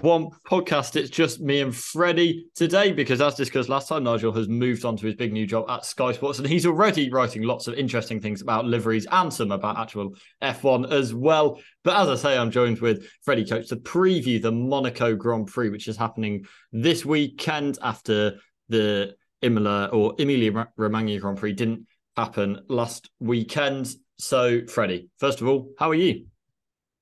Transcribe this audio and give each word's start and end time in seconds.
F1 0.00 0.32
podcast. 0.46 0.96
It's 0.96 1.10
just 1.10 1.40
me 1.40 1.60
and 1.60 1.76
Freddie 1.76 2.46
today 2.54 2.90
because, 2.90 3.20
as 3.20 3.34
discussed 3.34 3.68
last 3.68 3.88
time, 3.88 4.04
Nigel 4.04 4.32
has 4.32 4.48
moved 4.48 4.84
on 4.86 4.96
to 4.96 5.06
his 5.06 5.14
big 5.14 5.30
new 5.32 5.46
job 5.46 5.68
at 5.68 5.84
Sky 5.84 6.12
Sports 6.12 6.38
and 6.38 6.48
he's 6.48 6.64
already 6.64 7.10
writing 7.10 7.42
lots 7.42 7.66
of 7.66 7.74
interesting 7.74 8.18
things 8.18 8.40
about 8.40 8.64
liveries 8.64 9.06
and 9.10 9.32
some 9.32 9.52
about 9.52 9.78
actual 9.78 10.14
F1 10.42 10.90
as 10.90 11.12
well. 11.12 11.60
But 11.84 12.00
as 12.00 12.08
I 12.08 12.14
say, 12.14 12.38
I'm 12.38 12.50
joined 12.50 12.80
with 12.80 13.06
Freddie 13.22 13.44
Coates 13.44 13.68
to 13.68 13.76
preview 13.76 14.40
the 14.40 14.52
Monaco 14.52 15.14
Grand 15.14 15.48
Prix, 15.48 15.68
which 15.68 15.86
is 15.86 15.98
happening 15.98 16.46
this 16.72 17.04
weekend 17.04 17.78
after 17.82 18.38
the 18.70 19.14
Imola 19.42 19.86
or 19.86 20.14
Emilia 20.18 20.68
Romagna 20.76 21.18
Grand 21.18 21.36
Prix 21.36 21.52
didn't 21.52 21.86
happen 22.16 22.60
last 22.68 23.10
weekend. 23.20 23.92
So, 24.18 24.66
Freddie, 24.66 25.10
first 25.18 25.42
of 25.42 25.48
all, 25.48 25.72
how 25.78 25.90
are 25.90 25.94
you? 25.94 26.26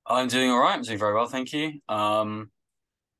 I'm 0.05 0.27
doing 0.27 0.49
all 0.49 0.59
right. 0.59 0.75
I'm 0.75 0.81
doing 0.81 0.99
very 0.99 1.13
well, 1.13 1.27
thank 1.27 1.53
you. 1.53 1.79
Um, 1.87 2.49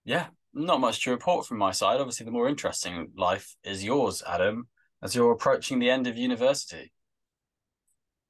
yeah, 0.10 0.26
not 0.56 0.82
much 0.82 1.04
to 1.04 1.12
report 1.12 1.46
from 1.46 1.60
my 1.60 1.72
side. 1.72 2.00
Obviously, 2.00 2.26
the 2.26 2.32
more 2.32 2.50
interesting 2.50 3.12
life 3.16 3.56
is 3.64 3.84
yours, 3.84 4.24
Adam, 4.28 4.68
as 5.04 5.14
you're 5.14 5.32
approaching 5.32 5.78
the 5.78 5.92
end 5.92 6.08
of 6.08 6.18
university. 6.18 6.92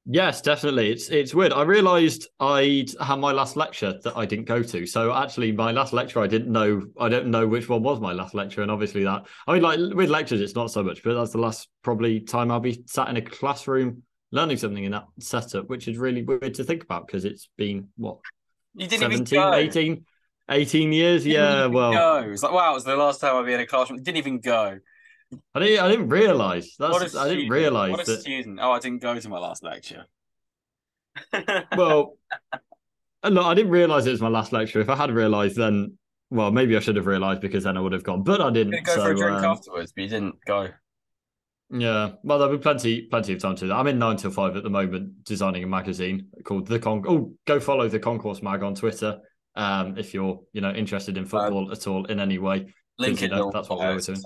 Yes, 0.05 0.41
definitely. 0.41 0.91
It's 0.91 1.07
it's 1.07 1.34
weird. 1.34 1.53
I 1.53 1.61
realised 1.61 2.27
I'd 2.41 2.89
had 2.99 3.15
my 3.20 3.31
last 3.31 3.55
lecture 3.55 3.97
that 4.03 4.17
I 4.17 4.25
didn't 4.25 4.45
go 4.45 4.61
to. 4.61 4.85
So 4.85 5.13
actually, 5.13 5.53
my 5.53 5.71
last 5.71 5.93
lecture, 5.93 6.20
I 6.20 6.27
didn't 6.27 6.51
know. 6.51 6.85
I 6.99 7.07
don't 7.07 7.27
know 7.27 7.47
which 7.47 7.70
one 7.70 7.81
was 7.81 8.01
my 8.01 8.11
last 8.11 8.34
lecture, 8.34 8.61
and 8.61 8.71
obviously 8.71 9.05
that. 9.05 9.25
I 9.48 9.53
mean, 9.53 9.61
like 9.61 9.79
with 9.79 10.09
lectures, 10.09 10.41
it's 10.41 10.55
not 10.55 10.71
so 10.71 10.84
much, 10.84 11.01
but 11.01 11.13
that's 11.13 11.31
the 11.31 11.37
last 11.37 11.70
probably 11.81 12.20
time 12.20 12.51
I'll 12.51 12.59
be 12.59 12.84
sat 12.87 13.07
in 13.07 13.15
a 13.15 13.21
classroom 13.21 14.03
learning 14.31 14.57
something 14.57 14.84
in 14.84 14.91
that 14.91 15.05
setup, 15.20 15.70
which 15.70 15.87
is 15.87 15.98
really 15.98 16.23
weird 16.23 16.55
to 16.55 16.63
think 16.65 16.84
about 16.84 17.07
because 17.07 17.23
it's 17.23 17.49
been 17.57 17.87
what 17.95 18.17
you 18.76 18.87
didn't 18.87 19.27
17, 19.27 19.39
even 19.39 19.51
go. 19.51 19.54
18, 19.54 20.05
18 20.49 20.91
years. 20.91 21.25
Yeah, 21.25 21.67
well, 21.67 21.93
go. 21.93 22.17
It 22.25 22.29
was 22.29 22.43
like 22.43 22.51
wow, 22.51 22.71
it 22.71 22.75
was 22.75 22.83
the 22.83 22.95
last 22.95 23.21
time 23.21 23.35
I'd 23.35 23.45
be 23.45 23.53
in 23.53 23.59
a 23.59 23.67
classroom. 23.67 24.01
Didn't 24.01 24.17
even 24.17 24.39
go. 24.39 24.79
I 25.53 25.59
didn't. 25.59 25.79
I 25.79 25.87
didn't 25.89 26.09
realize. 26.09 26.75
That's. 26.79 26.91
what 26.91 27.15
I 27.15 27.29
didn't 27.29 27.49
realize 27.49 27.91
what 27.91 28.01
a 28.01 28.05
that. 28.05 28.21
Student. 28.21 28.59
Oh, 28.61 28.71
I 28.71 28.79
didn't 28.79 29.01
go 29.01 29.17
to 29.17 29.29
my 29.29 29.39
last 29.39 29.63
lecture. 29.63 30.05
well, 31.77 32.17
no, 33.23 33.43
I 33.43 33.53
didn't 33.53 33.71
realize 33.71 34.07
it 34.07 34.11
was 34.11 34.21
my 34.21 34.29
last 34.29 34.51
lecture. 34.51 34.79
If 34.81 34.89
I 34.89 34.95
had 34.95 35.11
realized, 35.11 35.55
then 35.55 35.97
well, 36.31 36.51
maybe 36.51 36.75
I 36.75 36.79
should 36.79 36.95
have 36.95 37.07
realized 37.07 37.41
because 37.41 37.63
then 37.63 37.77
I 37.77 37.81
would 37.81 37.93
have 37.93 38.03
gone. 38.03 38.23
But 38.23 38.41
I 38.41 38.49
didn't. 38.49 38.83
go 38.83 38.95
so, 38.95 39.03
for 39.03 39.11
a 39.11 39.15
drink 39.15 39.37
um, 39.37 39.45
afterwards, 39.45 39.91
but 39.91 40.03
you 40.03 40.09
didn't 40.09 40.35
go. 40.45 40.70
Yeah, 41.71 42.13
well, 42.23 42.39
there'll 42.39 42.57
be 42.57 42.61
plenty, 42.61 43.03
plenty 43.03 43.33
of 43.33 43.39
time 43.39 43.55
to 43.57 43.67
that. 43.67 43.75
I'm 43.75 43.85
in 43.85 43.99
nine 43.99 44.17
till 44.17 44.31
five 44.31 44.55
at 44.55 44.63
the 44.63 44.71
moment, 44.71 45.23
designing 45.23 45.63
a 45.63 45.67
magazine 45.67 46.27
called 46.43 46.65
the 46.65 46.79
Con. 46.79 47.03
Oh, 47.07 47.33
go 47.45 47.59
follow 47.59 47.87
the 47.87 47.99
Concourse 47.99 48.41
Mag 48.41 48.63
on 48.63 48.73
Twitter 48.73 49.20
um, 49.60 49.98
if 49.98 50.13
you're, 50.13 50.40
you 50.54 50.62
know, 50.62 50.71
interested 50.71 51.18
in 51.18 51.26
football 51.26 51.65
um, 51.65 51.71
at 51.71 51.85
all 51.85 52.05
in 52.05 52.20
any 52.21 52.38
way. 52.38 52.74
Link 52.98 53.21
it. 53.21 53.24
You 53.24 53.35
know, 53.35 53.52
that's 53.52 53.68
what 53.68 53.79
we're 53.79 53.99
doing. 53.99 54.21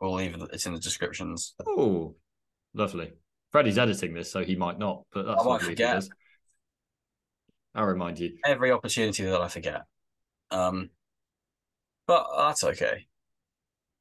We'll 0.00 0.14
leave 0.14 0.34
it. 0.34 0.40
It's 0.52 0.64
in 0.66 0.74
the 0.74 0.78
descriptions. 0.78 1.54
Oh, 1.66 2.14
lovely. 2.72 3.12
Freddie's 3.50 3.78
editing 3.78 4.14
this, 4.14 4.30
so 4.30 4.44
he 4.44 4.54
might 4.54 4.78
not, 4.78 5.02
but 5.12 5.26
that's 5.26 5.42
I 5.42 5.44
might 5.44 5.62
forget. 5.62 6.04
I'll 7.74 7.84
remind 7.84 8.20
you 8.20 8.38
every 8.44 8.70
opportunity 8.70 9.24
that 9.24 9.40
I 9.40 9.48
forget. 9.48 9.82
Um, 10.52 10.90
but 12.06 12.26
that's 12.36 12.62
okay. 12.62 13.06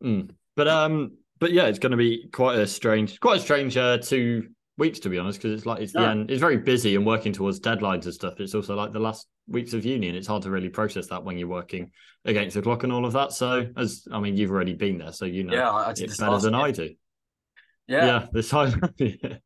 Mm. 0.03 0.29
But 0.55 0.67
um, 0.67 1.17
but 1.39 1.51
yeah, 1.51 1.65
it's 1.65 1.79
going 1.79 1.91
to 1.91 1.97
be 1.97 2.27
quite 2.31 2.59
a 2.59 2.67
strange, 2.67 3.19
quite 3.19 3.39
a 3.39 3.41
strange 3.41 3.75
uh, 3.75 3.97
two 3.97 4.49
weeks 4.77 4.99
to 4.99 5.09
be 5.09 5.17
honest, 5.17 5.39
because 5.39 5.57
it's 5.57 5.65
like 5.65 5.81
it's 5.81 5.93
yeah. 5.93 6.01
the 6.01 6.07
end. 6.09 6.31
It's 6.31 6.41
very 6.41 6.57
busy 6.57 6.95
and 6.95 7.05
working 7.05 7.33
towards 7.33 7.59
deadlines 7.59 8.05
and 8.05 8.13
stuff. 8.13 8.39
It's 8.39 8.55
also 8.55 8.75
like 8.75 8.91
the 8.91 8.99
last 8.99 9.27
weeks 9.47 9.73
of 9.73 9.85
uni, 9.85 10.07
and 10.07 10.17
it's 10.17 10.27
hard 10.27 10.43
to 10.43 10.51
really 10.51 10.69
process 10.69 11.07
that 11.07 11.23
when 11.23 11.37
you're 11.37 11.47
working 11.47 11.91
against 12.25 12.55
the 12.55 12.61
clock 12.61 12.83
and 12.83 12.91
all 12.91 13.05
of 13.05 13.13
that. 13.13 13.31
So, 13.31 13.67
as 13.77 14.07
I 14.11 14.19
mean, 14.19 14.37
you've 14.37 14.51
already 14.51 14.73
been 14.73 14.97
there, 14.97 15.13
so 15.13 15.25
you 15.25 15.43
know 15.43 15.53
yeah, 15.53 15.69
I 15.69 15.91
it's 15.91 16.17
better 16.17 16.39
than 16.39 16.55
I 16.55 16.71
do. 16.71 16.93
Yeah, 17.87 18.05
yeah, 18.05 18.27
this 18.31 18.49
time. 18.49 18.81
yeah, 18.97 19.37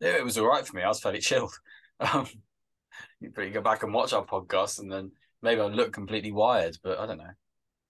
it 0.00 0.24
was 0.24 0.38
all 0.38 0.46
right 0.46 0.66
for 0.66 0.76
me. 0.76 0.82
I 0.82 0.88
was 0.88 1.00
fairly 1.00 1.20
chilled. 1.20 1.52
Um, 1.98 2.26
you 3.22 3.30
go 3.30 3.62
back 3.62 3.82
and 3.82 3.94
watch 3.94 4.12
our 4.12 4.26
podcast, 4.26 4.80
and 4.80 4.92
then 4.92 5.12
maybe 5.40 5.62
I 5.62 5.64
look 5.64 5.94
completely 5.94 6.30
wired, 6.30 6.76
but 6.82 6.98
I 6.98 7.06
don't 7.06 7.16
know. 7.16 7.30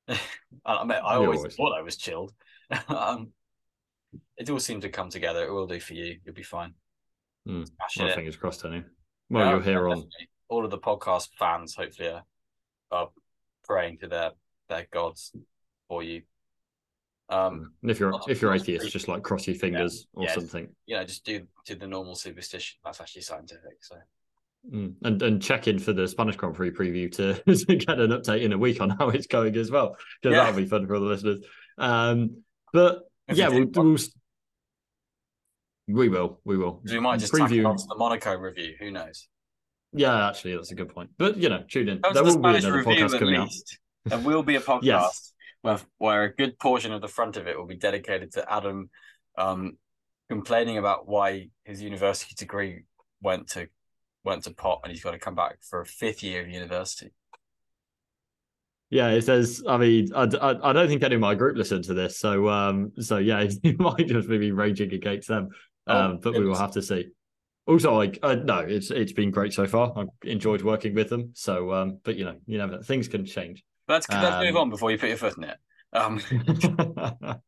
I, 0.65 0.85
mean, 0.85 0.93
I 0.93 1.17
always, 1.17 1.39
always, 1.39 1.57
thought 1.57 1.77
I 1.77 1.83
was 1.83 1.97
chilled. 1.97 2.33
um, 2.87 3.33
it 4.37 4.49
all 4.49 4.61
seemed 4.61 4.83
to 4.83 4.89
come 4.91 5.11
together. 5.11 5.45
It 5.45 5.51
will 5.51 5.67
do 5.67 5.81
for 5.81 5.95
you. 5.95 6.21
You'll 6.25 6.37
be 6.37 6.45
fine. 6.45 6.75
Mm. 7.47 7.69
Well, 7.99 8.15
fingers 8.15 8.37
crossed, 8.37 8.61
Tony. 8.61 8.83
Well, 9.31 9.45
yeah, 9.45 9.51
you're 9.53 9.63
here 9.63 9.89
on. 9.89 10.05
All 10.49 10.65
of 10.65 10.71
the 10.71 10.79
podcast 10.79 11.29
fans, 11.39 11.75
hopefully, 11.75 12.09
are, 12.09 12.23
are 12.91 13.09
praying 13.65 13.99
to 13.99 14.09
their 14.09 14.31
their 14.69 14.87
gods 14.93 15.33
for 15.89 16.03
you. 16.03 16.23
Um, 17.29 17.73
and 17.83 17.91
if 17.91 17.99
you're 17.99 18.13
if 18.29 18.41
you're 18.41 18.55
atheist, 18.55 18.91
just 18.91 19.09
like 19.09 19.23
cross 19.23 19.47
your 19.47 19.57
fingers 19.57 20.07
yeah, 20.15 20.21
or 20.21 20.25
yeah, 20.27 20.35
something. 20.35 20.69
You 20.87 20.97
know, 20.97 21.05
just 21.05 21.25
do 21.25 21.47
do 21.67 21.75
the 21.75 21.87
normal 21.87 22.15
superstition. 22.15 22.79
That's 22.85 23.01
actually 23.01 23.23
scientific. 23.23 23.83
So. 23.83 23.97
Mm. 24.73 24.95
And 25.05 25.23
and 25.23 25.43
check 25.43 25.69
in 25.69 25.79
for 25.79 25.93
the 25.93 26.09
Spanish 26.09 26.37
Grand 26.37 26.57
Prix 26.57 26.73
preview 26.73 27.11
to, 27.13 27.35
to 27.67 27.77
get 27.77 28.01
an 28.01 28.11
update 28.11 28.43
in 28.43 28.53
a 28.53 28.59
week 28.59 28.81
on 28.81 28.91
how 28.91 29.11
it's 29.11 29.29
going 29.29 29.57
as 29.57 29.71
well, 29.71 29.97
because 30.21 30.37
that'll 30.37 30.57
be 30.57 30.67
fun 30.67 30.87
for 30.87 30.97
all 30.97 31.01
the 31.01 31.07
listeners. 31.07 31.45
Um, 31.79 32.43
but 32.73 33.03
if 33.29 33.37
yeah, 33.37 33.49
we'll, 33.49 33.67
we'll, 33.67 33.99
we 35.89 36.09
will. 36.09 36.41
We 36.45 36.57
will. 36.57 36.83
We 36.85 37.01
might 37.01 37.21
just 37.21 37.33
preview 37.33 37.63
the 37.63 37.95
Monaco 37.97 38.37
review. 38.37 38.75
Who 38.81 38.91
knows? 38.91 39.29
Yeah, 39.93 40.29
actually, 40.29 40.57
that's 40.57 40.73
a 40.73 40.75
good 40.75 40.89
point. 40.89 41.11
But 41.17 41.37
you 41.37 41.49
know, 41.49 41.65
tune 41.69 41.89
in. 41.89 42.01
There 42.13 42.25
will 42.25 42.39
be 42.39 42.57
another 42.57 42.85
podcast 42.85 43.19
coming 43.19 43.41
least. 43.41 43.79
out. 44.07 44.11
There 44.11 44.27
will 44.27 44.43
be 44.43 44.57
a 44.57 44.61
podcast 44.73 44.83
yes. 44.83 45.33
where 45.63 45.79
where 45.99 46.25
a 46.25 46.35
good 46.35 46.59
portion 46.59 46.93
of 46.93 47.01
the 47.01 47.09
front 47.09 47.37
of 47.37 47.47
it 47.47 47.57
will 47.57 47.67
be 47.67 47.77
dedicated 47.77 48.33
to 48.33 48.53
Adam 48.53 48.91
um, 49.39 49.79
complaining 50.29 50.79
about 50.79 51.09
why 51.09 51.49
his 51.65 51.81
university 51.81 52.35
degree 52.37 52.85
went 53.23 53.49
to 53.51 53.69
went 54.25 54.45
to 54.45 54.51
pot 54.51 54.81
and 54.83 54.93
he's 54.93 55.03
got 55.03 55.13
to 55.13 55.19
come 55.19 55.35
back 55.35 55.59
for 55.63 55.81
a 55.81 55.87
fifth 55.87 56.23
year 56.23 56.43
of 56.43 56.49
university. 56.49 57.13
Yeah, 58.91 59.09
it 59.09 59.25
says. 59.25 59.65
I 59.67 59.79
mean, 59.79 60.09
I, 60.15 60.25
I, 60.25 60.71
I, 60.71 60.73
don't 60.73 60.87
think 60.87 61.03
any 61.03 61.17
of 61.17 61.21
my 61.21 61.35
group 61.35 61.57
listened 61.57 61.85
to 61.85 61.95
this, 61.95 62.19
so 62.19 62.49
um, 62.49 62.93
so 63.01 63.17
yeah, 63.19 63.45
he 63.63 63.73
might 63.73 64.07
just 64.07 64.29
be 64.29 64.53
raging 64.53 64.93
against 64.93 65.29
them. 65.29 65.49
Oh, 65.87 65.99
um, 65.99 66.19
but 66.23 66.35
we 66.35 66.45
will 66.45 66.57
have 66.57 66.73
to 66.73 66.83
see. 66.83 67.09
Also, 67.67 67.93
like, 67.95 68.19
uh, 68.23 68.35
no, 68.35 68.61
it's 68.61 68.91
it's 68.91 69.13
been 69.13 69.31
great 69.31 69.53
so 69.53 69.67
far. 69.67 69.93
I've 69.97 70.09
enjoyed 70.23 70.63
working 70.63 70.95
with 70.95 71.09
them. 71.09 71.31
So, 71.35 71.73
um, 71.73 71.99
but 72.05 72.17
you 72.17 72.25
know, 72.25 72.37
you 72.47 72.59
never 72.59 72.83
things 72.83 73.09
can 73.09 73.25
change. 73.25 73.65
Let's 73.89 74.09
let's 74.09 74.45
move 74.45 74.57
um, 74.57 74.63
on 74.63 74.71
before 74.71 74.91
you 74.91 74.99
put 74.99 75.09
your 75.09 75.19
foot 75.19 75.37
in 75.37 75.45
it. 75.45 75.57
Um. 75.93 76.21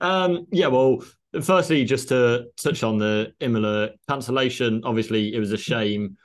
um, 0.00 0.46
yeah. 0.50 0.68
Well, 0.68 1.04
firstly, 1.42 1.84
just 1.84 2.08
to 2.08 2.46
touch 2.56 2.82
on 2.82 2.98
the 2.98 3.32
Imola 3.40 3.90
cancellation. 4.08 4.82
Obviously, 4.84 5.34
it 5.34 5.38
was 5.38 5.52
a 5.52 5.58
shame. 5.58 6.16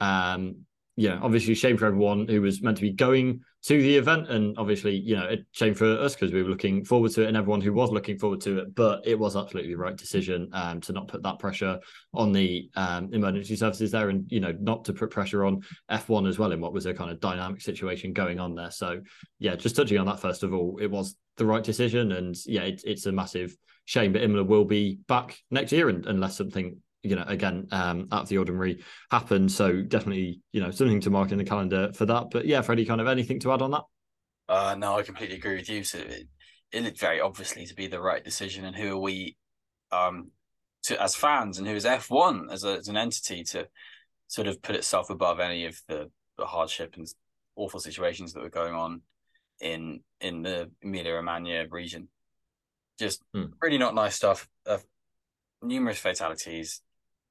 Um, 0.00 0.64
yeah, 0.96 1.18
obviously, 1.22 1.54
shame 1.54 1.76
for 1.76 1.86
everyone 1.86 2.26
who 2.26 2.42
was 2.42 2.60
meant 2.60 2.78
to 2.78 2.82
be 2.82 2.92
going 2.92 3.42
to 3.64 3.80
the 3.80 3.96
event. 3.96 4.28
And 4.28 4.56
obviously, 4.58 4.96
you 4.96 5.16
know, 5.16 5.26
it 5.26 5.46
shame 5.52 5.74
for 5.74 5.98
us 5.98 6.14
because 6.14 6.32
we 6.32 6.42
were 6.42 6.48
looking 6.50 6.84
forward 6.84 7.12
to 7.12 7.22
it 7.22 7.28
and 7.28 7.36
everyone 7.36 7.60
who 7.60 7.72
was 7.72 7.90
looking 7.90 8.18
forward 8.18 8.40
to 8.42 8.58
it. 8.58 8.74
But 8.74 9.06
it 9.06 9.18
was 9.18 9.36
absolutely 9.36 9.72
the 9.72 9.78
right 9.78 9.96
decision 9.96 10.48
um, 10.52 10.80
to 10.82 10.92
not 10.92 11.08
put 11.08 11.22
that 11.22 11.38
pressure 11.38 11.78
on 12.14 12.32
the 12.32 12.70
um, 12.76 13.12
emergency 13.12 13.56
services 13.56 13.90
there 13.90 14.08
and, 14.08 14.30
you 14.30 14.40
know, 14.40 14.54
not 14.60 14.84
to 14.86 14.92
put 14.92 15.10
pressure 15.10 15.44
on 15.44 15.62
F1 15.90 16.28
as 16.28 16.38
well 16.38 16.52
in 16.52 16.60
what 16.60 16.72
was 16.72 16.86
a 16.86 16.94
kind 16.94 17.10
of 17.10 17.20
dynamic 17.20 17.60
situation 17.60 18.12
going 18.12 18.38
on 18.38 18.54
there. 18.54 18.70
So, 18.70 19.00
yeah, 19.38 19.56
just 19.56 19.76
touching 19.76 19.98
on 19.98 20.06
that, 20.06 20.20
first 20.20 20.42
of 20.42 20.54
all, 20.54 20.78
it 20.80 20.90
was 20.90 21.16
the 21.36 21.46
right 21.46 21.64
decision. 21.64 22.12
And 22.12 22.36
yeah, 22.46 22.62
it, 22.62 22.82
it's 22.84 23.06
a 23.06 23.12
massive 23.12 23.56
shame, 23.86 24.12
but 24.12 24.22
Imola 24.22 24.44
will 24.44 24.64
be 24.64 24.98
back 25.08 25.38
next 25.50 25.72
year 25.72 25.88
and, 25.88 26.06
unless 26.06 26.36
something 26.36 26.76
you 27.02 27.16
know, 27.16 27.24
again, 27.26 27.68
um, 27.70 28.08
of 28.10 28.28
the 28.28 28.38
ordinary 28.38 28.82
happened. 29.10 29.52
So 29.52 29.82
definitely, 29.82 30.40
you 30.52 30.60
know, 30.60 30.70
something 30.70 31.00
to 31.02 31.10
mark 31.10 31.32
in 31.32 31.38
the 31.38 31.44
calendar 31.44 31.92
for 31.92 32.06
that. 32.06 32.26
But 32.30 32.46
yeah, 32.46 32.60
Freddie, 32.60 32.86
kind 32.86 33.00
of 33.00 33.06
anything 33.06 33.40
to 33.40 33.52
add 33.52 33.62
on 33.62 33.70
that? 33.72 33.82
Uh, 34.48 34.74
no, 34.76 34.98
I 34.98 35.02
completely 35.02 35.36
agree 35.36 35.56
with 35.56 35.68
you. 35.68 35.84
So 35.84 35.98
it, 35.98 36.28
it 36.72 36.82
looked 36.82 37.00
very 37.00 37.20
obviously 37.20 37.66
to 37.66 37.74
be 37.74 37.86
the 37.86 38.00
right 38.00 38.24
decision. 38.24 38.64
And 38.64 38.74
who 38.74 38.96
are 38.96 39.00
we, 39.00 39.36
um, 39.92 40.30
to 40.84 41.00
as 41.00 41.14
fans, 41.14 41.58
and 41.58 41.66
who 41.66 41.74
is 41.74 41.86
F 41.86 42.10
one 42.10 42.48
as, 42.50 42.64
as 42.64 42.88
an 42.88 42.96
entity 42.96 43.44
to 43.44 43.68
sort 44.26 44.46
of 44.46 44.60
put 44.62 44.76
itself 44.76 45.10
above 45.10 45.40
any 45.40 45.66
of 45.66 45.80
the, 45.88 46.10
the 46.36 46.46
hardship 46.46 46.94
and 46.96 47.06
awful 47.56 47.80
situations 47.80 48.32
that 48.32 48.42
were 48.42 48.48
going 48.48 48.74
on 48.74 49.02
in 49.60 50.00
in 50.20 50.42
the 50.42 50.70
Emilia 50.82 51.14
Romagna 51.14 51.66
region. 51.70 52.08
Just 52.98 53.22
hmm. 53.34 53.44
really 53.60 53.78
not 53.78 53.94
nice 53.94 54.14
stuff. 54.14 54.48
Uh, 54.66 54.78
numerous 55.62 55.98
fatalities, 55.98 56.80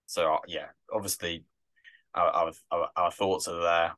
so 0.07 0.33
uh, 0.33 0.39
yeah, 0.47 0.67
obviously, 0.91 1.43
our, 2.15 2.51
our, 2.71 2.89
our 2.95 3.11
thoughts 3.11 3.47
are 3.47 3.61
there. 3.61 3.95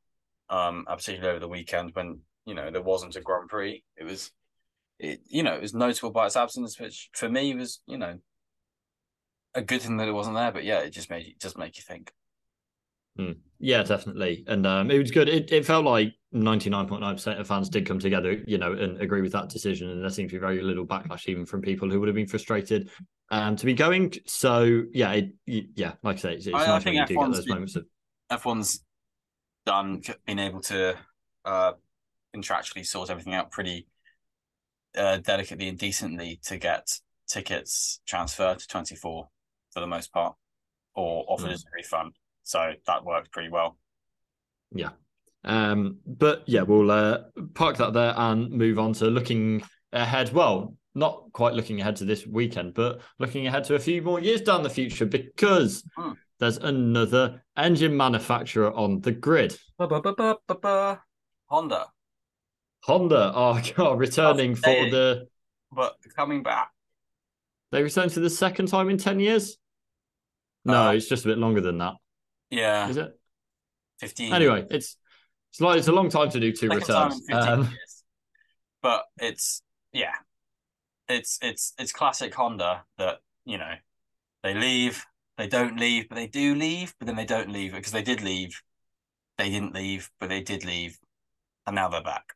Um, 0.51 0.85
particularly 0.87 1.29
over 1.29 1.39
the 1.39 1.47
weekend 1.47 1.91
when 1.93 2.21
you 2.45 2.55
know 2.55 2.71
there 2.71 2.81
wasn't 2.81 3.15
a 3.15 3.21
Grand 3.21 3.49
Prix. 3.49 3.83
It 3.95 4.03
was, 4.03 4.31
it 4.97 5.21
you 5.27 5.43
know, 5.43 5.53
it 5.53 5.61
was 5.61 5.75
notable 5.75 6.09
by 6.09 6.25
its 6.25 6.35
absence, 6.35 6.79
which 6.79 7.09
for 7.13 7.29
me 7.29 7.53
was 7.53 7.81
you 7.85 7.99
know 7.99 8.17
a 9.53 9.61
good 9.61 9.83
thing 9.83 9.97
that 9.97 10.07
it 10.07 10.13
wasn't 10.13 10.35
there. 10.35 10.51
But 10.51 10.63
yeah, 10.63 10.79
it 10.79 10.89
just 10.89 11.11
made 11.11 11.27
it 11.27 11.39
just 11.39 11.57
make 11.57 11.77
you 11.77 11.83
think. 11.87 12.11
Mm. 13.19 13.37
Yeah, 13.59 13.83
definitely, 13.83 14.43
and 14.47 14.65
um, 14.65 14.89
it 14.89 14.97
was 14.97 15.11
good. 15.11 15.29
It, 15.29 15.51
it 15.51 15.67
felt 15.67 15.85
like 15.85 16.13
99.9% 16.33 17.39
of 17.39 17.47
fans 17.47 17.69
did 17.69 17.87
come 17.87 17.99
together, 17.99 18.43
you 18.45 18.57
know, 18.57 18.73
and 18.73 19.01
agree 19.01 19.21
with 19.21 19.31
that 19.31 19.49
decision. 19.49 19.89
And 19.89 20.03
there 20.03 20.09
seems 20.09 20.31
to 20.31 20.35
be 20.35 20.39
very 20.39 20.61
little 20.61 20.85
backlash 20.85 21.27
even 21.27 21.45
from 21.45 21.61
people 21.61 21.89
who 21.89 21.99
would 21.99 22.07
have 22.07 22.15
been 22.15 22.27
frustrated 22.27 22.89
um, 23.31 23.55
to 23.55 23.65
be 23.65 23.73
going. 23.73 24.13
So 24.27 24.83
yeah, 24.91 25.11
it, 25.13 25.33
yeah, 25.45 25.93
like 26.03 26.17
I 26.17 26.19
say, 26.19 26.33
it's, 26.35 26.45
it's 26.45 26.55
I, 26.55 26.67
nice 26.67 26.85
I 26.85 26.89
when 26.89 26.93
you 26.95 27.05
do 27.05 27.15
get 27.15 27.31
those 27.31 27.47
moments 27.47 27.75
of 27.75 27.85
F1's 28.31 28.83
done 29.65 30.01
being 30.25 30.39
able 30.39 30.61
to 30.61 30.95
uh, 31.45 31.73
contractually 32.35 32.85
sort 32.85 33.09
everything 33.09 33.33
out 33.33 33.51
pretty 33.51 33.87
uh, 34.95 35.17
delicately 35.17 35.67
and 35.67 35.77
decently 35.77 36.39
to 36.45 36.57
get 36.57 36.87
tickets 37.27 38.01
transferred 38.07 38.59
to 38.59 38.67
24 38.67 39.27
for 39.71 39.79
the 39.79 39.87
most 39.87 40.11
part 40.11 40.35
or 40.95 41.25
offered 41.27 41.49
mm. 41.49 41.53
as 41.53 41.63
a 41.63 41.69
refund. 41.75 42.13
So 42.43 42.73
that 42.87 43.05
worked 43.05 43.31
pretty 43.31 43.49
well. 43.49 43.77
Yeah. 44.71 44.89
Um, 45.43 45.97
but 46.05 46.43
yeah, 46.47 46.63
we'll 46.63 46.91
uh, 46.91 47.19
park 47.53 47.77
that 47.77 47.93
there 47.93 48.13
and 48.15 48.51
move 48.51 48.79
on 48.79 48.93
to 48.93 49.05
looking 49.05 49.63
ahead. 49.93 50.33
Well, 50.33 50.75
not 50.95 51.31
quite 51.33 51.53
looking 51.53 51.79
ahead 51.79 51.95
to 51.97 52.05
this 52.05 52.25
weekend, 52.25 52.73
but 52.73 53.01
looking 53.19 53.47
ahead 53.47 53.63
to 53.65 53.75
a 53.75 53.79
few 53.79 54.01
more 54.01 54.19
years 54.19 54.41
down 54.41 54.63
the 54.63 54.69
future 54.69 55.05
because 55.05 55.83
mm. 55.97 56.15
there's 56.39 56.57
another 56.57 57.43
engine 57.55 57.95
manufacturer 57.95 58.71
on 58.73 59.01
the 59.01 59.11
grid. 59.11 59.57
Honda. 61.45 61.85
Honda 62.83 63.31
are 63.31 63.61
oh, 63.77 63.93
returning 63.93 64.55
for 64.55 64.89
the. 64.89 65.27
But 65.71 65.95
coming 66.15 66.43
back. 66.43 66.69
They 67.71 67.83
return 67.83 68.09
for 68.09 68.19
the 68.19 68.29
second 68.29 68.67
time 68.67 68.89
in 68.89 68.97
10 68.97 69.19
years? 69.19 69.57
No, 70.65 70.87
uh, 70.87 70.91
it's 70.93 71.07
just 71.07 71.25
a 71.25 71.27
bit 71.27 71.37
longer 71.37 71.61
than 71.61 71.77
that. 71.77 71.93
Yeah. 72.49 72.89
Is 72.89 72.97
it? 72.97 73.11
15. 73.99 74.33
Anyway, 74.33 74.65
it's 74.71 74.97
it's 75.51 75.61
like 75.61 75.77
it's 75.77 75.87
a 75.87 75.91
long 75.91 76.09
time 76.09 76.29
to 76.29 76.39
do 76.39 76.51
two 76.51 76.69
returns. 76.69 77.21
Um, 77.31 77.69
but 78.81 79.03
it's 79.17 79.61
yeah. 79.91 80.13
It's 81.07 81.39
it's 81.41 81.73
it's 81.79 81.91
classic 81.91 82.33
Honda 82.33 82.83
that, 82.97 83.17
you 83.45 83.57
know, 83.57 83.73
they 84.43 84.53
leave, 84.53 85.05
they 85.37 85.47
don't 85.47 85.79
leave, 85.79 86.07
but 86.07 86.15
they 86.15 86.27
do 86.27 86.55
leave, 86.55 86.93
but 86.99 87.07
then 87.07 87.15
they 87.15 87.25
don't 87.25 87.51
leave 87.51 87.73
because 87.73 87.91
they 87.91 88.03
did 88.03 88.21
leave. 88.21 88.61
They 89.37 89.49
didn't 89.49 89.73
leave, 89.73 90.09
but 90.19 90.29
they 90.29 90.41
did 90.41 90.65
leave. 90.65 90.99
And 91.65 91.75
now 91.75 91.89
they're 91.89 92.03
back 92.03 92.33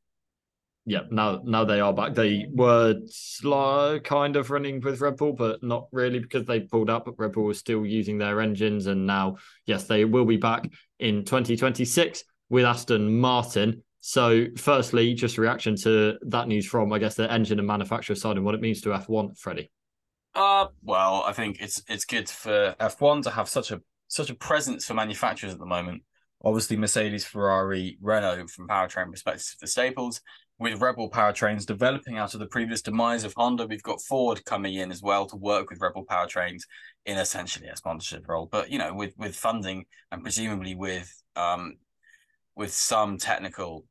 yeah, 0.86 1.02
now 1.12 1.42
now 1.46 1.64
they 1.64 1.80
are 1.80 1.94
back. 1.94 2.14
They 2.14 2.46
were 2.52 2.96
slow, 3.08 4.00
kind 4.02 4.36
of 4.36 4.52
running 4.52 4.82
with 4.82 5.00
Red 5.00 5.16
Bull, 5.16 5.32
but 5.32 5.64
not 5.64 5.88
really 5.94 6.20
because 6.20 6.46
they 6.46 6.60
pulled 6.60 6.90
up. 6.90 7.06
But 7.06 7.18
Red 7.18 7.32
Bull 7.32 7.46
was 7.46 7.58
still 7.58 7.86
using 7.86 8.18
their 8.18 8.42
engines, 8.42 8.88
and 8.88 9.08
now 9.08 9.38
yes, 9.66 9.86
they 9.86 10.04
will 10.04 10.26
be 10.26 10.36
back 10.36 10.70
in 11.00 11.24
2026 11.24 12.26
with 12.54 12.66
Aston 12.66 13.20
Martin. 13.20 13.82
So, 14.00 14.46
firstly, 14.58 15.16
just 15.16 15.40
reaction 15.40 15.76
to 15.78 16.20
that 16.28 16.48
news 16.48 16.68
from 16.68 16.94
I 16.94 17.00
guess 17.00 17.16
the 17.16 17.30
engine 17.32 17.58
and 17.58 17.68
manufacturer 17.68 18.16
side 18.16 18.38
and 18.38 18.46
what 18.46 18.54
it 18.54 18.62
means 18.62 18.80
to 18.82 18.90
F1, 18.90 19.38
Freddie. 19.40 19.72
Uh, 20.36 20.68
well, 20.84 21.24
I 21.26 21.34
think 21.34 21.58
it's 21.60 21.82
it's 21.90 22.06
good 22.06 22.30
for 22.30 22.76
F1 22.80 23.24
to 23.24 23.32
have 23.32 23.50
such 23.50 23.72
a 23.72 23.82
such 24.08 24.30
a 24.30 24.36
presence 24.36 24.86
for 24.86 24.94
manufacturers 24.94 25.52
at 25.52 25.60
the 25.60 25.66
moment. 25.66 26.04
Obviously, 26.44 26.78
Mercedes, 26.78 27.26
Ferrari, 27.26 27.98
Renault, 28.02 28.48
from 28.50 28.68
powertrain 28.68 29.10
perspective, 29.10 29.56
the 29.60 29.68
staples 29.68 30.22
with 30.60 30.82
Red 30.82 30.96
Bull 30.96 31.10
powertrains 31.10 31.66
developing 31.66 32.18
out 32.18 32.34
of 32.34 32.40
the 32.40 32.46
previous 32.46 32.82
demise 32.82 33.24
of 33.24 33.34
Honda, 33.36 33.66
we've 33.66 33.82
got 33.82 34.02
Ford 34.02 34.46
coming 34.46 34.76
in 34.76 34.92
as 34.92 35.02
well 35.02 35.26
to 35.26 35.36
work 35.36 35.70
with 35.70 35.82
Red 35.82 35.94
Bull 35.94 36.06
powertrains 36.06 36.62
in 37.06 37.18
essentially 37.18 37.68
a 37.68 37.76
sponsorship 37.76 38.28
role. 38.28 38.48
But 38.52 38.70
you 38.70 38.78
know, 38.78 38.94
with 38.94 39.14
with 39.18 39.36
funding 39.36 39.86
and 40.12 40.22
presumably 40.22 40.76
with 40.76 41.12
um 41.36 41.78
with 42.56 42.74
some 42.74 43.18
technical 43.18 43.86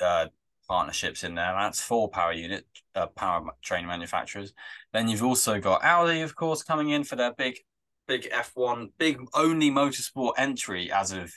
uh 0.00 0.26
partnerships 0.70 1.24
in 1.24 1.34
there. 1.34 1.52
That's 1.58 1.80
four 1.80 2.08
power 2.08 2.32
unit 2.32 2.64
uh, 2.94 3.08
power 3.08 3.44
train 3.60 3.86
manufacturers. 3.86 4.54
Then 4.92 5.08
you've 5.08 5.24
also 5.24 5.60
got 5.60 5.82
Audi, 5.82 6.20
of 6.20 6.36
course, 6.36 6.62
coming 6.62 6.90
in 6.90 7.02
for 7.02 7.16
their 7.16 7.32
big 7.32 7.58
big 8.06 8.30
F1, 8.30 8.90
big 8.96 9.18
only 9.34 9.70
motorsport 9.70 10.34
entry 10.38 10.90
as 10.92 11.10
of 11.10 11.32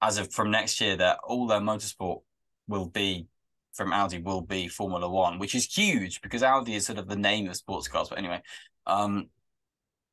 as 0.00 0.18
of 0.18 0.32
from 0.32 0.52
next 0.52 0.80
year. 0.80 0.96
That 0.96 1.18
all 1.26 1.48
their 1.48 1.60
motorsport 1.60 2.20
will 2.68 2.86
be 2.86 3.26
from 3.72 3.92
Audi 3.92 4.18
will 4.18 4.42
be 4.42 4.68
Formula 4.68 5.08
One, 5.08 5.40
which 5.40 5.56
is 5.56 5.64
huge 5.66 6.20
because 6.20 6.44
Audi 6.44 6.74
is 6.74 6.86
sort 6.86 6.98
of 6.98 7.08
the 7.08 7.16
name 7.16 7.48
of 7.48 7.56
sports 7.56 7.88
cars. 7.88 8.08
But 8.08 8.18
anyway, 8.18 8.42
um, 8.86 9.28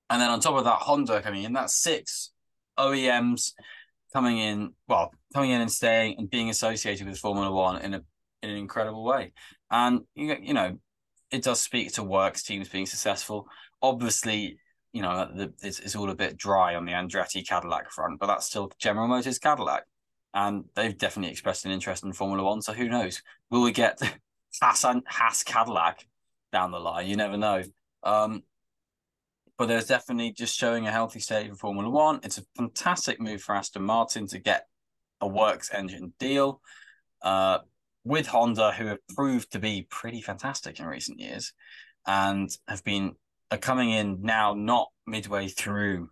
and 0.10 0.20
then 0.20 0.30
on 0.30 0.40
top 0.40 0.56
of 0.56 0.64
that, 0.64 0.80
Honda 0.80 1.22
coming 1.22 1.44
in. 1.44 1.54
That's 1.54 1.76
six 1.76 2.32
OEMs 2.80 3.52
coming 4.16 4.40
in. 4.40 4.72
Well, 4.88 5.12
coming 5.34 5.52
in 5.52 5.60
and 5.62 5.72
staying 5.72 6.16
and 6.18 6.30
being 6.30 6.50
associated 6.50 7.06
with 7.06 7.20
Formula 7.20 7.52
One 7.52 7.82
in 7.82 7.94
a 7.94 8.02
in 8.42 8.50
an 8.50 8.58
incredible 8.58 9.04
way. 9.04 9.34
And 9.70 10.02
you 10.16 10.36
you 10.42 10.54
know, 10.54 10.78
it 11.32 11.44
does 11.44 11.60
speak 11.60 11.94
to 11.94 12.04
works 12.04 12.44
teams 12.44 12.70
being 12.70 12.86
successful. 12.86 13.48
Obviously, 13.82 14.58
you 14.94 15.02
know, 15.02 15.52
it's, 15.62 15.80
it's 15.80 15.96
all 15.96 16.10
a 16.10 16.16
bit 16.16 16.38
dry 16.38 16.76
on 16.76 16.86
the 16.86 16.94
Andretti 16.94 17.46
Cadillac 17.46 17.92
front, 17.92 18.20
but 18.20 18.28
that's 18.28 18.46
still 18.46 18.72
General 18.80 19.10
Motors 19.10 19.38
Cadillac 19.38 19.84
and 20.34 20.66
they've 20.76 20.98
definitely 20.98 21.32
expressed 21.32 21.66
an 21.66 21.72
interest 21.72 22.04
in 22.04 22.14
Formula 22.14 22.44
One. 22.44 22.62
So 22.62 22.74
who 22.74 22.90
knows? 22.90 23.22
Will 23.50 23.64
we 23.64 23.72
get 23.72 24.00
Haas 24.62 24.86
Haas 25.08 25.44
Cadillac 25.44 26.06
down 26.52 26.72
the 26.72 26.80
line? 26.80 27.08
You 27.08 27.18
never 27.18 27.38
know. 27.38 27.64
Um, 28.04 28.44
but 29.58 29.68
there's 29.68 29.88
definitely 29.88 30.32
just 30.32 30.58
showing 30.58 30.88
a 30.88 30.92
healthy 30.92 31.20
state 31.20 31.50
for 31.50 31.56
Formula 31.56 31.90
One. 31.90 32.20
It's 32.24 32.38
a 32.38 32.46
fantastic 32.56 33.20
move 33.20 33.42
for 33.42 33.56
Aston 33.56 33.84
Martin 33.84 34.28
to 34.28 34.40
get 34.40 34.68
a 35.22 35.28
works 35.28 35.70
engine 35.74 36.14
deal 36.20 36.62
uh, 37.22 37.60
with 38.04 38.28
Honda, 38.28 38.72
who 38.74 38.88
have 38.88 39.00
proved 39.16 39.52
to 39.54 39.60
be 39.60 39.88
pretty 39.90 40.22
fantastic 40.22 40.80
in 40.80 40.86
recent 40.86 41.20
years 41.20 41.54
and 42.06 42.50
have 42.68 42.84
been 42.84 43.16
are 43.52 43.58
coming 43.58 43.92
in 43.92 44.22
now 44.22 44.54
not 44.54 44.90
midway 45.06 45.48
through 45.48 46.10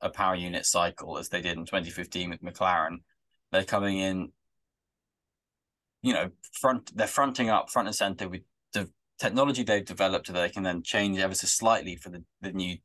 a 0.00 0.10
power 0.10 0.34
unit 0.34 0.66
cycle 0.66 1.18
as 1.18 1.28
they 1.28 1.40
did 1.40 1.56
in 1.56 1.64
2015 1.64 2.30
with 2.30 2.42
McLaren, 2.42 2.98
they're 3.50 3.64
coming 3.64 3.98
in, 3.98 4.32
you 6.02 6.12
know, 6.12 6.30
front. 6.52 6.96
They're 6.96 7.06
fronting 7.06 7.50
up 7.50 7.70
front 7.70 7.88
and 7.88 7.94
center 7.94 8.28
with 8.28 8.42
technology 9.18 9.62
they've 9.62 9.84
developed 9.84 10.26
that 10.28 10.34
they 10.34 10.48
can 10.48 10.62
then 10.62 10.82
change 10.82 11.18
ever 11.18 11.34
so 11.34 11.46
slightly 11.46 11.96
for 11.96 12.10
the 12.10 12.22
the 12.40 12.52
new 12.52 12.76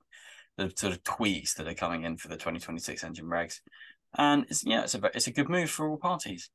the 0.58 0.72
sort 0.76 0.94
of 0.94 1.04
tweaks 1.04 1.56
that 1.56 1.68
are 1.68 1.74
coming 1.74 2.04
in 2.04 2.18
for 2.18 2.28
the 2.28 2.36
2026 2.36 3.04
engine 3.04 3.26
regs. 3.26 3.60
And 4.16 4.46
it's 4.50 4.64
yeah, 4.64 4.84
it's 4.84 4.96
a 4.96 5.02
it's 5.14 5.28
a 5.28 5.32
good 5.32 5.50
move 5.50 5.70
for 5.70 5.90
all 5.90 5.98
parties. 5.98 6.50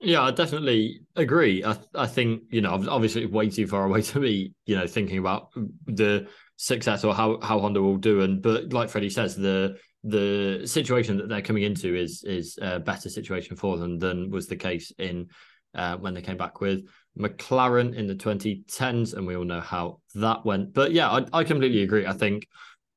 Yeah, 0.00 0.22
I 0.22 0.32
definitely 0.32 1.02
agree. 1.16 1.64
I 1.64 1.78
I 1.94 2.06
think 2.06 2.42
you 2.50 2.60
know 2.60 2.72
obviously 2.88 3.24
way 3.26 3.48
too 3.48 3.66
far 3.66 3.84
away 3.84 4.02
to 4.12 4.20
be 4.20 4.52
you 4.66 4.76
know 4.76 4.86
thinking 4.86 5.18
about 5.18 5.50
the 5.86 6.28
success 6.56 7.04
or 7.04 7.14
how 7.14 7.40
how 7.40 7.58
Honda 7.58 7.80
will 7.80 7.96
do. 7.96 8.20
And 8.20 8.42
but 8.42 8.72
like 8.72 8.90
Freddie 8.90 9.10
says, 9.10 9.36
the 9.36 9.78
the 10.04 10.62
situation 10.66 11.16
that 11.16 11.28
they're 11.28 11.40
coming 11.40 11.62
into 11.62 11.94
is 11.94 12.24
is 12.24 12.58
a 12.60 12.80
better 12.80 13.08
situation 13.08 13.56
for 13.56 13.78
them 13.78 13.98
than 13.98 14.30
was 14.30 14.48
the 14.48 14.56
case 14.56 14.92
in 14.98 15.28
uh, 15.74 15.96
when 15.96 16.12
they 16.12 16.22
came 16.22 16.36
back 16.36 16.60
with 16.60 16.84
McLaren 17.18 17.94
in 17.94 18.06
the 18.06 18.14
2010s, 18.14 19.14
and 19.14 19.26
we 19.26 19.36
all 19.36 19.44
know 19.44 19.60
how 19.60 20.00
that 20.14 20.44
went. 20.44 20.72
But 20.72 20.92
yeah, 20.92 21.10
I, 21.10 21.26
I 21.32 21.44
completely 21.44 21.82
agree. 21.82 22.06
I 22.06 22.12
think 22.12 22.46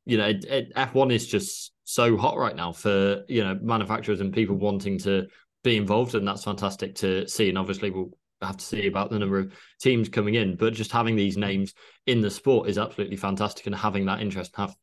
you 0.06 0.18
know 0.18 0.28
it, 0.28 0.46
it, 0.46 0.74
F1 0.76 1.14
is 1.14 1.28
just 1.28 1.74
so 1.84 2.18
hot 2.18 2.38
right 2.38 2.56
now 2.56 2.72
for 2.72 3.24
you 3.28 3.44
know 3.44 3.58
manufacturers 3.62 4.22
and 4.22 4.34
people 4.34 4.56
wanting 4.56 4.98
to 5.00 5.28
be 5.64 5.78
involved, 5.78 6.16
and 6.16 6.28
that's 6.28 6.44
fantastic 6.44 6.96
to 6.96 7.28
see. 7.28 7.50
And 7.50 7.58
obviously, 7.58 7.90
we'll 7.90 8.12
have 8.42 8.58
to 8.58 8.66
see 8.66 8.88
about 8.88 9.10
the 9.10 9.20
number 9.20 9.40
of 9.40 9.54
teams 9.82 10.10
coming 10.10 10.36
in, 10.36 10.56
but 10.56 10.74
just 10.74 10.92
having 10.92 11.16
these 11.16 11.38
names 11.38 11.74
in 12.06 12.22
the 12.22 12.32
sport 12.32 12.70
is 12.70 12.78
absolutely 12.78 13.18
fantastic, 13.18 13.66
and 13.66 13.76
having 13.76 14.06
that 14.06 14.22
interest, 14.22 14.56
have 14.56 14.76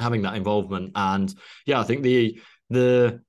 having 0.00 0.22
that 0.22 0.34
involvement. 0.34 0.92
And 0.94 1.32
yeah, 1.66 1.80
I 1.80 1.84
think 1.84 2.02
the 2.02 2.40
the 2.70 3.20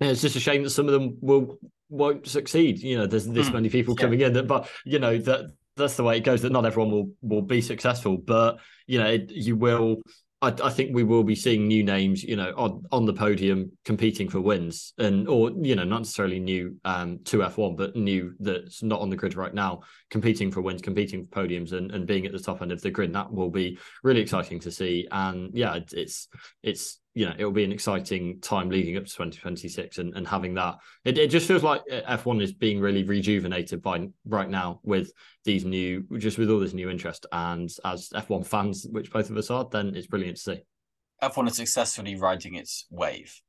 it's 0.00 0.22
just 0.22 0.36
a 0.36 0.40
shame 0.40 0.62
that 0.62 0.70
some 0.70 0.86
of 0.86 0.92
them 0.92 1.18
will 1.20 1.58
won't 1.92 2.26
succeed. 2.26 2.80
You 2.80 2.98
know, 2.98 3.06
there's 3.06 3.26
this 3.26 3.50
mm, 3.50 3.54
many 3.54 3.68
people 3.68 3.94
yeah. 3.96 4.02
coming 4.02 4.20
in 4.20 4.32
that, 4.32 4.46
but 4.46 4.68
you 4.84 4.98
know 4.98 5.18
that 5.18 5.52
that's 5.76 5.96
the 5.96 6.04
way 6.04 6.16
it 6.16 6.24
goes. 6.24 6.42
That 6.42 6.52
not 6.52 6.66
everyone 6.66 6.90
will 6.90 7.10
will 7.22 7.42
be 7.42 7.60
successful, 7.60 8.16
but 8.16 8.58
you 8.86 8.98
know 8.98 9.06
it, 9.06 9.30
you 9.30 9.56
will 9.56 10.02
I, 10.42 10.48
I, 10.64 10.70
think 10.70 10.92
we 10.92 11.04
will 11.04 11.22
be 11.22 11.36
seeing 11.36 11.68
new 11.68 11.84
names, 11.84 12.24
you 12.24 12.34
know, 12.34 12.52
on, 12.56 12.82
on 12.90 13.06
the 13.06 13.12
podium 13.12 13.70
competing 13.84 14.28
for 14.28 14.40
wins, 14.40 14.92
and 14.98 15.28
or 15.28 15.52
you 15.62 15.76
know, 15.76 15.84
not 15.84 15.98
necessarily 15.98 16.40
new 16.40 16.76
um, 16.84 17.20
to 17.26 17.44
F 17.44 17.58
one, 17.58 17.76
but 17.76 17.94
new 17.94 18.34
that's 18.40 18.82
not 18.82 19.00
on 19.00 19.08
the 19.08 19.16
grid 19.16 19.36
right 19.36 19.54
now, 19.54 19.82
competing 20.10 20.50
for 20.50 20.60
wins, 20.60 20.82
competing 20.82 21.22
for 21.22 21.30
podiums, 21.30 21.72
and, 21.72 21.92
and 21.92 22.08
being 22.08 22.26
at 22.26 22.32
the 22.32 22.40
top 22.40 22.60
end 22.60 22.72
of 22.72 22.82
the 22.82 22.90
grid. 22.90 23.12
That 23.12 23.32
will 23.32 23.50
be 23.50 23.78
really 24.02 24.20
exciting 24.20 24.58
to 24.60 24.72
see. 24.72 25.06
And 25.12 25.50
yeah, 25.54 25.78
it's 25.92 26.28
it's 26.62 26.98
you 27.14 27.26
know, 27.26 27.34
it'll 27.36 27.52
be 27.52 27.64
an 27.64 27.72
exciting 27.72 28.40
time 28.40 28.70
leading 28.70 28.96
up 28.96 29.04
to 29.04 29.10
2026 29.10 29.98
and, 29.98 30.16
and 30.16 30.26
having 30.26 30.54
that. 30.54 30.78
It, 31.04 31.18
it 31.18 31.28
just 31.28 31.46
feels 31.46 31.62
like 31.62 31.82
uh, 31.90 32.16
F1 32.16 32.42
is 32.42 32.52
being 32.52 32.80
really 32.80 33.04
rejuvenated 33.04 33.82
by 33.82 34.08
right 34.24 34.48
now 34.48 34.80
with 34.82 35.12
these 35.44 35.64
new, 35.64 36.04
just 36.18 36.38
with 36.38 36.50
all 36.50 36.58
this 36.58 36.72
new 36.72 36.88
interest. 36.88 37.26
And 37.30 37.70
as 37.84 38.08
F1 38.14 38.46
fans, 38.46 38.86
which 38.90 39.12
both 39.12 39.28
of 39.28 39.36
us 39.36 39.50
are, 39.50 39.68
then 39.70 39.94
it's 39.94 40.06
brilliant 40.06 40.38
to 40.38 40.42
see. 40.42 40.62
F1 41.22 41.48
is 41.48 41.56
successfully 41.56 42.16
riding 42.16 42.54
its 42.54 42.86
wave. 42.90 43.40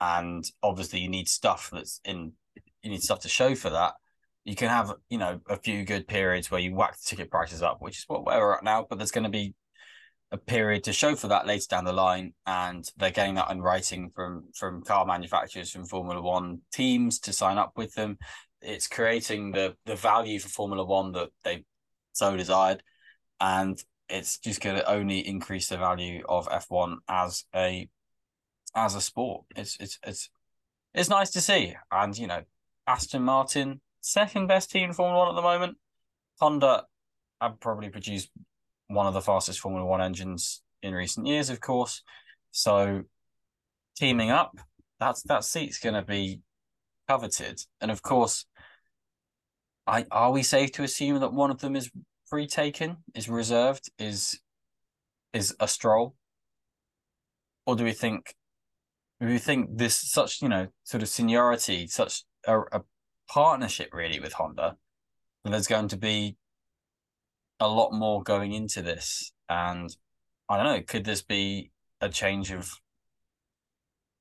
And 0.00 0.44
obviously, 0.62 1.00
you 1.00 1.08
need 1.08 1.28
stuff 1.28 1.70
that's 1.72 2.00
in 2.04 2.32
you 2.82 2.90
need 2.90 3.02
stuff 3.02 3.20
to 3.20 3.28
show 3.28 3.54
for 3.54 3.70
that. 3.70 3.94
You 4.44 4.54
can 4.54 4.68
have 4.68 4.92
you 5.08 5.18
know 5.18 5.40
a 5.48 5.56
few 5.56 5.84
good 5.84 6.06
periods 6.06 6.50
where 6.50 6.60
you 6.60 6.74
whack 6.74 6.96
the 6.96 7.02
ticket 7.04 7.30
prices 7.30 7.62
up, 7.62 7.78
which 7.80 7.98
is 7.98 8.04
what 8.06 8.24
we're 8.24 8.54
at 8.54 8.62
now. 8.62 8.86
But 8.88 8.98
there's 8.98 9.10
going 9.10 9.24
to 9.24 9.30
be 9.30 9.54
a 10.30 10.36
period 10.36 10.84
to 10.84 10.92
show 10.92 11.14
for 11.14 11.28
that 11.28 11.46
later 11.46 11.66
down 11.70 11.84
the 11.84 11.92
line, 11.92 12.34
and 12.46 12.90
they're 12.96 13.10
getting 13.10 13.34
that 13.36 13.50
in 13.50 13.62
writing 13.62 14.10
from 14.14 14.44
from 14.54 14.82
car 14.82 15.06
manufacturers, 15.06 15.70
from 15.70 15.86
Formula 15.86 16.20
One 16.20 16.60
teams 16.72 17.18
to 17.20 17.32
sign 17.32 17.58
up 17.58 17.72
with 17.76 17.94
them. 17.94 18.18
It's 18.60 18.88
creating 18.88 19.52
the 19.52 19.76
the 19.86 19.96
value 19.96 20.38
for 20.38 20.48
Formula 20.48 20.84
One 20.84 21.12
that 21.12 21.30
they 21.44 21.64
so 22.12 22.36
desired, 22.36 22.82
and 23.40 23.82
it's 24.08 24.38
just 24.38 24.60
going 24.60 24.76
to 24.76 24.90
only 24.90 25.26
increase 25.26 25.68
the 25.68 25.78
value 25.78 26.22
of 26.28 26.48
F 26.50 26.66
one 26.68 26.98
as 27.08 27.44
a 27.54 27.88
as 28.74 28.94
a 28.94 29.00
sport. 29.00 29.44
It's 29.56 29.76
it's 29.80 29.98
it's 30.06 30.30
it's 30.94 31.08
nice 31.08 31.30
to 31.30 31.40
see, 31.40 31.74
and 31.90 32.16
you 32.16 32.26
know, 32.26 32.42
Aston 32.86 33.22
Martin 33.22 33.80
second 34.00 34.46
best 34.46 34.70
team 34.70 34.84
in 34.90 34.92
Formula 34.92 35.18
One 35.18 35.28
at 35.28 35.36
the 35.36 35.42
moment. 35.42 35.76
Honda 36.40 36.84
have 37.40 37.60
probably 37.60 37.88
produced 37.88 38.30
one 38.88 39.06
of 39.06 39.14
the 39.14 39.20
fastest 39.20 39.60
Formula 39.60 39.86
One 39.86 40.00
engines 40.00 40.62
in 40.82 40.94
recent 40.94 41.26
years, 41.26 41.50
of 41.50 41.60
course. 41.60 42.02
So 42.50 43.02
teaming 43.96 44.30
up, 44.30 44.56
that's 44.98 45.22
that 45.24 45.44
seat's 45.44 45.78
going 45.78 45.94
to 45.94 46.02
be 46.02 46.40
coveted, 47.06 47.60
and 47.80 47.90
of 47.90 48.02
course, 48.02 48.46
I 49.86 50.04
are 50.10 50.32
we 50.32 50.42
safe 50.42 50.72
to 50.72 50.82
assume 50.82 51.20
that 51.20 51.32
one 51.32 51.50
of 51.50 51.60
them 51.60 51.76
is 51.76 51.90
free 52.26 52.46
taken, 52.46 52.98
is 53.14 53.28
reserved, 53.28 53.90
is 53.98 54.40
is 55.32 55.54
a 55.60 55.68
stroll, 55.68 56.14
or 57.66 57.76
do 57.76 57.84
we 57.84 57.92
think 57.92 58.34
do 59.20 59.26
we 59.26 59.38
think 59.38 59.76
this 59.76 59.96
such 59.96 60.42
you 60.42 60.48
know 60.48 60.68
sort 60.84 61.02
of 61.02 61.08
seniority, 61.08 61.86
such 61.86 62.24
a, 62.46 62.60
a 62.72 62.82
partnership 63.28 63.92
really 63.92 64.20
with 64.20 64.32
Honda, 64.32 64.76
and 65.44 65.52
there's 65.52 65.66
going 65.66 65.88
to 65.88 65.96
be 65.96 66.36
a 67.60 67.68
lot 67.68 67.92
more 67.92 68.22
going 68.22 68.52
into 68.52 68.82
this. 68.82 69.32
And 69.48 69.94
I 70.48 70.56
don't 70.56 70.66
know, 70.66 70.82
could 70.82 71.04
this 71.04 71.22
be 71.22 71.70
a 72.00 72.08
change 72.08 72.50
of 72.50 72.70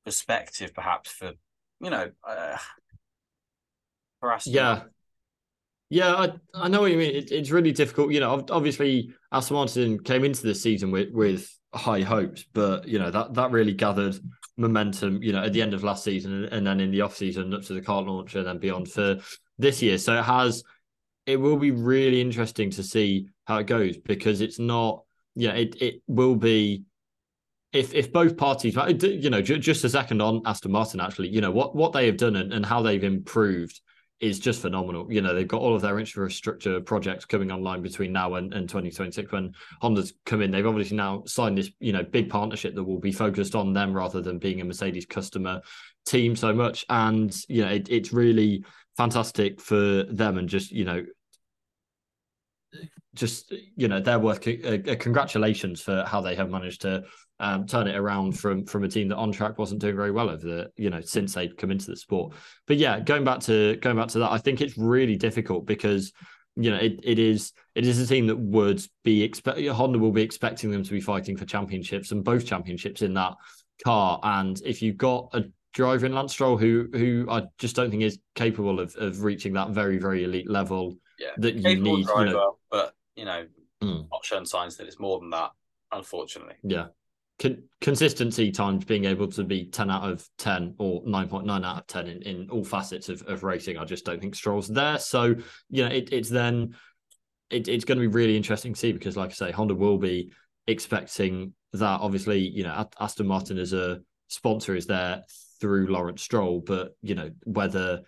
perspective, 0.06 0.74
perhaps 0.74 1.12
for 1.12 1.34
you 1.82 1.90
know, 1.90 2.12
uh, 2.28 2.58
for 4.20 4.34
us? 4.34 4.48
Yeah, 4.48 4.84
yeah, 5.90 6.14
I, 6.14 6.32
I 6.54 6.68
know 6.68 6.82
what 6.82 6.92
you 6.92 6.98
mean. 6.98 7.16
It, 7.16 7.32
it's 7.32 7.52
really 7.52 7.72
difficult. 7.72 8.12
You 8.12 8.20
know, 8.20 8.46
obviously, 8.50 9.14
Aston 9.32 9.56
Martin 9.56 10.04
came 10.04 10.24
into 10.24 10.44
this 10.44 10.62
season 10.62 10.92
with 10.92 11.12
with 11.12 11.50
high 11.74 12.02
hopes, 12.02 12.46
but 12.54 12.88
you 12.88 13.00
know 13.00 13.12
that 13.12 13.34
that 13.36 13.52
really 13.52 13.74
gathered 13.74 14.18
momentum. 14.58 15.22
You 15.24 15.34
know, 15.34 15.44
at 15.44 15.54
the 15.54 15.62
end 15.62 15.74
of 15.74 15.84
last 15.84 16.04
season, 16.04 16.46
and 16.46 16.68
then 16.68 16.80
in 16.80 16.92
the 16.92 17.02
off 17.02 17.16
season 17.16 17.54
up 17.54 17.64
to 17.64 17.74
the 17.74 17.82
car 17.82 18.02
launch, 18.02 18.36
and 18.36 18.46
then 18.46 18.58
beyond 18.58 18.92
for 18.92 19.18
this 19.58 19.82
year. 19.82 19.98
So 19.98 20.18
it 20.18 20.24
has 20.24 20.64
it 21.28 21.38
will 21.38 21.58
be 21.58 21.72
really 21.72 22.22
interesting 22.22 22.72
to 22.72 22.82
see 22.82 23.28
how 23.46 23.58
it 23.58 23.68
goes 23.68 23.98
because 23.98 24.42
it's 24.42 24.58
not, 24.58 25.04
yeah, 25.36 25.52
it, 25.52 25.80
it 25.82 26.02
will 26.08 26.36
be 26.36 26.84
if 27.74 27.94
if 27.94 28.14
both 28.14 28.38
parties, 28.38 28.76
you 29.04 29.30
know, 29.30 29.42
just 29.42 29.84
a 29.84 29.90
second 29.90 30.22
on 30.22 30.42
Aston 30.46 30.72
Martin, 30.72 31.02
actually, 31.02 31.28
you 31.28 31.42
know, 31.42 31.52
what 31.52 31.76
what 31.76 31.92
they 31.92 32.06
have 32.06 32.18
done 32.18 32.38
and, 32.38 32.54
and 32.54 32.66
how 32.66 32.82
they've 32.82 33.04
improved 33.04 33.80
is 34.20 34.40
just 34.40 34.62
phenomenal. 34.62 35.12
You 35.12 35.22
know, 35.22 35.34
they've 35.34 35.48
got 35.48 35.62
all 35.62 35.76
of 35.76 35.82
their 35.82 36.00
infrastructure 36.00 36.80
projects 36.82 37.26
coming 37.26 37.52
online 37.52 37.84
between 37.84 38.12
now 38.12 38.36
and, 38.36 38.52
and 38.54 38.68
2026 38.68 39.32
when 39.32 39.54
Honda's 39.82 40.14
come 40.26 40.42
in. 40.42 40.50
They've 40.50 40.66
obviously 40.66 40.98
now 40.98 41.24
signed 41.28 41.58
this, 41.58 41.70
you 41.80 41.92
know, 41.92 42.04
big 42.04 42.30
partnership 42.30 42.74
that 42.74 42.84
will 42.84 43.00
be 43.00 43.12
focused 43.12 43.54
on 43.54 43.74
them 43.74 43.94
rather 43.94 44.22
than 44.22 44.40
being 44.40 44.60
a 44.62 44.66
Mercedes 44.66 45.06
customer 45.06 45.62
team 46.06 46.36
so 46.36 46.52
much. 46.52 46.84
And, 46.90 47.36
you 47.48 47.64
know, 47.64 47.70
it, 47.70 47.90
it's 47.90 48.12
really 48.12 48.64
fantastic 48.96 49.62
for 49.62 50.04
them 50.04 50.40
and 50.40 50.50
just, 50.50 50.72
you 50.72 50.86
know, 50.86 51.06
just 53.16 53.54
you 53.76 53.88
know 53.88 54.00
work. 54.20 54.48
Uh, 54.48 54.78
uh, 54.88 54.96
congratulations 55.00 55.82
for 55.82 56.04
how 56.06 56.22
they 56.22 56.36
have 56.36 56.50
managed 56.50 56.82
to 56.82 57.04
um, 57.40 57.66
turn 57.68 57.88
it 57.88 57.96
around 57.96 58.38
from 58.38 58.66
from 58.66 58.84
a 58.84 58.88
team 58.88 59.08
that 59.10 59.18
on 59.18 59.32
track 59.32 59.58
wasn't 59.58 59.82
doing 59.82 59.96
very 59.96 60.12
well 60.12 60.30
over 60.30 60.46
the 60.46 60.72
you 60.78 60.90
know 60.90 61.02
since 61.02 61.34
they'd 61.34 61.58
come 61.58 61.72
into 61.72 61.88
the 61.88 61.98
sport. 61.98 62.34
But 62.66 62.78
yeah, 62.78 63.00
going 63.00 63.24
back 63.24 63.40
to 63.42 63.76
going 63.78 63.98
back 63.98 64.10
to 64.10 64.20
that, 64.20 64.32
I 64.32 64.38
think 64.38 64.62
it's 64.62 64.78
really 64.78 65.16
difficult 65.16 65.66
because 65.66 66.14
you 66.56 66.72
know 66.72 66.78
it, 66.78 67.00
it 67.04 67.20
is 67.20 67.54
it 67.76 67.86
is 67.86 68.00
a 68.00 68.08
team 68.08 68.28
that 68.28 68.38
would 68.38 68.82
be 69.04 69.24
expect 69.24 69.60
Honda 69.60 70.00
will 70.00 70.12
be 70.12 70.24
expecting 70.24 70.72
them 70.72 70.84
to 70.84 70.92
be 70.92 71.02
fighting 71.02 71.38
for 71.38 71.46
championships 71.46 72.12
and 72.12 72.24
both 72.24 72.46
championships 72.46 73.02
in 73.02 73.14
that 73.16 73.34
car. 73.84 74.20
And 74.24 74.60
if 74.66 74.82
you've 74.82 74.98
got 74.98 75.30
a 75.34 75.46
driver 75.74 76.08
in 76.08 76.14
Lance 76.14 76.34
Stroll 76.34 76.58
who 76.58 76.88
who 76.94 77.28
I 77.30 77.44
just 77.60 77.76
don't 77.76 77.92
think 77.92 78.04
is 78.04 78.20
capable 78.36 78.80
of 78.80 78.96
of 78.96 79.24
reaching 79.24 79.54
that 79.54 79.70
very 79.70 79.98
very 80.00 80.24
elite 80.24 80.50
level 80.50 80.98
yeah. 81.18 81.32
that 81.38 81.56
you 81.56 81.80
need, 81.80 82.06
driver, 82.06 82.26
you 82.26 82.34
know, 82.34 82.58
but 82.70 82.94
you 83.16 83.26
know, 83.26 83.46
mm. 83.82 84.08
not 84.12 84.24
shown 84.26 84.46
signs 84.46 84.78
that 84.78 84.88
it's 84.88 85.00
more 85.00 85.20
than 85.20 85.30
that, 85.32 85.52
unfortunately. 85.92 86.56
Yeah. 86.64 86.88
Con- 87.40 87.64
consistency 87.82 88.52
times 88.52 88.86
being 88.86 89.06
able 89.06 89.28
to 89.28 89.44
be 89.44 89.66
10 89.66 89.92
out 89.92 90.10
of 90.10 90.28
10 90.40 90.76
or 90.80 91.04
9.9 91.04 91.66
out 91.66 91.78
of 91.78 91.88
10 91.88 92.08
in, 92.08 92.22
in 92.24 92.50
all 92.50 92.64
facets 92.64 93.10
of, 93.10 93.22
of 93.28 93.44
racing. 93.44 93.78
I 93.78 93.86
just 93.86 94.06
don't 94.06 94.20
think 94.20 94.36
Stroll's 94.36 94.68
there. 94.68 94.98
So, 95.00 95.36
you 95.70 95.84
know, 95.84 95.90
it, 95.90 96.12
it's 96.12 96.30
then, 96.30 96.76
it, 97.50 97.68
it's 97.68 97.86
going 97.86 97.98
to 97.98 98.02
be 98.02 98.08
really 98.08 98.36
interesting 98.36 98.74
to 98.74 98.80
see 98.80 98.92
because, 98.92 99.16
like 99.16 99.30
I 99.30 99.34
say, 99.34 99.52
Honda 99.52 99.76
will 99.76 99.98
be 99.98 100.32
expecting 100.66 101.54
that. 101.74 102.02
Obviously, 102.02 102.40
you 102.40 102.64
know, 102.64 102.88
Aston 103.00 103.28
Martin 103.28 103.60
as 103.60 103.74
a 103.74 104.02
sponsor 104.28 104.76
is 104.76 104.88
there 104.88 105.24
through 105.62 105.88
Lawrence 105.88 106.24
Stroll, 106.24 106.62
but, 106.62 106.96
you 107.02 107.16
know, 107.16 107.30
whether 107.44 108.02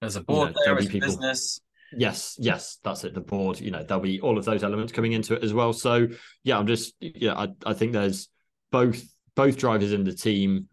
there's 0.00 0.16
a 0.16 0.22
board 0.22 0.54
you 0.56 0.72
know, 0.72 0.74
there, 0.74 0.88
people, 0.88 1.08
business 1.08 1.60
Yes, 1.92 2.36
yes, 2.38 2.78
that's 2.84 3.04
it. 3.04 3.14
The 3.14 3.20
board, 3.20 3.60
you 3.60 3.70
know, 3.70 3.82
there'll 3.82 4.02
be 4.02 4.20
all 4.20 4.38
of 4.38 4.44
those 4.44 4.62
elements 4.62 4.92
coming 4.92 5.12
into 5.12 5.34
it 5.34 5.42
as 5.42 5.52
well. 5.52 5.72
So 5.72 6.08
yeah, 6.44 6.58
I'm 6.58 6.66
just 6.66 6.94
yeah, 7.00 7.34
I, 7.34 7.48
I 7.66 7.74
think 7.74 7.92
there's 7.92 8.28
both 8.70 9.02
both 9.34 9.56
drivers 9.56 9.92
in 9.92 10.04
the 10.04 10.12
team. 10.12 10.68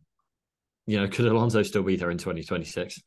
You 0.85 1.01
know, 1.01 1.07
could 1.07 1.25
Alonso 1.25 1.63
still 1.63 1.83
be 1.83 1.95
there 1.95 2.11
in 2.11 2.17
2026? 2.17 3.01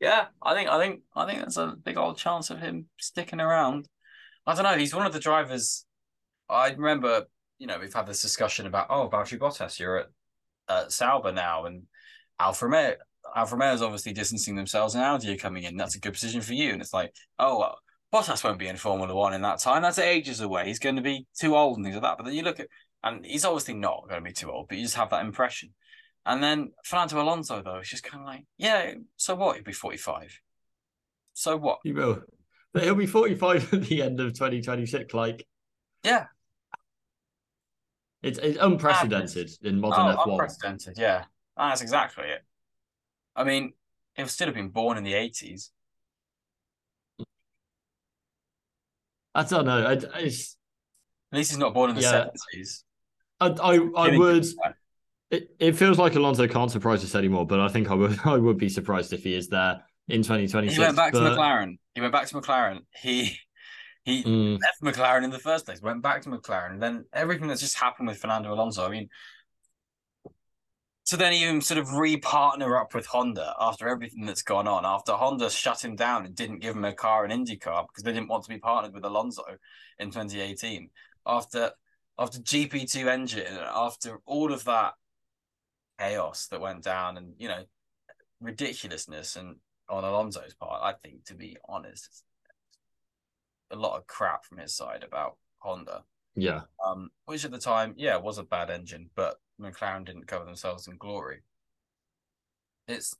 Yeah, 0.00 0.26
I 0.42 0.54
think 0.54 0.68
I 0.68 0.78
think 0.78 1.00
I 1.14 1.26
think 1.26 1.40
there's 1.40 1.56
a 1.56 1.74
big 1.82 1.96
old 1.96 2.18
chance 2.18 2.50
of 2.50 2.60
him 2.60 2.86
sticking 2.98 3.40
around. 3.40 3.88
I 4.46 4.54
don't 4.54 4.64
know. 4.64 4.76
He's 4.76 4.94
one 4.94 5.06
of 5.06 5.12
the 5.12 5.20
drivers. 5.20 5.86
I 6.50 6.70
remember, 6.70 7.26
you 7.58 7.66
know, 7.66 7.78
we've 7.78 7.94
had 7.94 8.06
this 8.06 8.20
discussion 8.20 8.66
about 8.66 8.88
oh, 8.90 9.08
Valtteri 9.08 9.38
Bottas, 9.38 9.78
you're 9.78 9.98
at 9.98 10.06
uh, 10.68 10.88
Sauber 10.88 11.32
now, 11.32 11.64
and 11.64 11.84
Alfa 12.38 12.66
Romeo, 12.66 12.96
Alfa 13.34 13.56
Romeo 13.56 13.74
is 13.74 13.82
obviously 13.82 14.12
distancing 14.12 14.56
themselves 14.56 14.94
and 14.94 15.04
Audi 15.04 15.32
are 15.32 15.36
coming 15.36 15.64
in. 15.64 15.76
That's 15.76 15.96
a 15.96 16.00
good 16.00 16.12
position 16.12 16.40
for 16.40 16.54
you. 16.54 16.72
And 16.72 16.82
it's 16.82 16.92
like, 16.92 17.14
oh, 17.38 17.58
well, 17.58 17.78
Bottas 18.12 18.44
won't 18.44 18.58
be 18.58 18.68
in 18.68 18.76
Formula 18.76 19.14
One 19.14 19.32
in 19.32 19.42
that 19.42 19.58
time. 19.58 19.82
That's 19.82 19.98
ages 19.98 20.40
away. 20.40 20.66
He's 20.66 20.78
going 20.78 20.96
to 20.96 21.02
be 21.02 21.26
too 21.38 21.56
old 21.56 21.76
and 21.76 21.84
things 21.84 21.96
like 21.96 22.02
that. 22.02 22.18
But 22.18 22.26
then 22.26 22.34
you 22.34 22.42
look 22.42 22.60
at, 22.60 22.68
and 23.02 23.24
he's 23.24 23.44
obviously 23.44 23.74
not 23.74 24.04
going 24.08 24.22
to 24.22 24.28
be 24.28 24.34
too 24.34 24.50
old, 24.50 24.68
but 24.68 24.76
you 24.76 24.84
just 24.84 24.96
have 24.96 25.10
that 25.10 25.24
impression. 25.24 25.70
And 26.24 26.42
then 26.42 26.72
Fernando 26.84 27.20
Alonso, 27.20 27.62
though, 27.62 27.76
it's 27.76 27.88
just 27.88 28.04
kind 28.04 28.22
of 28.22 28.26
like, 28.26 28.44
yeah, 28.58 28.92
so 29.16 29.34
what? 29.34 29.56
He'll 29.56 29.64
be 29.64 29.72
45. 29.72 30.38
So 31.32 31.56
what? 31.56 31.78
He 31.82 31.92
will. 31.92 32.22
He'll 32.78 32.94
be 32.94 33.06
45 33.06 33.72
at 33.74 33.82
the 33.82 34.02
end 34.02 34.20
of 34.20 34.34
2026. 34.34 35.14
Like, 35.14 35.46
yeah. 36.04 36.26
It's, 38.22 38.38
it's 38.38 38.58
unprecedented 38.60 39.50
in 39.62 39.80
modern 39.80 40.14
oh, 40.16 40.24
F1. 40.24 40.32
Unprecedented, 40.32 40.94
yeah. 40.96 41.24
That's 41.56 41.82
exactly 41.82 42.24
it. 42.24 42.44
I 43.34 43.44
mean, 43.44 43.72
he'll 44.14 44.28
still 44.28 44.46
have 44.46 44.54
been 44.54 44.68
born 44.68 44.98
in 44.98 45.04
the 45.04 45.14
eighties. 45.14 45.70
I 49.34 49.44
don't 49.44 49.64
know. 49.64 49.86
I, 49.86 49.92
it's, 49.92 50.56
At 51.32 51.38
least 51.38 51.50
he's 51.50 51.58
not 51.58 51.74
born 51.74 51.90
in 51.90 51.96
the 51.96 52.02
seventies. 52.02 52.84
I, 53.40 53.46
I, 53.48 53.74
I 53.96 54.16
would. 54.16 54.46
It, 55.30 55.48
it 55.58 55.76
feels 55.76 55.98
like 55.98 56.14
Alonso 56.14 56.46
can't 56.46 56.70
surprise 56.70 57.02
us 57.02 57.14
anymore, 57.14 57.46
but 57.46 57.58
I 57.58 57.68
think 57.68 57.90
I 57.90 57.94
would 57.94 58.18
I 58.24 58.36
would 58.36 58.58
be 58.58 58.68
surprised 58.68 59.12
if 59.12 59.24
he 59.24 59.34
is 59.34 59.48
there 59.48 59.82
in 60.08 60.22
2026. 60.22 60.76
He 60.76 60.80
went 60.80 60.96
back 60.96 61.12
but... 61.12 61.20
to 61.20 61.30
McLaren. 61.30 61.78
He 61.94 62.00
went 62.00 62.12
back 62.12 62.26
to 62.28 62.34
McLaren. 62.34 62.80
He 62.94 63.38
he 64.04 64.22
mm. 64.24 64.58
left 64.60 64.82
McLaren 64.82 65.24
in 65.24 65.30
the 65.30 65.38
first 65.38 65.64
place, 65.64 65.80
went 65.80 66.02
back 66.02 66.22
to 66.22 66.28
McLaren. 66.28 66.80
Then 66.80 67.06
everything 67.12 67.48
that's 67.48 67.60
just 67.60 67.78
happened 67.78 68.08
with 68.08 68.18
Fernando 68.18 68.52
Alonso. 68.52 68.84
I 68.84 68.90
mean, 68.90 69.08
to 71.12 71.18
then 71.18 71.34
even 71.34 71.60
sort 71.60 71.76
of 71.76 71.92
re-partner 71.92 72.74
up 72.74 72.94
with 72.94 73.04
Honda 73.04 73.54
after 73.60 73.86
everything 73.86 74.24
that's 74.24 74.40
gone 74.40 74.66
on, 74.66 74.86
after 74.86 75.12
Honda 75.12 75.50
shut 75.50 75.84
him 75.84 75.94
down 75.94 76.24
and 76.24 76.34
didn't 76.34 76.60
give 76.60 76.74
him 76.74 76.86
a 76.86 76.94
car 76.94 77.26
in 77.26 77.30
IndyCar 77.30 77.86
because 77.86 78.02
they 78.02 78.14
didn't 78.14 78.30
want 78.30 78.44
to 78.44 78.48
be 78.48 78.56
partnered 78.56 78.94
with 78.94 79.04
Alonso 79.04 79.44
in 79.98 80.08
2018. 80.08 80.88
After 81.26 81.72
after 82.18 82.38
GP2 82.38 83.08
engine, 83.08 83.58
after 83.74 84.20
all 84.24 84.54
of 84.54 84.64
that 84.64 84.94
chaos 85.98 86.46
that 86.46 86.62
went 86.62 86.82
down 86.82 87.18
and 87.18 87.34
you 87.36 87.48
know 87.48 87.62
ridiculousness 88.40 89.36
and 89.36 89.56
on 89.90 90.04
Alonso's 90.04 90.54
part, 90.54 90.80
I 90.82 90.94
think 91.06 91.26
to 91.26 91.34
be 91.34 91.58
honest, 91.68 92.24
a 93.70 93.76
lot 93.76 93.98
of 93.98 94.06
crap 94.06 94.46
from 94.46 94.56
his 94.56 94.74
side 94.74 95.04
about 95.06 95.36
Honda. 95.58 96.04
Yeah. 96.34 96.62
Um, 96.82 97.10
which 97.26 97.44
at 97.44 97.50
the 97.50 97.58
time, 97.58 97.92
yeah, 97.98 98.16
was 98.16 98.38
a 98.38 98.44
bad 98.44 98.70
engine, 98.70 99.10
but 99.14 99.36
McLaren 99.62 100.04
didn't 100.04 100.26
cover 100.26 100.44
themselves 100.44 100.88
in 100.88 100.96
glory. 100.96 101.42
It's 102.88 103.16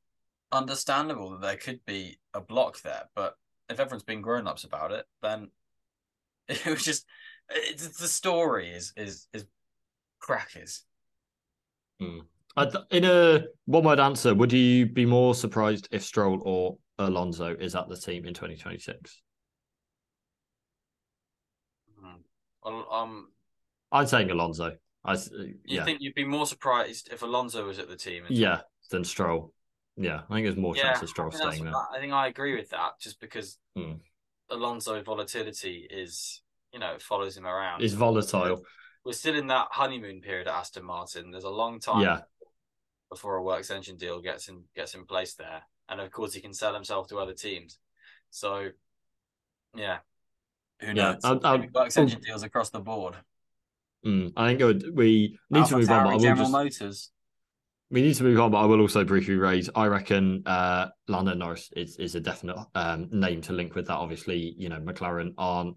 understandable 0.51 1.31
that 1.31 1.41
there 1.41 1.57
could 1.57 1.85
be 1.87 2.19
a 2.35 2.41
block 2.41 2.83
there, 2.83 3.05
but 3.15 3.37
if 3.69 3.81
everyone's 3.81 4.03
been 4.03 4.23
grown 4.23 4.47
ups 4.47 4.65
about 4.65 4.93
it, 4.93 5.07
then 5.23 5.51
it 6.49 6.67
was 6.67 6.85
just 6.85 7.07
it's, 7.51 7.99
the 7.99 8.09
story 8.09 8.71
is 8.71 8.93
is 8.97 9.29
is 9.33 9.45
crackers. 10.19 10.85
Hmm. 12.01 12.21
In 12.91 13.05
a 13.05 13.45
one 13.65 13.85
word 13.85 14.01
answer, 14.01 14.35
would 14.35 14.53
you 14.53 14.87
be 14.87 15.07
more 15.07 15.35
surprised 15.35 15.89
if 15.91 16.03
Stroll 16.03 16.43
or 16.45 16.77
Alonso 16.99 17.57
is 17.59 17.75
at 17.75 17.89
the 17.89 17.97
team 17.97 18.27
in 18.27 18.35
2026? 18.35 19.23
Hmm. 21.99 22.89
Um, 22.91 23.29
I'm 23.91 24.07
saying 24.07 24.31
Alonso. 24.31 24.77
I, 25.05 25.15
you 25.15 25.57
yeah. 25.65 25.85
think 25.85 26.01
you'd 26.01 26.15
be 26.15 26.25
more 26.25 26.47
surprised 26.47 27.11
if 27.13 27.23
Alonso 27.23 27.67
was 27.67 27.79
at 27.79 27.89
the 27.89 27.97
team? 27.97 28.25
Yeah, 28.29 28.61
than 28.91 29.05
Stroll. 29.05 29.53
Yeah, 29.97 30.23
I 30.31 30.35
think 30.35 30.47
there's 30.47 30.57
more 30.57 30.77
yeah, 30.77 30.85
chance 30.85 31.03
of 31.03 31.09
Stroll 31.09 31.31
staying 31.31 31.65
there. 31.65 31.75
I 31.75 31.99
think 31.99 32.13
I 32.13 32.29
agree 32.29 32.55
with 32.57 32.71
that, 32.71 32.93
just 33.01 33.21
because 33.21 33.59
hmm. 33.77 33.95
Alonso 34.51 35.03
volatility 35.03 35.87
is, 35.91 36.43
you 36.73 36.79
know, 36.79 36.95
it 36.95 37.03
follows 37.03 37.37
him 37.37 37.47
around. 37.47 37.83
Is 37.83 37.95
volatile. 37.95 38.63
We're 39.05 39.13
still 39.13 39.35
in 39.35 39.49
that 39.49 39.69
honeymoon 39.71 40.21
period 40.21 40.47
at 40.47 40.55
Aston 40.55 40.85
Martin. 40.85 41.33
There's 41.33 41.45
a 41.45 41.51
long 41.51 41.81
time 41.81 42.03
yeah. 42.03 42.21
before 43.11 43.37
a 43.37 43.43
works 43.43 43.71
engine 43.71 43.97
deal 43.97 44.21
gets 44.21 44.49
in 44.49 44.63
gets 44.77 44.95
in 44.95 45.05
place 45.05 45.35
there, 45.35 45.63
and 45.89 46.01
of 46.01 46.11
course 46.13 46.33
he 46.33 46.41
can 46.41 46.55
sell 46.55 46.73
himself 46.73 47.09
to 47.09 47.19
other 47.19 47.35
teams. 47.35 47.79
So, 48.31 48.69
yeah, 49.75 49.99
who 50.81 50.95
knows? 50.95 51.21
Yeah, 51.23 51.31
I'll, 51.31 51.41
I'll, 51.45 51.67
works 51.75 51.97
engine 51.97 52.21
I'll, 52.23 52.25
deals 52.25 52.43
across 52.45 52.71
the 52.71 52.81
board. 52.81 53.17
Mm, 54.05 54.33
I 54.37 54.49
think 54.49 54.61
would, 54.61 54.97
we 54.97 55.39
need 55.51 55.61
Alpha 55.61 55.75
to 55.75 55.77
move 55.79 55.91
on. 55.91 56.05
But 56.05 56.21
General 56.21 56.37
just, 56.37 56.53
Motors. 56.53 57.11
We 57.91 58.03
need 58.03 58.15
to 58.15 58.25
move 58.25 58.41
on, 58.41 58.51
but 58.51 58.59
I 58.59 58.65
will 58.65 58.81
also 58.81 59.05
briefly 59.05 59.35
raise. 59.35 59.69
I 59.75 59.87
reckon 59.87 60.43
uh, 60.47 60.89
Lando 61.09 61.35
Norris 61.35 61.71
is 61.77 61.97
is 61.99 62.15
a 62.15 62.21
definite 62.21 62.57
um, 62.75 63.09
name 63.13 63.43
to 63.43 63.53
link 63.53 63.75
with 63.75 63.87
that. 63.89 63.95
Obviously, 63.95 64.55
you 64.57 64.69
know 64.69 64.81
McLaren 64.81 65.35
aren't 65.37 65.77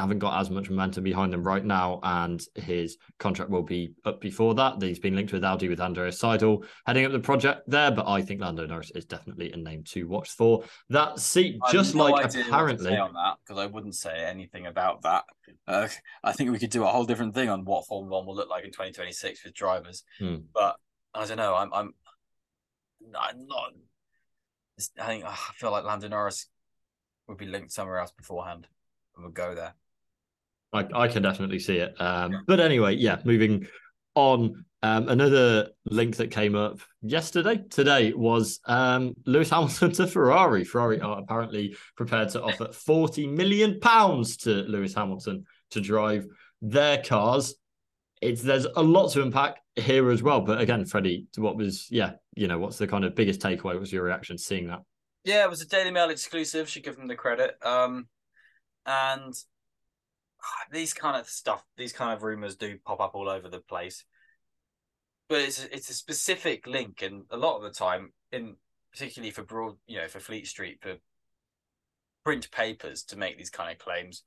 haven't 0.00 0.18
got 0.18 0.40
as 0.40 0.50
much 0.50 0.70
momentum 0.70 1.04
behind 1.04 1.32
them 1.32 1.42
right 1.42 1.64
now, 1.64 2.00
and 2.02 2.44
his 2.54 2.96
contract 3.18 3.50
will 3.50 3.62
be 3.62 3.94
up 4.04 4.20
before 4.20 4.54
that. 4.54 4.82
He's 4.82 4.98
been 4.98 5.14
linked 5.14 5.32
with 5.32 5.44
Audi 5.44 5.68
with 5.68 5.80
Andreas 5.80 6.20
Seidl 6.20 6.64
heading 6.86 7.04
up 7.04 7.12
the 7.12 7.20
project 7.20 7.62
there, 7.68 7.90
but 7.90 8.08
I 8.08 8.22
think 8.22 8.40
Lando 8.40 8.66
Norris 8.66 8.90
is 8.92 9.04
definitely 9.04 9.52
a 9.52 9.56
name 9.56 9.84
to 9.84 10.08
watch 10.08 10.30
for 10.30 10.64
that 10.90 11.18
seat. 11.20 11.58
Just 11.70 11.94
no 11.94 12.06
like 12.06 12.34
apparently 12.34 12.96
on 12.96 13.12
that 13.14 13.36
because 13.44 13.60
I 13.60 13.66
wouldn't 13.66 13.94
say 13.94 14.24
anything 14.24 14.66
about 14.66 15.02
that. 15.02 15.24
Uh, 15.66 15.88
I 16.22 16.32
think 16.32 16.50
we 16.50 16.58
could 16.58 16.70
do 16.70 16.84
a 16.84 16.88
whole 16.88 17.04
different 17.04 17.34
thing 17.34 17.48
on 17.48 17.64
what 17.64 17.86
Formula 17.86 18.18
One 18.18 18.26
will 18.26 18.36
look 18.36 18.50
like 18.50 18.64
in 18.64 18.70
2026 18.70 19.44
with 19.44 19.54
drivers, 19.54 20.04
hmm. 20.18 20.36
but 20.52 20.76
I 21.14 21.26
don't 21.26 21.36
know. 21.36 21.54
I'm 21.54 21.72
I'm, 21.72 21.94
I'm 23.18 23.46
not. 23.46 23.72
I 24.98 25.06
think 25.06 25.24
I 25.24 25.34
feel 25.54 25.70
like 25.70 25.84
Lando 25.84 26.08
Norris 26.08 26.48
would 27.28 27.38
be 27.38 27.46
linked 27.46 27.72
somewhere 27.72 27.98
else 27.98 28.12
beforehand 28.12 28.66
and 29.16 29.24
would 29.24 29.34
go 29.34 29.54
there. 29.54 29.74
I, 30.74 30.86
I 30.94 31.08
can 31.08 31.22
definitely 31.22 31.60
see 31.60 31.76
it. 31.78 31.98
Um, 32.00 32.42
but 32.46 32.60
anyway, 32.60 32.96
yeah, 32.96 33.18
moving 33.24 33.66
on. 34.14 34.64
Um, 34.82 35.08
another 35.08 35.70
link 35.86 36.16
that 36.16 36.30
came 36.30 36.54
up 36.54 36.78
yesterday, 37.00 37.62
today, 37.70 38.12
was 38.12 38.60
um, 38.66 39.14
Lewis 39.24 39.48
Hamilton 39.48 39.92
to 39.92 40.06
Ferrari. 40.06 40.64
Ferrari 40.64 41.00
are 41.00 41.20
apparently 41.20 41.76
prepared 41.96 42.28
to 42.30 42.42
offer 42.42 42.70
40 42.70 43.28
million 43.28 43.80
pounds 43.80 44.36
to 44.38 44.50
Lewis 44.50 44.92
Hamilton 44.92 45.46
to 45.70 45.80
drive 45.80 46.26
their 46.60 47.02
cars. 47.02 47.54
It's 48.20 48.42
there's 48.42 48.66
a 48.76 48.82
lot 48.82 49.12
to 49.12 49.22
unpack 49.22 49.56
here 49.76 50.10
as 50.10 50.22
well. 50.22 50.42
But 50.42 50.60
again, 50.60 50.84
Freddie, 50.84 51.28
what 51.36 51.56
was 51.56 51.88
yeah, 51.90 52.12
you 52.34 52.48
know, 52.48 52.58
what's 52.58 52.78
the 52.78 52.86
kind 52.86 53.04
of 53.04 53.14
biggest 53.14 53.40
takeaway? 53.40 53.64
What 53.64 53.80
was 53.80 53.92
your 53.92 54.04
reaction 54.04 54.36
seeing 54.36 54.68
that? 54.68 54.80
Yeah, 55.24 55.44
it 55.44 55.50
was 55.50 55.62
a 55.62 55.66
Daily 55.66 55.92
Mail 55.92 56.10
exclusive. 56.10 56.68
Should 56.68 56.84
give 56.84 56.96
them 56.96 57.06
the 57.06 57.16
credit. 57.16 57.56
Um, 57.62 58.06
and 58.86 59.34
these 60.72 60.94
kind 60.94 61.16
of 61.16 61.28
stuff, 61.28 61.64
these 61.76 61.92
kind 61.92 62.12
of 62.12 62.22
rumors 62.22 62.56
do 62.56 62.78
pop 62.84 63.00
up 63.00 63.14
all 63.14 63.28
over 63.28 63.48
the 63.48 63.60
place. 63.60 64.04
But 65.28 65.40
it's 65.40 65.64
it's 65.64 65.90
a 65.90 65.94
specific 65.94 66.66
link, 66.66 67.02
and 67.02 67.24
a 67.30 67.36
lot 67.36 67.56
of 67.56 67.62
the 67.62 67.70
time, 67.70 68.12
in 68.30 68.56
particularly 68.92 69.30
for 69.30 69.42
broad, 69.42 69.76
you 69.86 69.98
know, 69.98 70.08
for 70.08 70.20
Fleet 70.20 70.46
Street, 70.46 70.78
for 70.80 70.96
print 72.24 72.50
papers 72.50 73.02
to 73.04 73.16
make 73.16 73.36
these 73.36 73.50
kind 73.50 73.70
of 73.70 73.78
claims, 73.78 74.22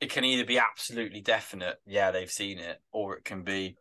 it 0.00 0.10
can 0.10 0.24
either 0.24 0.44
be 0.44 0.58
absolutely 0.58 1.20
definite, 1.20 1.76
yeah, 1.86 2.10
they've 2.10 2.30
seen 2.30 2.58
it, 2.58 2.80
or 2.92 3.16
it 3.16 3.24
can 3.24 3.42
be 3.42 3.76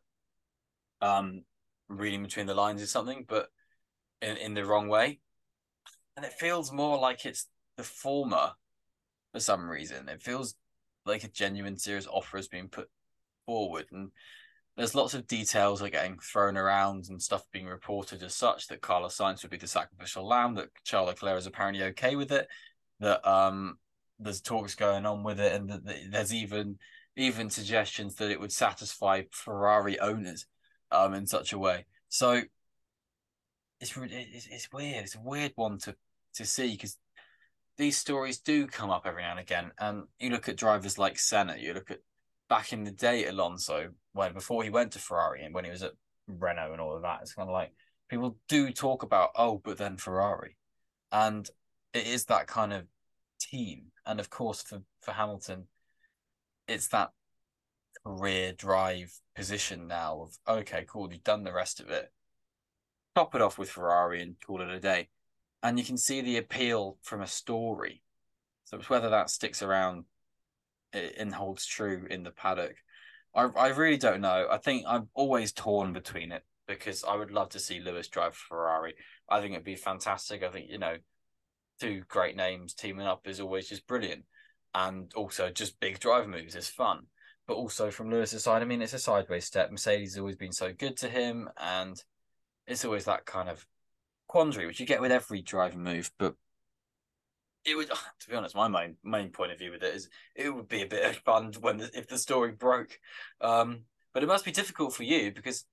um 1.01 1.43
reading 1.89 2.23
between 2.23 2.45
the 2.45 2.53
lines 2.53 2.81
or 2.81 2.87
something, 2.87 3.25
but 3.27 3.47
in, 4.21 4.37
in 4.37 4.53
the 4.53 4.65
wrong 4.65 4.87
way. 4.87 5.19
And 6.15 6.25
it 6.25 6.33
feels 6.33 6.71
more 6.71 6.97
like 6.97 7.25
it's 7.25 7.47
the 7.77 7.83
former 7.83 8.51
for 9.33 9.39
some 9.39 9.67
reason. 9.67 10.09
It 10.09 10.21
feels 10.21 10.55
like 11.05 11.23
a 11.23 11.29
genuine 11.29 11.77
serious 11.77 12.07
offer 12.07 12.37
has 12.37 12.47
been 12.47 12.67
put 12.67 12.89
forward 13.45 13.85
and 13.91 14.11
there's 14.77 14.95
lots 14.95 15.13
of 15.13 15.27
details 15.27 15.81
are 15.81 15.89
getting 15.89 16.17
thrown 16.19 16.57
around 16.57 17.07
and 17.09 17.21
stuff 17.21 17.43
being 17.51 17.65
reported 17.65 18.23
as 18.23 18.33
such 18.33 18.67
that 18.67 18.81
Carlos 18.81 19.17
Sainz 19.17 19.41
would 19.41 19.51
be 19.51 19.57
the 19.57 19.67
sacrificial 19.67 20.25
lamb, 20.25 20.55
that 20.55 20.69
Charles 20.83 21.09
Leclerc 21.09 21.37
is 21.37 21.45
apparently 21.45 21.83
okay 21.83 22.15
with 22.15 22.31
it, 22.31 22.47
that 22.99 23.25
um 23.27 23.77
there's 24.19 24.41
talks 24.41 24.75
going 24.75 25.05
on 25.05 25.23
with 25.23 25.39
it, 25.39 25.53
and 25.53 25.69
that, 25.69 25.81
there's 26.09 26.33
even 26.33 26.77
even 27.17 27.49
suggestions 27.49 28.15
that 28.15 28.31
it 28.31 28.39
would 28.39 28.51
satisfy 28.51 29.23
Ferrari 29.31 29.99
owners 29.99 30.45
um 30.91 31.13
in 31.13 31.27
such 31.27 31.51
a 31.53 31.59
way. 31.59 31.85
So 32.07 32.41
it's 33.81 33.93
it's, 33.97 34.47
it's 34.49 34.71
weird. 34.71 35.03
It's 35.03 35.15
a 35.15 35.21
weird 35.21 35.51
one 35.55 35.79
to 35.79 35.95
to 36.35 36.45
see 36.45 36.71
because 36.71 36.97
these 37.81 37.97
stories 37.97 38.37
do 38.37 38.67
come 38.67 38.91
up 38.91 39.07
every 39.07 39.23
now 39.23 39.31
and 39.31 39.39
again. 39.39 39.71
And 39.79 40.03
you 40.19 40.29
look 40.29 40.47
at 40.47 40.55
drivers 40.55 40.99
like 40.99 41.17
Senna, 41.17 41.55
you 41.57 41.73
look 41.73 41.89
at 41.89 41.97
back 42.47 42.73
in 42.73 42.83
the 42.83 42.91
day 42.91 43.25
Alonso, 43.25 43.89
when 44.13 44.33
before 44.33 44.63
he 44.63 44.69
went 44.69 44.91
to 44.91 44.99
Ferrari 44.99 45.43
and 45.43 45.55
when 45.55 45.65
he 45.65 45.71
was 45.71 45.81
at 45.81 45.93
Renault 46.27 46.73
and 46.73 46.79
all 46.79 46.95
of 46.95 47.01
that, 47.01 47.21
it's 47.23 47.33
kind 47.33 47.49
of 47.49 47.53
like 47.53 47.71
people 48.07 48.37
do 48.47 48.71
talk 48.71 49.01
about, 49.01 49.31
oh, 49.35 49.59
but 49.63 49.79
then 49.79 49.97
Ferrari. 49.97 50.57
And 51.11 51.49
it 51.95 52.05
is 52.05 52.25
that 52.25 52.45
kind 52.45 52.71
of 52.71 52.85
team. 53.39 53.85
And 54.05 54.19
of 54.19 54.29
course 54.29 54.61
for, 54.61 54.83
for 55.01 55.13
Hamilton, 55.13 55.65
it's 56.67 56.89
that 56.89 57.09
career 58.05 58.53
drive 58.53 59.11
position 59.35 59.87
now 59.87 60.21
of 60.21 60.59
okay, 60.59 60.85
cool, 60.87 61.11
you've 61.11 61.23
done 61.23 61.43
the 61.43 61.51
rest 61.51 61.79
of 61.79 61.89
it. 61.89 62.11
Top 63.15 63.33
it 63.33 63.41
off 63.41 63.57
with 63.57 63.71
Ferrari 63.71 64.21
and 64.21 64.35
call 64.39 64.61
it 64.61 64.69
a 64.69 64.79
day 64.79 65.09
and 65.63 65.77
you 65.77 65.85
can 65.85 65.97
see 65.97 66.21
the 66.21 66.37
appeal 66.37 66.97
from 67.01 67.21
a 67.21 67.27
story. 67.27 68.01
So 68.65 68.77
it's 68.77 68.89
whether 68.89 69.09
that 69.09 69.29
sticks 69.29 69.61
around 69.61 70.05
and 70.93 71.33
holds 71.33 71.65
true 71.65 72.07
in 72.09 72.23
the 72.23 72.31
paddock. 72.31 72.75
I 73.35 73.43
I 73.43 73.67
really 73.69 73.97
don't 73.97 74.21
know. 74.21 74.47
I 74.49 74.57
think 74.57 74.85
I'm 74.87 75.09
always 75.13 75.51
torn 75.51 75.93
between 75.93 76.31
it 76.31 76.43
because 76.67 77.03
I 77.03 77.15
would 77.15 77.31
love 77.31 77.49
to 77.49 77.59
see 77.59 77.79
Lewis 77.79 78.07
drive 78.07 78.35
Ferrari. 78.35 78.95
I 79.29 79.39
think 79.39 79.53
it'd 79.53 79.63
be 79.63 79.75
fantastic. 79.75 80.43
I 80.43 80.49
think 80.49 80.69
you 80.69 80.77
know, 80.77 80.97
two 81.79 82.03
great 82.07 82.35
names 82.35 82.73
teaming 82.73 83.07
up 83.07 83.27
is 83.27 83.39
always 83.39 83.67
just 83.67 83.87
brilliant, 83.87 84.25
and 84.73 85.11
also 85.15 85.49
just 85.49 85.79
big 85.79 85.99
driver 85.99 86.27
moves 86.27 86.55
is 86.55 86.67
fun. 86.67 87.07
But 87.47 87.55
also 87.55 87.91
from 87.91 88.09
Lewis's 88.09 88.43
side, 88.43 88.61
I 88.61 88.65
mean, 88.65 88.81
it's 88.81 88.93
a 88.93 88.99
sideways 88.99 89.45
step. 89.45 89.71
Mercedes 89.71 90.13
has 90.13 90.19
always 90.19 90.35
been 90.35 90.53
so 90.53 90.71
good 90.73 90.97
to 90.97 91.09
him, 91.09 91.49
and 91.57 92.01
it's 92.67 92.85
always 92.85 93.05
that 93.05 93.25
kind 93.25 93.49
of 93.49 93.65
quandary, 94.31 94.65
which 94.65 94.79
you 94.79 94.85
get 94.85 95.01
with 95.01 95.11
every 95.11 95.41
driving 95.41 95.83
move. 95.83 96.09
But 96.17 96.35
it 97.65 97.75
would, 97.75 97.89
to 98.21 98.29
be 98.29 98.35
honest, 98.35 98.55
my 98.55 98.69
main 98.69 98.95
main 99.03 99.29
point 99.29 99.51
of 99.51 99.59
view 99.59 99.71
with 99.71 99.83
it 99.83 99.93
is 99.93 100.09
it 100.35 100.49
would 100.49 100.69
be 100.69 100.81
a 100.81 100.87
bit 100.87 101.09
of 101.09 101.17
fun 101.17 101.53
when 101.59 101.77
the, 101.77 101.89
if 101.93 102.07
the 102.07 102.17
story 102.17 102.53
broke. 102.53 102.97
Um, 103.41 103.81
but 104.13 104.23
it 104.23 104.27
must 104.27 104.45
be 104.45 104.51
difficult 104.51 104.93
for 104.93 105.03
you 105.03 105.31
because 105.33 105.65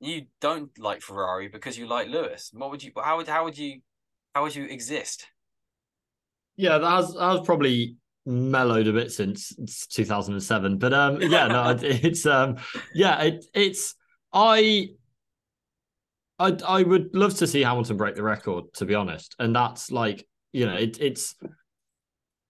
you 0.00 0.26
don't 0.40 0.76
like 0.78 1.02
Ferrari 1.02 1.48
because 1.48 1.76
you 1.76 1.86
like 1.86 2.08
Lewis. 2.08 2.50
What 2.52 2.70
would 2.70 2.82
you? 2.82 2.92
How 2.96 3.18
would 3.18 3.28
how 3.28 3.44
would 3.44 3.58
you 3.58 3.80
how 4.34 4.42
would 4.42 4.54
you 4.54 4.64
exist? 4.64 5.26
Yeah, 6.56 6.78
that 6.78 6.90
has, 6.90 7.14
that 7.14 7.30
has 7.30 7.40
probably 7.42 7.96
mellowed 8.26 8.86
a 8.88 8.92
bit 8.92 9.10
since 9.10 9.54
2007 9.94 10.76
but 10.76 10.92
um 10.92 11.18
yeah 11.22 11.46
no 11.48 11.74
it's 11.82 12.26
um 12.26 12.56
yeah 12.94 13.22
it 13.22 13.42
it's 13.54 13.94
i 14.34 14.90
I 16.38 16.56
I 16.66 16.82
would 16.82 17.14
love 17.14 17.34
to 17.38 17.46
see 17.46 17.62
Hamilton 17.62 17.96
break 17.96 18.14
the 18.14 18.22
record, 18.22 18.64
to 18.74 18.86
be 18.86 18.94
honest. 18.94 19.34
And 19.38 19.54
that's 19.54 19.90
like, 19.90 20.26
you 20.52 20.66
know, 20.66 20.74
it, 20.74 20.98
it's 21.00 21.34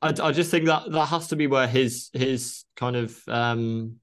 I, 0.00 0.14
I 0.22 0.32
just 0.32 0.50
think 0.50 0.66
that 0.66 0.90
that 0.92 1.06
has 1.06 1.28
to 1.28 1.36
be 1.36 1.46
where 1.46 1.66
his 1.66 2.10
his 2.12 2.64
kind 2.76 2.96
of 2.96 3.18
um 3.28 3.96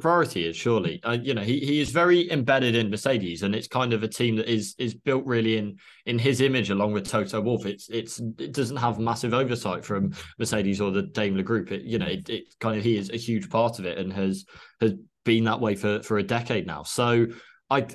priority 0.00 0.46
is 0.46 0.56
surely. 0.56 1.00
Uh, 1.04 1.18
you 1.20 1.34
know 1.34 1.42
he, 1.42 1.60
he 1.60 1.80
is 1.80 1.90
very 1.90 2.30
embedded 2.30 2.74
in 2.74 2.90
mercedes 2.90 3.42
and 3.42 3.54
it's 3.54 3.68
kind 3.68 3.92
of 3.92 4.02
a 4.02 4.08
team 4.08 4.36
that 4.36 4.50
is 4.50 4.74
is 4.78 4.94
built 4.94 5.24
really 5.26 5.58
in 5.58 5.76
in 6.06 6.18
his 6.18 6.40
image 6.40 6.70
along 6.70 6.92
with 6.92 7.08
toto 7.08 7.40
wolff. 7.40 7.66
It's 7.66 7.88
it's 7.90 8.20
it 8.38 8.52
doesn't 8.52 8.76
have 8.76 8.98
massive 8.98 9.34
oversight 9.34 9.84
from 9.84 10.12
mercedes 10.38 10.80
or 10.80 10.90
the 10.90 11.02
daimler 11.02 11.42
group. 11.42 11.72
It 11.72 11.82
you 11.82 11.98
know 11.98 12.06
it, 12.06 12.28
it 12.30 12.44
kind 12.60 12.78
of 12.78 12.84
he 12.84 12.96
is 12.96 13.10
a 13.10 13.16
huge 13.16 13.50
part 13.50 13.78
of 13.78 13.84
it 13.84 13.98
and 13.98 14.12
has 14.12 14.46
has 14.80 14.94
been 15.24 15.44
that 15.44 15.60
way 15.60 15.74
for 15.74 16.02
for 16.02 16.18
a 16.18 16.22
decade 16.22 16.66
now. 16.66 16.82
So 16.84 17.26
i 17.70 17.86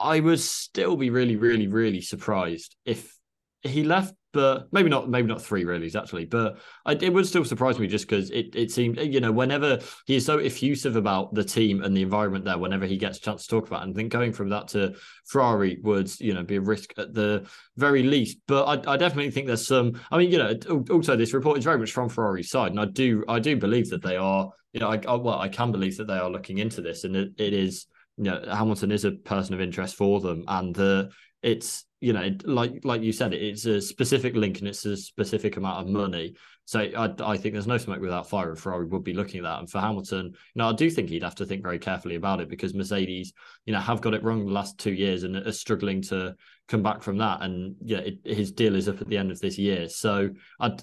I 0.00 0.20
would 0.20 0.40
still 0.40 0.96
be 0.96 1.10
really, 1.10 1.36
really, 1.36 1.68
really 1.68 2.00
surprised 2.00 2.76
if 2.84 3.16
he 3.62 3.84
left 3.84 4.14
but 4.32 4.68
maybe 4.72 4.88
not 4.88 5.08
maybe 5.08 5.26
not 5.26 5.42
three 5.42 5.64
rallies 5.64 5.96
actually 5.96 6.24
but 6.24 6.58
I, 6.86 6.92
it 6.92 7.12
would 7.12 7.26
still 7.26 7.44
surprise 7.44 7.78
me 7.78 7.86
just 7.88 8.08
because 8.08 8.30
it, 8.30 8.54
it 8.54 8.70
seemed 8.70 8.98
you 8.98 9.20
know 9.20 9.32
whenever 9.32 9.80
he 10.06 10.16
is 10.16 10.24
so 10.24 10.38
effusive 10.38 10.96
about 10.96 11.34
the 11.34 11.44
team 11.44 11.82
and 11.82 11.96
the 11.96 12.02
environment 12.02 12.44
there 12.44 12.58
whenever 12.58 12.86
he 12.86 12.96
gets 12.96 13.18
a 13.18 13.20
chance 13.20 13.46
to 13.46 13.48
talk 13.48 13.66
about 13.66 13.80
it, 13.80 13.84
and 13.84 13.94
I 13.94 13.96
think 13.96 14.12
going 14.12 14.32
from 14.32 14.50
that 14.50 14.68
to 14.68 14.94
Ferrari 15.26 15.78
would 15.82 16.18
you 16.20 16.34
know 16.34 16.44
be 16.44 16.56
a 16.56 16.60
risk 16.60 16.92
at 16.96 17.12
the 17.12 17.48
very 17.76 18.02
least 18.02 18.38
but 18.46 18.64
I, 18.64 18.92
I 18.92 18.96
definitely 18.96 19.30
think 19.30 19.46
there's 19.46 19.66
some 19.66 20.00
I 20.10 20.18
mean 20.18 20.30
you 20.30 20.38
know 20.38 20.84
also 20.90 21.16
this 21.16 21.34
report 21.34 21.58
is 21.58 21.64
very 21.64 21.78
much 21.78 21.92
from 21.92 22.08
Ferrari's 22.08 22.50
side 22.50 22.70
and 22.70 22.80
I 22.80 22.84
do 22.84 23.24
I 23.28 23.40
do 23.40 23.56
believe 23.56 23.90
that 23.90 24.02
they 24.02 24.16
are 24.16 24.48
you 24.72 24.80
know 24.80 24.88
I, 24.88 25.00
I 25.08 25.14
well 25.16 25.40
I 25.40 25.48
can 25.48 25.72
believe 25.72 25.96
that 25.96 26.06
they 26.06 26.18
are 26.18 26.30
looking 26.30 26.58
into 26.58 26.80
this 26.80 27.04
and 27.04 27.16
it, 27.16 27.32
it 27.36 27.52
is 27.52 27.86
you 28.20 28.30
know 28.30 28.44
Hamilton 28.46 28.92
is 28.92 29.06
a 29.06 29.12
person 29.12 29.54
of 29.54 29.62
interest 29.62 29.96
for 29.96 30.20
them. 30.20 30.44
And 30.46 30.74
the 30.74 31.10
it's 31.42 31.86
you 32.02 32.12
know 32.12 32.30
like 32.44 32.84
like 32.84 33.00
you 33.00 33.12
said 33.12 33.32
it's 33.32 33.64
a 33.64 33.80
specific 33.80 34.36
link 34.36 34.58
and 34.58 34.68
it's 34.68 34.84
a 34.84 34.96
specific 34.96 35.56
amount 35.56 35.80
of 35.80 35.92
money. 35.92 36.34
So 36.66 36.80
I, 36.80 37.12
I 37.24 37.36
think 37.38 37.54
there's 37.54 37.66
no 37.66 37.78
smoke 37.78 38.00
without 38.00 38.28
fire 38.28 38.50
and 38.50 38.58
Ferrari 38.58 38.86
would 38.86 39.04
be 39.04 39.14
looking 39.14 39.38
at 39.38 39.44
that. 39.44 39.60
And 39.60 39.70
for 39.70 39.80
Hamilton 39.80 40.26
you 40.26 40.56
know 40.56 40.68
I 40.68 40.74
do 40.74 40.90
think 40.90 41.08
he'd 41.08 41.22
have 41.22 41.34
to 41.36 41.46
think 41.46 41.62
very 41.62 41.78
carefully 41.78 42.16
about 42.16 42.42
it 42.42 42.50
because 42.50 42.74
Mercedes 42.74 43.32
you 43.64 43.72
know 43.72 43.80
have 43.80 44.02
got 44.02 44.12
it 44.12 44.22
wrong 44.22 44.44
the 44.44 44.52
last 44.52 44.76
two 44.76 44.92
years 44.92 45.22
and 45.22 45.36
are 45.36 45.52
struggling 45.52 46.02
to 46.02 46.34
come 46.68 46.82
back 46.82 47.02
from 47.02 47.16
that. 47.18 47.40
And 47.40 47.74
yeah 47.82 48.00
it, 48.00 48.18
his 48.24 48.52
deal 48.52 48.76
is 48.76 48.86
up 48.86 49.00
at 49.00 49.08
the 49.08 49.16
end 49.16 49.30
of 49.30 49.40
this 49.40 49.56
year. 49.56 49.88
So 49.88 50.28
I 50.60 50.76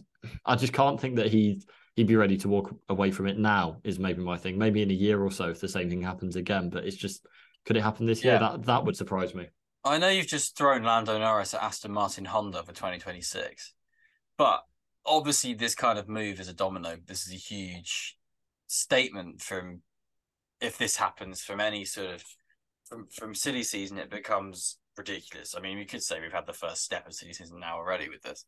I 0.44 0.56
just 0.56 0.74
can't 0.74 1.00
think 1.00 1.18
that 1.18 1.28
he 1.28 1.62
he'd 1.98 2.08
be 2.08 2.16
ready 2.16 2.38
to 2.38 2.48
walk 2.48 2.74
away 2.88 3.12
from 3.12 3.28
it 3.28 3.38
now 3.38 3.78
is 3.84 4.00
maybe 4.00 4.24
my 4.24 4.38
thing 4.38 4.58
maybe 4.58 4.82
in 4.82 4.90
a 4.90 4.94
year 4.94 5.22
or 5.22 5.30
so 5.30 5.50
if 5.50 5.60
the 5.60 5.68
same 5.68 5.90
thing 5.90 6.02
happens 6.02 6.38
again 6.38 6.70
but 6.70 6.86
it's 6.86 6.96
just 6.96 7.26
could 7.66 7.76
it 7.76 7.84
happen 7.84 8.06
this 8.06 8.24
yeah. 8.24 8.32
year 8.32 8.40
that 8.40 8.64
that 8.64 8.86
would 8.86 8.96
surprise 8.96 9.36
me 9.36 9.48
I 9.88 9.98
know 9.98 10.10
you've 10.10 10.28
just 10.28 10.58
thrown 10.58 10.84
Lando 10.84 11.18
Norris 11.18 11.54
at 11.54 11.64
Aston 11.64 11.94
Martin 11.94 12.26
Honda 12.26 12.62
for 12.64 12.74
2026, 12.74 13.74
but 14.38 14.64
obviously 15.06 15.54
this 15.54 15.76
kind 15.76 15.98
of 15.98 16.10
move 16.10 16.40
is 16.40 16.50
a 16.50 16.54
domino. 16.54 16.98
This 17.06 17.26
is 17.26 17.34
a 17.34 17.38
huge 17.38 18.18
statement 18.68 19.42
from 19.42 19.82
if 20.60 20.78
this 20.78 20.98
happens 20.98 21.42
from 21.42 21.62
any 21.62 21.86
sort 21.86 22.16
of 22.16 22.24
from 22.86 23.08
from 23.08 23.34
silly 23.34 23.64
season, 23.64 23.98
it 23.98 24.10
becomes 24.10 24.78
ridiculous. 24.98 25.56
I 25.56 25.62
mean, 25.62 25.78
we 25.78 25.86
could 25.86 26.04
say 26.04 26.20
we've 26.20 26.34
had 26.34 26.48
the 26.48 26.54
first 26.54 26.84
step 26.84 27.08
of 27.08 27.14
silly 27.14 27.34
season 27.34 27.60
now 27.60 27.78
already 27.78 28.10
with 28.10 28.24
this, 28.24 28.46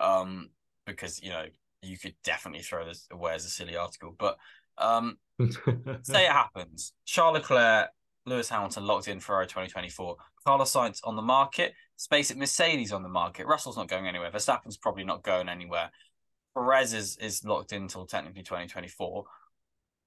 um, 0.00 0.50
because 0.86 1.22
you 1.22 1.30
know 1.30 1.44
you 1.82 1.98
could 1.98 2.14
definitely 2.24 2.62
throw 2.62 2.84
this 2.84 3.06
away 3.10 3.34
as 3.34 3.44
a 3.44 3.50
silly 3.50 3.76
article, 3.76 4.14
but 4.18 4.36
um, 4.78 5.18
say 6.02 6.26
it 6.26 6.32
happens. 6.32 6.92
Charles 7.04 7.34
Leclerc 7.34 7.90
Lewis 8.26 8.48
Hamilton 8.48 8.86
locked 8.86 9.08
in 9.08 9.20
Ferrari 9.20 9.46
2024. 9.46 10.16
Carlos 10.44 10.72
Sainz 10.72 11.00
on 11.04 11.16
the 11.16 11.22
market. 11.22 11.74
Space 11.96 12.30
at 12.30 12.36
Mercedes 12.36 12.92
on 12.92 13.02
the 13.02 13.08
market. 13.08 13.46
Russell's 13.46 13.76
not 13.76 13.88
going 13.88 14.06
anywhere. 14.06 14.30
Verstappen's 14.30 14.76
probably 14.76 15.04
not 15.04 15.22
going 15.22 15.48
anywhere. 15.48 15.90
Perez 16.54 16.94
is, 16.94 17.16
is 17.18 17.44
locked 17.44 17.72
in 17.72 17.82
until 17.82 18.06
technically 18.06 18.42
2024. 18.42 19.24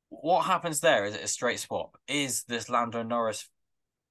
What 0.09 0.45
happens 0.45 0.79
there? 0.79 1.05
Is 1.05 1.15
it 1.15 1.23
a 1.23 1.27
straight 1.27 1.59
swap? 1.59 1.97
Is 2.07 2.43
this 2.43 2.69
Lando 2.69 3.03
Norris 3.03 3.49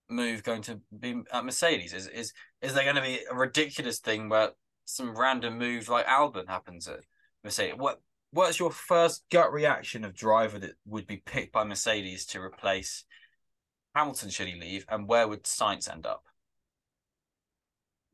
move 0.09 0.43
going 0.43 0.63
to 0.63 0.81
be 0.99 1.23
at 1.33 1.45
Mercedes? 1.45 1.93
Is 1.93 2.09
is 2.09 2.33
is 2.61 2.75
there 2.75 2.85
going 2.85 2.97
to 2.97 3.03
be 3.03 3.21
a 3.31 3.35
ridiculous 3.35 4.01
thing 4.01 4.29
where 4.29 4.51
some 4.85 5.17
random 5.17 5.59
move 5.59 5.89
like 5.89 6.07
Albon 6.07 6.49
happens 6.49 6.89
at 6.89 7.01
Mercedes? 7.45 7.75
What 7.77 8.01
what's 8.33 8.59
your 8.59 8.71
first 8.71 9.25
gut 9.31 9.53
reaction 9.53 10.05
of 10.05 10.15
driver 10.15 10.59
that 10.59 10.73
would 10.87 11.07
be 11.07 11.19
picked 11.19 11.53
by 11.53 11.65
Mercedes 11.65 12.27
to 12.27 12.41
replace 12.41 13.05
Hamilton 13.95 14.31
should 14.31 14.49
he 14.49 14.59
leave, 14.59 14.87
and 14.89 15.07
where 15.07 15.29
would 15.29 15.45
Sainz 15.45 15.91
end 15.91 16.07
up? 16.07 16.25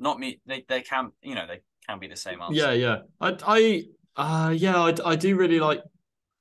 Not 0.00 0.18
me. 0.18 0.40
They 0.46 0.64
they 0.68 0.82
can 0.82 1.12
you 1.22 1.34
know 1.34 1.46
they 1.46 1.60
can 1.88 1.98
be 1.98 2.08
the 2.08 2.16
same 2.16 2.40
answer. 2.42 2.54
Yeah, 2.54 2.72
yeah. 2.72 2.98
I 3.20 3.36
I 3.46 3.84
uh 4.16 4.50
yeah 4.50 4.80
I, 4.80 4.94
I 5.04 5.16
do 5.16 5.36
really 5.36 5.60
like 5.60 5.82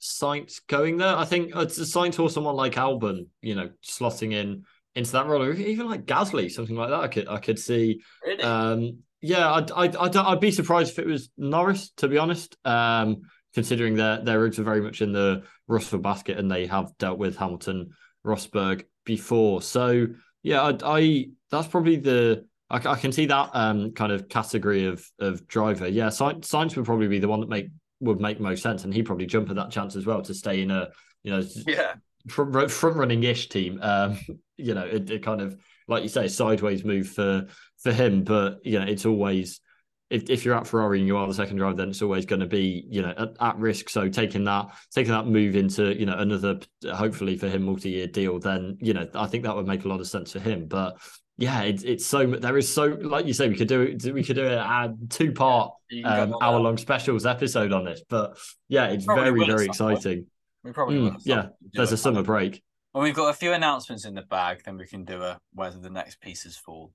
Sainz 0.01 0.61
going 0.67 0.97
there. 0.97 1.15
I 1.15 1.25
think 1.25 1.55
it's 1.55 1.77
a 1.77 1.81
Sainz 1.81 2.19
or 2.19 2.29
someone 2.29 2.55
like 2.55 2.73
Albon, 2.73 3.27
you 3.41 3.55
know, 3.55 3.69
slotting 3.83 4.33
in 4.33 4.63
into 4.95 5.11
that 5.11 5.27
role, 5.27 5.47
even 5.53 5.87
like 5.87 6.05
Gasly, 6.05 6.51
something 6.51 6.75
like 6.75 6.89
that. 6.89 6.99
I 6.99 7.07
could 7.07 7.27
I 7.27 7.37
could 7.37 7.59
see. 7.59 8.01
Really? 8.25 8.43
Um, 8.43 8.99
yeah, 9.21 9.51
I'd, 9.51 9.71
I'd 9.71 9.95
I'd 9.95 10.15
I'd 10.15 10.39
be 10.39 10.51
surprised 10.51 10.91
if 10.91 10.99
it 10.99 11.07
was 11.07 11.29
Norris, 11.37 11.91
to 11.97 12.07
be 12.07 12.17
honest. 12.17 12.57
Um, 12.65 13.21
considering 13.53 13.95
their 13.95 14.23
their 14.23 14.39
roots 14.39 14.59
are 14.59 14.63
very 14.63 14.81
much 14.81 15.01
in 15.01 15.11
the 15.11 15.43
Russell 15.67 15.99
basket, 15.99 16.37
and 16.37 16.51
they 16.51 16.67
have 16.67 16.95
dealt 16.97 17.17
with 17.17 17.37
Hamilton, 17.37 17.91
Rosberg, 18.25 18.85
before. 19.05 19.61
So 19.61 20.07
yeah, 20.43 20.61
I, 20.61 20.77
I 20.83 21.25
that's 21.49 21.67
probably 21.67 21.95
the 21.95 22.45
I, 22.69 22.75
I, 22.75 22.95
can 22.95 23.11
see 23.11 23.25
that 23.27 23.49
um, 23.53 23.91
kind 23.93 24.11
of 24.11 24.29
category 24.29 24.85
of 24.85 25.05
of 25.19 25.47
driver. 25.47 25.87
Yeah, 25.87 26.07
Sainz 26.07 26.75
would 26.75 26.85
probably 26.85 27.07
be 27.07 27.19
the 27.19 27.27
one 27.27 27.39
that 27.39 27.49
make 27.49 27.69
would 27.99 28.19
make 28.19 28.39
most 28.39 28.61
sense, 28.61 28.83
and 28.83 28.93
he 28.93 29.03
probably 29.03 29.25
jump 29.25 29.49
at 29.49 29.55
that 29.55 29.71
chance 29.71 29.95
as 29.95 30.05
well 30.05 30.21
to 30.21 30.33
stay 30.33 30.61
in 30.61 30.71
a 30.71 30.89
you 31.23 31.31
know 31.31 31.43
yeah 31.65 31.95
front, 32.27 32.71
front 32.71 32.95
running 32.95 33.23
ish 33.23 33.49
team. 33.49 33.79
Um, 33.81 34.19
you 34.57 34.73
know, 34.73 34.85
it, 34.85 35.09
it 35.09 35.23
kind 35.23 35.41
of 35.41 35.57
like 35.87 36.03
you 36.03 36.09
say 36.09 36.27
sideways 36.27 36.83
move 36.83 37.07
for 37.09 37.47
for 37.79 37.91
him, 37.91 38.23
but 38.23 38.59
you 38.63 38.79
know 38.79 38.85
it's 38.85 39.05
always 39.05 39.61
if, 40.09 40.29
if 40.29 40.45
you're 40.45 40.55
at 40.55 40.65
Ferrari 40.65 40.99
and 40.99 41.07
you 41.07 41.17
are 41.17 41.27
the 41.27 41.33
second 41.33 41.57
driver, 41.57 41.75
then 41.75 41.89
it's 41.89 42.01
always 42.01 42.25
going 42.25 42.39
to 42.39 42.45
be 42.45 42.85
you 42.89 43.01
know 43.01 43.13
at, 43.17 43.29
at, 43.39 43.57
risk. 43.57 43.89
So 43.89 44.07
taking 44.09 44.45
that 44.45 44.67
taking 44.93 45.11
that 45.11 45.27
move 45.27 45.55
into 45.55 45.97
you 45.97 46.05
know 46.05 46.17
another 46.17 46.59
hopefully 46.93 47.37
for 47.37 47.49
him 47.49 47.63
multi 47.63 47.89
year 47.89 48.07
deal, 48.07 48.39
then 48.39 48.77
you 48.79 48.93
know 48.93 49.07
I 49.13 49.27
think 49.27 49.43
that 49.43 49.55
would 49.55 49.67
make 49.67 49.85
a 49.85 49.87
lot 49.87 49.99
of 49.99 50.07
sense 50.07 50.31
for 50.31 50.39
him. 50.39 50.67
But 50.67 50.97
yeah, 51.37 51.61
it's 51.63 51.83
it's 51.83 52.05
so 52.05 52.25
there 52.25 52.57
is 52.57 52.73
so 52.73 52.85
like 52.85 53.25
you 53.25 53.33
say 53.33 53.49
we 53.49 53.55
could 53.55 53.67
do 53.67 53.81
it 53.81 54.03
we 54.13 54.23
could 54.23 54.37
do 54.37 54.47
a 54.47 54.93
two 55.09 55.33
part 55.33 55.73
yeah, 55.89 56.21
um, 56.21 56.35
hour 56.41 56.59
long 56.59 56.77
specials 56.77 57.25
episode 57.25 57.73
on 57.73 57.83
this. 57.83 58.01
But 58.07 58.37
yeah, 58.69 58.87
it's 58.87 59.05
very 59.05 59.45
very 59.45 59.65
exciting. 59.65 60.27
We 60.63 60.71
probably 60.71 60.97
mm, 60.97 61.21
yeah. 61.23 61.47
There's 61.73 61.91
a 61.91 61.97
summer 61.97 62.23
break. 62.23 62.63
When 62.97 63.03
we've 63.03 63.15
got 63.15 63.29
a 63.29 63.33
few 63.33 63.53
announcements 63.53 64.05
in 64.05 64.15
the 64.15 64.23
bag, 64.23 64.63
then 64.65 64.75
we 64.77 64.87
can 64.87 65.05
do 65.05 65.21
a 65.21 65.39
whether 65.53 65.77
the 65.77 65.91
next 65.91 66.19
pieces 66.19 66.57
fall 66.57 66.91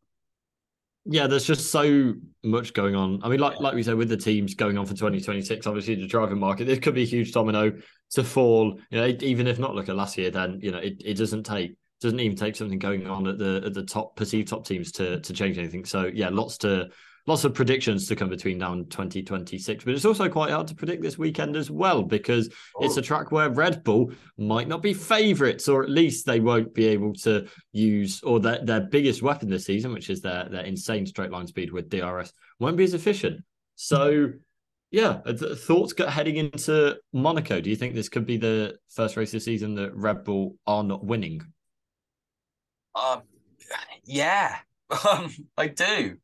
yeah, 1.04 1.26
there's 1.26 1.46
just 1.46 1.72
so 1.72 2.14
much 2.44 2.74
going 2.74 2.94
on. 2.94 3.20
I 3.24 3.28
mean, 3.28 3.40
like 3.40 3.58
like 3.58 3.74
we 3.74 3.82
said, 3.82 3.96
with 3.96 4.08
the 4.08 4.16
teams 4.16 4.54
going 4.54 4.78
on 4.78 4.86
for 4.86 4.92
2026, 4.92 5.66
obviously 5.66 5.96
the 5.96 6.06
driving 6.06 6.38
market, 6.38 6.66
this 6.66 6.78
could 6.78 6.94
be 6.94 7.02
a 7.02 7.06
huge 7.06 7.32
domino 7.32 7.72
to 8.10 8.24
fall. 8.24 8.78
You 8.90 9.00
know, 9.00 9.06
even 9.20 9.48
if 9.48 9.58
not 9.58 9.74
look 9.74 9.88
at 9.88 9.96
last 9.96 10.16
year, 10.16 10.30
then 10.30 10.60
you 10.62 10.70
know 10.70 10.78
it, 10.78 11.02
it 11.04 11.14
doesn't 11.14 11.42
take 11.44 11.74
doesn't 12.00 12.20
even 12.20 12.36
take 12.36 12.54
something 12.54 12.78
going 12.78 13.08
on 13.08 13.26
at 13.26 13.38
the 13.38 13.62
at 13.66 13.74
the 13.74 13.84
top 13.84 14.14
perceived 14.14 14.48
top 14.48 14.64
teams 14.64 14.92
to 14.92 15.18
to 15.20 15.32
change 15.32 15.58
anything. 15.58 15.84
So 15.84 16.08
yeah, 16.12 16.28
lots 16.28 16.58
to 16.58 16.90
lots 17.26 17.44
of 17.44 17.54
predictions 17.54 18.06
to 18.08 18.16
come 18.16 18.28
between 18.28 18.58
now 18.58 18.72
and 18.72 18.90
2026. 18.90 19.84
But 19.84 19.94
it's 19.94 20.04
also 20.04 20.28
quite 20.28 20.50
hard 20.50 20.66
to 20.68 20.74
predict 20.74 21.02
this 21.02 21.18
weekend 21.18 21.56
as 21.56 21.70
well 21.70 22.02
because 22.02 22.48
oh. 22.76 22.84
it's 22.84 22.96
a 22.96 23.02
track 23.02 23.30
where 23.30 23.50
Red 23.50 23.84
Bull 23.84 24.12
might 24.36 24.68
not 24.68 24.82
be 24.82 24.94
favourites, 24.94 25.68
or 25.68 25.82
at 25.82 25.90
least 25.90 26.26
they 26.26 26.40
won't 26.40 26.74
be 26.74 26.86
able 26.86 27.14
to 27.14 27.46
use 27.72 28.22
or 28.22 28.40
their, 28.40 28.64
their 28.64 28.80
biggest 28.80 29.22
weapon 29.22 29.48
this 29.48 29.66
season, 29.66 29.92
which 29.92 30.10
is 30.10 30.20
their 30.20 30.48
their 30.48 30.64
insane 30.64 31.06
straight 31.06 31.30
line 31.30 31.46
speed 31.46 31.72
with 31.72 31.88
DRS, 31.88 32.32
won't 32.58 32.76
be 32.76 32.84
as 32.84 32.94
efficient. 32.94 33.42
So. 33.76 34.32
Yeah, 34.94 35.20
thoughts 35.24 35.94
got 35.94 36.12
heading 36.12 36.36
into 36.36 36.98
Monaco. 37.14 37.62
Do 37.62 37.70
you 37.70 37.76
think 37.76 37.94
this 37.94 38.10
could 38.10 38.26
be 38.26 38.36
the 38.36 38.76
first 38.90 39.16
race 39.16 39.32
this 39.32 39.46
season 39.46 39.74
that 39.76 39.96
Red 39.96 40.22
Bull 40.22 40.58
are 40.66 40.84
not 40.84 41.02
winning? 41.02 41.40
Um, 42.94 43.22
yeah, 44.04 44.58
um, 45.10 45.34
I 45.56 45.68
do 45.68 46.18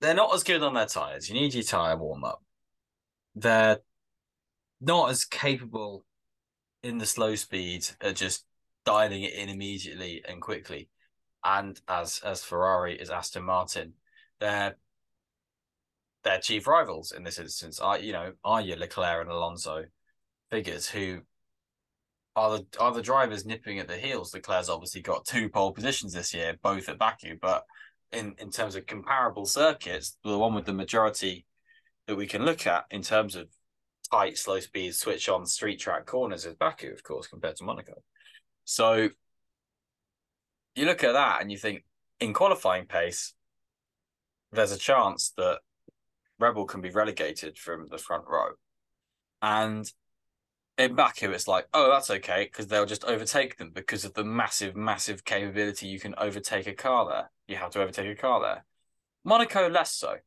they're 0.00 0.14
not 0.14 0.34
as 0.34 0.42
good 0.42 0.62
on 0.62 0.74
their 0.74 0.86
tires. 0.86 1.28
You 1.28 1.34
need 1.34 1.54
your 1.54 1.62
tire 1.62 1.96
warm 1.96 2.24
up. 2.24 2.42
They're 3.34 3.78
not 4.80 5.10
as 5.10 5.24
capable 5.24 6.04
in 6.82 6.98
the 6.98 7.06
slow 7.06 7.34
speed 7.34 7.86
at 8.00 8.16
just 8.16 8.44
dialing 8.84 9.22
it 9.22 9.34
in 9.34 9.48
immediately 9.48 10.22
and 10.26 10.40
quickly. 10.40 10.88
And 11.44 11.80
as 11.88 12.20
as 12.24 12.42
Ferrari 12.42 12.98
is 12.98 13.10
Aston 13.10 13.44
Martin, 13.44 13.94
they're 14.40 14.76
their 16.22 16.38
chief 16.38 16.66
rivals 16.66 17.12
in 17.12 17.22
this 17.24 17.38
instance 17.38 17.80
are 17.80 17.98
you 17.98 18.12
know 18.12 18.32
are 18.44 18.60
your 18.60 18.76
Leclerc 18.76 19.22
and 19.22 19.30
Alonso 19.30 19.84
figures 20.50 20.86
who 20.86 21.20
are 22.36 22.58
the 22.58 22.66
are 22.78 22.92
the 22.92 23.02
drivers 23.02 23.46
nipping 23.46 23.78
at 23.78 23.88
the 23.88 23.96
heels. 23.96 24.34
Leclerc's 24.34 24.68
obviously 24.68 25.02
got 25.02 25.24
two 25.24 25.48
pole 25.48 25.72
positions 25.72 26.12
this 26.12 26.32
year, 26.34 26.56
both 26.62 26.88
at 26.88 26.98
Baku, 26.98 27.36
but 27.40 27.64
in 28.12 28.34
in 28.38 28.50
terms 28.50 28.76
of 28.76 28.86
comparable 28.86 29.46
circuits, 29.46 30.16
the 30.24 30.38
one 30.38 30.54
with 30.54 30.66
the 30.66 30.72
majority 30.72 31.46
that 32.06 32.16
we 32.16 32.26
can 32.26 32.44
look 32.44 32.66
at 32.66 32.84
in 32.90 33.02
terms 33.02 33.36
of 33.36 33.48
tight, 34.10 34.36
slow 34.36 34.60
speed, 34.60 34.94
switch 34.94 35.28
on 35.28 35.46
street 35.46 35.78
track 35.78 36.06
corners 36.06 36.44
is 36.44 36.54
Baku, 36.54 36.92
of 36.92 37.02
course, 37.02 37.26
compared 37.26 37.56
to 37.56 37.64
Monaco. 37.64 37.94
So 38.64 39.10
you 40.74 40.86
look 40.86 41.04
at 41.04 41.12
that 41.12 41.40
and 41.40 41.50
you 41.50 41.58
think 41.58 41.84
in 42.18 42.32
qualifying 42.32 42.86
pace, 42.86 43.34
there's 44.52 44.72
a 44.72 44.78
chance 44.78 45.32
that 45.36 45.60
Red 46.38 46.54
Bull 46.54 46.64
can 46.64 46.80
be 46.80 46.90
relegated 46.90 47.58
from 47.58 47.88
the 47.88 47.98
front 47.98 48.24
row. 48.26 48.50
And 49.42 49.90
in 50.78 50.94
Baku, 50.94 51.30
it's 51.30 51.46
like, 51.46 51.68
oh, 51.74 51.90
that's 51.90 52.10
okay 52.10 52.44
because 52.44 52.66
they'll 52.66 52.86
just 52.86 53.04
overtake 53.04 53.58
them 53.58 53.70
because 53.74 54.04
of 54.04 54.14
the 54.14 54.24
massive, 54.24 54.74
massive 54.74 55.24
capability 55.24 55.86
you 55.86 56.00
can 56.00 56.14
overtake 56.16 56.66
a 56.66 56.74
car 56.74 57.08
there. 57.08 57.30
You 57.50 57.56
have 57.56 57.70
to 57.70 57.82
overtake 57.82 58.06
a 58.06 58.14
car 58.14 58.40
there. 58.40 58.64
Monaco, 59.24 59.68
less 59.68 59.92
so. 59.92 60.18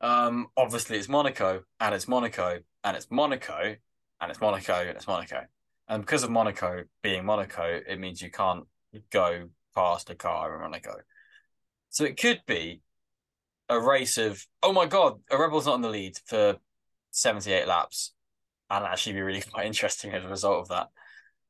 Um, 0.00 0.46
obviously, 0.56 0.96
it's 0.96 1.08
Monaco 1.08 1.64
and 1.80 1.92
it's 1.92 2.06
Monaco 2.06 2.60
and 2.84 2.96
it's 2.96 3.10
Monaco 3.10 3.74
and 4.20 4.30
it's 4.30 4.40
Monaco 4.40 4.74
and 4.74 4.96
it's 4.96 5.08
Monaco. 5.08 5.40
And 5.88 6.02
because 6.04 6.22
of 6.22 6.30
Monaco 6.30 6.84
being 7.02 7.24
Monaco, 7.24 7.80
it 7.84 7.98
means 7.98 8.22
you 8.22 8.30
can't 8.30 8.64
go 9.10 9.48
past 9.74 10.08
a 10.08 10.14
car 10.14 10.54
in 10.54 10.60
Monaco. 10.60 10.98
So 11.90 12.04
it 12.04 12.16
could 12.16 12.42
be 12.46 12.80
a 13.68 13.80
race 13.80 14.16
of, 14.16 14.46
oh 14.62 14.72
my 14.72 14.86
God, 14.86 15.18
a 15.32 15.38
Red 15.38 15.50
Bull's 15.50 15.66
not 15.66 15.74
in 15.74 15.82
the 15.82 15.88
lead 15.88 16.16
for 16.26 16.58
78 17.10 17.66
laps 17.66 18.12
and 18.70 18.84
actually 18.84 19.14
be 19.14 19.22
really 19.22 19.42
quite 19.52 19.66
interesting 19.66 20.12
as 20.12 20.22
a 20.22 20.28
result 20.28 20.60
of 20.60 20.68
that. 20.68 20.90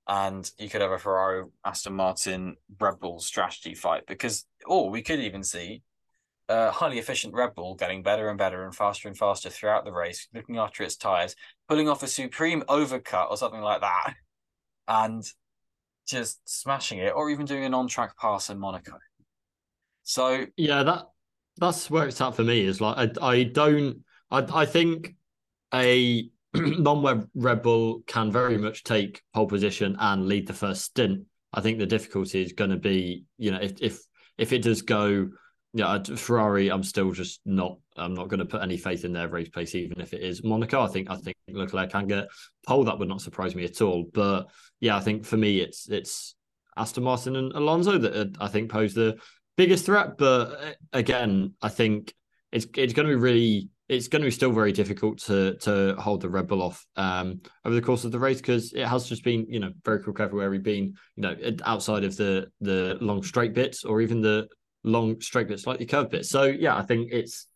And 0.09 0.51
you 0.59 0.69
could 0.69 0.81
have 0.81 0.91
a 0.91 0.99
Ferrari, 0.99 1.45
Aston 1.65 1.95
Martin, 1.95 2.57
Red 2.81 2.99
Bull 2.99 3.21
strategy 3.21 3.75
fight 3.75 4.03
because, 4.07 4.47
or 4.67 4.91
we 4.91 5.03
could 5.03 5.21
even 5.21 5.45
see 5.45 5.83
a 6.49 6.71
highly 6.71 6.99
efficient 6.99 7.35
Red 7.35 7.55
Bull 7.55 7.75
getting 7.75 8.03
better 8.03 8.29
and 8.29 8.39
better 8.39 8.65
and 8.65 8.75
faster 8.75 9.09
and 9.09 9.17
faster 9.17 9.49
throughout 9.49 9.85
the 9.85 9.93
race, 9.93 10.29
looking 10.35 10.59
after 10.59 10.83
its 10.83 10.97
tyres, 10.97 11.37
pulling 11.69 11.89
off 11.89 12.03
a 12.03 12.09
supreme 12.09 12.63
overcut 12.63 13.31
or 13.31 13.37
something 13.37 13.61
like 13.61 13.81
that, 13.81 14.15
and 14.89 15.25
just 16.07 16.41
smashing 16.49 16.99
it, 16.99 17.13
or 17.15 17.31
even 17.31 17.47
doing 17.47 17.65
an 17.65 17.75
on 17.75 17.87
track 17.87 18.19
pass 18.19 18.51
in 18.51 18.59
Monaco. 18.59 18.99
So 20.03 20.47
yeah, 20.57 20.83
that 20.83 21.07
that's 21.59 21.91
it's 21.91 22.21
at 22.21 22.35
for 22.35 22.45
me. 22.45 22.67
Is 22.67 22.81
like 22.81 23.17
I 23.21 23.27
I 23.27 23.43
don't 23.45 24.05
I 24.31 24.39
I 24.53 24.67
think 24.67 25.15
a 25.73 26.29
non-web 26.55 27.29
Red 27.35 27.63
Bull 27.63 28.03
can 28.07 28.31
very 28.31 28.59
much 28.59 28.85
take 28.85 29.23
pole 29.35 29.47
position 29.47 29.97
and 29.99 30.27
lead 30.27 30.47
the 30.47 30.53
first 30.53 30.83
stint. 30.83 31.27
I 31.53 31.61
think 31.61 31.79
the 31.79 31.87
difficulty 31.87 32.43
is 32.43 32.53
going 32.53 32.71
to 32.71 32.77
be, 32.77 33.25
you 33.39 33.51
know, 33.51 33.59
if 33.61 33.81
if 33.81 34.01
if 34.39 34.53
it 34.53 34.63
does 34.63 34.83
go, 34.83 35.29
yeah, 35.75 36.03
Ferrari, 36.17 36.71
I'm 36.71 36.83
still 36.83 37.13
just 37.13 37.41
not. 37.45 37.79
I'm 37.97 38.15
not 38.15 38.29
going 38.29 38.41
to 38.41 38.47
put 38.47 38.63
any 38.63 38.77
faith 38.77 39.05
in 39.05 39.13
their 39.13 39.29
race 39.29 39.49
pace, 39.49 39.75
even 39.75 40.01
if 40.01 40.13
it 40.13 40.23
is 40.23 40.45
Monaco. 40.45 40.83
I 40.83 40.89
think 40.89 41.11
I 41.11 41.17
think 41.17 41.37
Leclerc 41.49 41.91
can 41.91 42.07
get 42.07 42.29
pole. 42.67 42.85
That 42.85 42.99
would 42.99 43.09
not 43.09 43.23
surprise 43.23 43.55
me 43.55 43.65
at 43.65 43.81
all. 43.81 44.05
But 44.13 44.49
yeah, 44.81 44.97
I 44.97 45.01
think 45.01 45.25
for 45.25 45.37
me, 45.37 45.61
it's 45.61 45.89
it's 45.89 46.35
Aston 46.77 47.05
Martin 47.05 47.37
and 47.37 47.53
Alonso 47.53 47.99
that 47.99 48.37
I 48.41 48.49
think 48.49 48.71
pose 48.71 48.95
the 48.95 49.19
biggest 49.57 49.87
threat. 49.87 50.19
But 50.19 50.51
uh, 50.51 50.73
again, 50.93 51.55
I 51.63 51.69
think 51.69 52.15
it's 52.51 52.67
it's 52.77 52.93
going 52.93 53.09
to 53.09 53.15
be 53.15 53.21
really 53.21 53.69
it's 53.93 54.09
going 54.09 54.23
to 54.23 54.27
be 54.27 54.33
still 54.33 54.53
very 54.53 54.73
difficult 54.73 55.19
to 55.19 55.55
to 55.59 55.95
hold 55.97 56.23
the 56.23 56.29
Red 56.29 56.49
Bull 56.49 56.63
off 56.63 56.85
um, 56.97 57.41
over 57.65 57.75
the 57.75 57.83
course 57.83 58.05
of 58.05 58.13
the 58.13 58.19
race 58.19 58.39
because 58.39 58.73
it 58.73 58.87
has 58.87 59.07
just 59.07 59.23
been 59.23 59.45
you 59.49 59.61
know 59.61 59.71
very 59.85 60.03
quick 60.03 60.19
everywhere 60.19 60.51
we've 60.51 60.63
been 60.63 60.95
you 61.17 61.23
know 61.23 61.37
outside 61.65 62.03
of 62.03 62.17
the 62.17 62.51
the 62.63 62.97
long 63.03 63.23
straight 63.23 63.53
bits 63.53 63.85
or 63.85 64.01
even 64.01 64.23
the 64.23 64.49
long 64.83 65.21
straight 65.21 65.47
bits 65.47 65.67
like 65.67 65.77
slightly 65.77 65.87
curved 65.87 66.11
bits. 66.11 66.31
So 66.31 66.45
yeah, 66.45 66.75
I 66.75 66.83
think 66.83 67.11
it's 67.13 67.47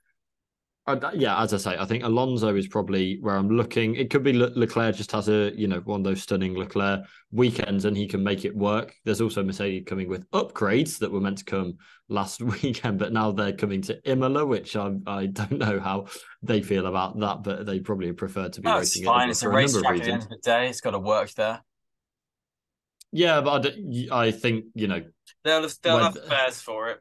uh, 0.86 1.10
yeah, 1.14 1.42
as 1.42 1.52
I 1.52 1.56
say, 1.56 1.76
I 1.76 1.84
think 1.84 2.04
Alonso 2.04 2.54
is 2.54 2.68
probably 2.68 3.18
where 3.20 3.36
I'm 3.36 3.48
looking. 3.48 3.96
It 3.96 4.08
could 4.08 4.22
be 4.22 4.32
Le- 4.32 4.52
Leclerc 4.54 4.94
just 4.94 5.10
has 5.12 5.28
a 5.28 5.52
you 5.56 5.66
know 5.66 5.80
one 5.80 6.00
of 6.00 6.04
those 6.04 6.22
stunning 6.22 6.54
Leclerc 6.54 7.04
weekends 7.32 7.84
and 7.84 7.96
he 7.96 8.06
can 8.06 8.22
make 8.22 8.44
it 8.44 8.56
work. 8.56 8.94
There's 9.04 9.20
also 9.20 9.42
Mercedes 9.42 9.82
coming 9.84 10.08
with 10.08 10.30
upgrades 10.30 10.98
that 11.00 11.10
were 11.10 11.20
meant 11.20 11.38
to 11.38 11.44
come 11.44 11.74
last 12.08 12.40
weekend, 12.62 13.00
but 13.00 13.12
now 13.12 13.32
they're 13.32 13.52
coming 13.52 13.82
to 13.82 14.00
Imola, 14.08 14.46
which 14.46 14.76
I 14.76 14.92
I 15.08 15.26
don't 15.26 15.58
know 15.58 15.80
how 15.80 16.06
they 16.42 16.62
feel 16.62 16.86
about 16.86 17.18
that, 17.18 17.42
but 17.42 17.66
they 17.66 17.80
probably 17.80 18.12
prefer 18.12 18.48
to 18.48 18.60
be 18.60 18.68
no, 18.68 18.78
racing 18.78 19.02
it's 19.02 19.08
fine. 19.08 19.30
It's 19.30 19.42
a 19.42 19.48
racetrack 19.48 19.98
at 19.98 20.04
the 20.04 20.12
end 20.12 20.22
of 20.22 20.28
the 20.28 20.38
day. 20.42 20.68
It's 20.68 20.80
got 20.80 20.92
to 20.92 21.00
work 21.00 21.32
there. 21.32 21.62
Yeah, 23.10 23.40
but 23.40 23.66
I, 23.66 24.08
I 24.12 24.30
think 24.30 24.66
you 24.74 24.86
know 24.86 25.02
they'll 25.42 25.62
have, 25.62 25.74
they'll 25.82 25.98
have 25.98 26.24
fares 26.26 26.60
for 26.60 26.90
it. 26.90 27.00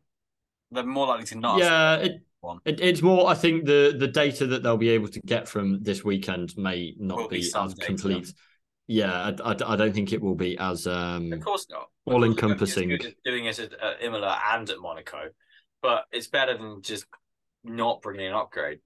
They're 0.71 0.83
more 0.83 1.05
likely 1.05 1.25
to 1.25 1.37
not. 1.37 1.59
Yeah, 1.59 1.95
it, 1.97 2.21
it, 2.65 2.79
it's 2.81 3.01
more. 3.01 3.29
I 3.29 3.33
think 3.33 3.65
the 3.65 3.95
the 3.97 4.07
data 4.07 4.47
that 4.47 4.63
they'll 4.63 4.77
be 4.77 4.89
able 4.89 5.07
to 5.09 5.19
get 5.21 5.47
from 5.47 5.81
this 5.83 6.03
weekend 6.03 6.57
may 6.57 6.95
not 6.97 7.17
will 7.17 7.27
be, 7.27 7.41
be 7.41 7.51
as 7.55 7.73
data. 7.73 7.85
complete. 7.85 8.33
Yeah, 8.87 9.31
I, 9.43 9.51
I, 9.51 9.55
I, 9.73 9.75
don't 9.75 9.93
think 9.93 10.13
it 10.13 10.21
will 10.21 10.35
be 10.35 10.57
as 10.59 10.85
um. 10.85 11.33
Of 11.33 11.41
course 11.41 11.67
not. 11.69 11.89
All 12.05 12.23
encompassing. 12.23 12.97
Doing 13.25 13.45
it 13.45 13.59
at, 13.59 13.73
at 13.73 14.03
Imola 14.03 14.39
and 14.53 14.69
at 14.69 14.79
Monaco, 14.79 15.29
but 15.81 16.05
it's 16.11 16.27
better 16.27 16.57
than 16.57 16.81
just 16.81 17.05
not 17.63 18.01
bringing 18.01 18.27
an 18.27 18.33
upgrade. 18.33 18.79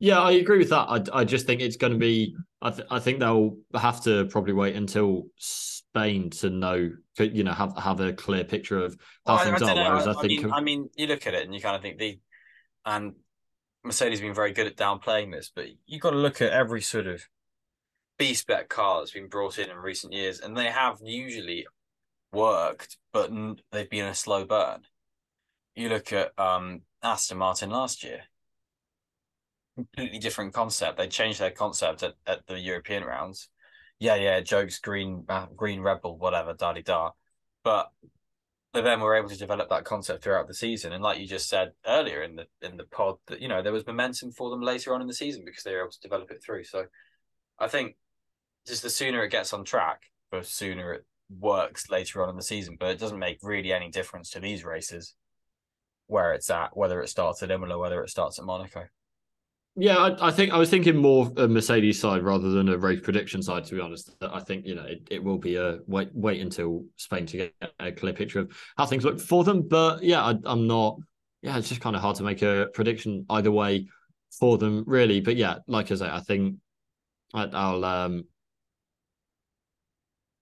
Yeah, 0.00 0.20
I 0.20 0.32
agree 0.32 0.58
with 0.58 0.70
that. 0.70 0.86
I, 0.88 1.02
I 1.20 1.24
just 1.24 1.46
think 1.46 1.60
it's 1.60 1.76
going 1.76 1.92
to 1.92 1.98
be. 1.98 2.36
I, 2.62 2.70
th- 2.70 2.88
I 2.90 2.98
think 2.98 3.20
they'll 3.20 3.56
have 3.74 4.02
to 4.04 4.26
probably 4.26 4.52
wait 4.52 4.76
until 4.76 5.24
Spain 5.36 6.30
to 6.30 6.50
know, 6.50 6.90
you 7.18 7.44
know, 7.44 7.52
have 7.52 7.76
have 7.76 8.00
a 8.00 8.12
clear 8.12 8.44
picture 8.44 8.82
of 8.84 8.96
how 9.26 9.36
well, 9.36 9.44
things 9.44 9.62
I, 9.62 9.72
are. 9.72 9.90
Whereas 9.90 10.06
I, 10.06 10.12
I 10.12 10.22
think, 10.22 10.42
mean, 10.42 10.52
I 10.52 10.60
mean, 10.60 10.88
you 10.96 11.08
look 11.08 11.26
at 11.26 11.34
it 11.34 11.44
and 11.44 11.54
you 11.54 11.60
kind 11.60 11.76
of 11.76 11.82
think 11.82 11.98
the 11.98 12.18
and 12.88 13.12
Mercedes 13.84 14.18
has 14.18 14.26
been 14.26 14.34
very 14.34 14.52
good 14.52 14.66
at 14.66 14.76
downplaying 14.76 15.30
this, 15.30 15.52
but 15.54 15.66
you've 15.86 16.00
got 16.00 16.10
to 16.10 16.16
look 16.16 16.40
at 16.40 16.52
every 16.52 16.80
sort 16.80 17.06
of 17.06 17.22
B 18.18 18.34
spec 18.34 18.68
car 18.68 19.00
that's 19.00 19.12
been 19.12 19.28
brought 19.28 19.58
in 19.58 19.70
in 19.70 19.76
recent 19.76 20.12
years, 20.12 20.40
and 20.40 20.56
they 20.56 20.66
have 20.66 20.98
usually 21.02 21.66
worked, 22.32 22.96
but 23.12 23.30
they've 23.70 23.90
been 23.90 24.06
a 24.06 24.14
slow 24.14 24.44
burn. 24.44 24.80
You 25.76 25.90
look 25.90 26.12
at 26.12 26.32
um, 26.38 26.80
Aston 27.02 27.38
Martin 27.38 27.70
last 27.70 28.02
year, 28.02 28.22
completely 29.76 30.18
different 30.18 30.54
concept. 30.54 30.96
They 30.96 31.08
changed 31.08 31.40
their 31.40 31.50
concept 31.50 32.02
at, 32.02 32.14
at 32.26 32.46
the 32.46 32.58
European 32.58 33.04
rounds. 33.04 33.50
Yeah, 34.00 34.14
yeah, 34.14 34.40
jokes, 34.40 34.78
green, 34.78 35.24
uh, 35.28 35.46
green 35.54 35.80
Red 35.80 36.00
Bull, 36.00 36.16
whatever, 36.16 36.54
da 36.54 36.72
da. 36.72 37.10
But 37.62 37.90
then 38.72 39.00
were 39.00 39.16
able 39.16 39.28
to 39.28 39.38
develop 39.38 39.70
that 39.70 39.84
concept 39.84 40.22
throughout 40.22 40.46
the 40.46 40.54
season. 40.54 40.92
And 40.92 41.02
like 41.02 41.18
you 41.18 41.26
just 41.26 41.48
said 41.48 41.72
earlier 41.86 42.22
in 42.22 42.36
the 42.36 42.46
in 42.62 42.76
the 42.76 42.84
pod, 42.84 43.16
that 43.26 43.40
you 43.40 43.48
know 43.48 43.62
there 43.62 43.72
was 43.72 43.86
momentum 43.86 44.30
for 44.30 44.50
them 44.50 44.60
later 44.60 44.94
on 44.94 45.00
in 45.00 45.06
the 45.06 45.14
season 45.14 45.42
because 45.44 45.62
they 45.62 45.72
were 45.72 45.80
able 45.80 45.90
to 45.90 46.00
develop 46.00 46.30
it 46.30 46.42
through. 46.42 46.64
So 46.64 46.84
I 47.58 47.68
think 47.68 47.96
just 48.66 48.82
the 48.82 48.90
sooner 48.90 49.24
it 49.24 49.30
gets 49.30 49.52
on 49.52 49.64
track, 49.64 50.02
the 50.30 50.42
sooner 50.42 50.92
it 50.92 51.06
works 51.30 51.90
later 51.90 52.22
on 52.22 52.28
in 52.28 52.36
the 52.36 52.42
season. 52.42 52.76
But 52.78 52.90
it 52.90 52.98
doesn't 52.98 53.18
make 53.18 53.38
really 53.42 53.72
any 53.72 53.90
difference 53.90 54.30
to 54.30 54.40
these 54.40 54.64
races 54.64 55.14
where 56.06 56.32
it's 56.32 56.50
at, 56.50 56.76
whether 56.76 57.00
it 57.00 57.08
starts 57.08 57.42
at 57.42 57.50
Imola, 57.50 57.78
whether 57.78 58.02
it 58.02 58.10
starts 58.10 58.38
at 58.38 58.44
Monaco. 58.44 58.86
Yeah, 59.80 59.96
I, 59.96 60.28
I, 60.28 60.30
think 60.32 60.52
I 60.52 60.58
was 60.58 60.70
thinking 60.70 60.96
more 60.96 61.26
of 61.26 61.38
a 61.38 61.46
Mercedes 61.46 62.00
side 62.00 62.24
rather 62.24 62.50
than 62.50 62.68
a 62.68 62.76
race 62.76 62.98
prediction 63.00 63.40
side. 63.40 63.64
To 63.66 63.76
be 63.76 63.80
honest, 63.80 64.10
I 64.20 64.40
think 64.40 64.66
you 64.66 64.74
know 64.74 64.82
it, 64.82 65.06
it 65.08 65.22
will 65.22 65.38
be 65.38 65.54
a 65.54 65.78
wait 65.86 66.10
wait 66.14 66.40
until 66.40 66.84
Spain 66.96 67.26
to 67.26 67.36
get 67.36 67.54
a 67.78 67.92
clear 67.92 68.12
picture 68.12 68.40
of 68.40 68.50
how 68.76 68.86
things 68.86 69.04
look 69.04 69.20
for 69.20 69.44
them. 69.44 69.68
But 69.68 70.02
yeah, 70.02 70.24
I, 70.24 70.34
I'm 70.46 70.66
not. 70.66 70.98
Yeah, 71.42 71.56
it's 71.56 71.68
just 71.68 71.80
kind 71.80 71.94
of 71.94 72.02
hard 72.02 72.16
to 72.16 72.24
make 72.24 72.42
a 72.42 72.66
prediction 72.74 73.24
either 73.30 73.52
way 73.52 73.86
for 74.36 74.58
them, 74.58 74.82
really. 74.84 75.20
But 75.20 75.36
yeah, 75.36 75.58
like 75.68 75.92
I 75.92 75.94
say, 75.94 76.08
I 76.10 76.20
think 76.20 76.56
I, 77.32 77.44
will 77.44 77.84
um 77.84 78.24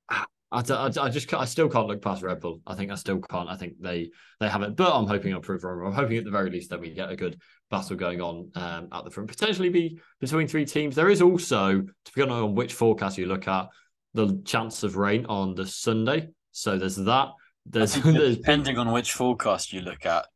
I, 0.09 0.25
I, 0.61 0.87
I, 0.99 1.11
just 1.11 1.33
I 1.35 1.45
still 1.45 1.69
can't 1.69 1.89
look 1.89 2.01
past 2.01 2.23
Red 2.23 2.41
Bull. 2.41 2.61
I 2.67 2.75
think 2.75 2.91
I 2.91 2.95
still 2.95 3.21
can't. 3.21 3.51
I 3.51 3.57
think 3.57 3.75
they 3.81 4.11
they 4.41 4.49
have 4.49 4.63
it, 4.63 4.77
but 4.77 4.95
I'm 4.95 5.07
hoping 5.07 5.35
I'll 5.35 5.41
prove 5.41 5.65
wrong. 5.65 5.87
I'm 5.87 5.93
hoping 5.93 6.17
at 6.17 6.25
the 6.25 6.31
very 6.31 6.51
least 6.51 6.71
that 6.71 6.81
we 6.81 6.95
get 6.95 7.11
a 7.11 7.17
good 7.17 7.39
battle 7.71 7.97
going 7.97 8.21
on 8.21 8.51
um, 8.55 8.89
at 8.93 9.05
the 9.05 9.11
front, 9.11 9.29
potentially 9.29 9.69
be 9.69 9.99
between 10.21 10.47
three 10.47 10.65
teams. 10.65 10.95
There 10.95 11.11
is 11.11 11.23
also, 11.23 11.83
depending 12.05 12.37
on 12.37 12.55
which 12.55 12.75
forecast 12.75 13.19
you 13.19 13.27
look 13.27 13.49
at, 13.49 13.69
the 14.15 14.41
chance 14.45 14.83
of 14.83 14.97
rain 14.97 15.27
on 15.27 15.55
the 15.55 15.67
Sunday. 15.67 16.29
So 16.53 16.79
there's 16.79 16.97
that. 16.97 17.29
There's, 17.67 17.95
there's 18.03 18.37
depending 18.37 18.79
on 18.79 18.93
which 18.93 19.13
forecast 19.13 19.73
you 19.73 19.81
look 19.81 20.07
at, 20.07 20.27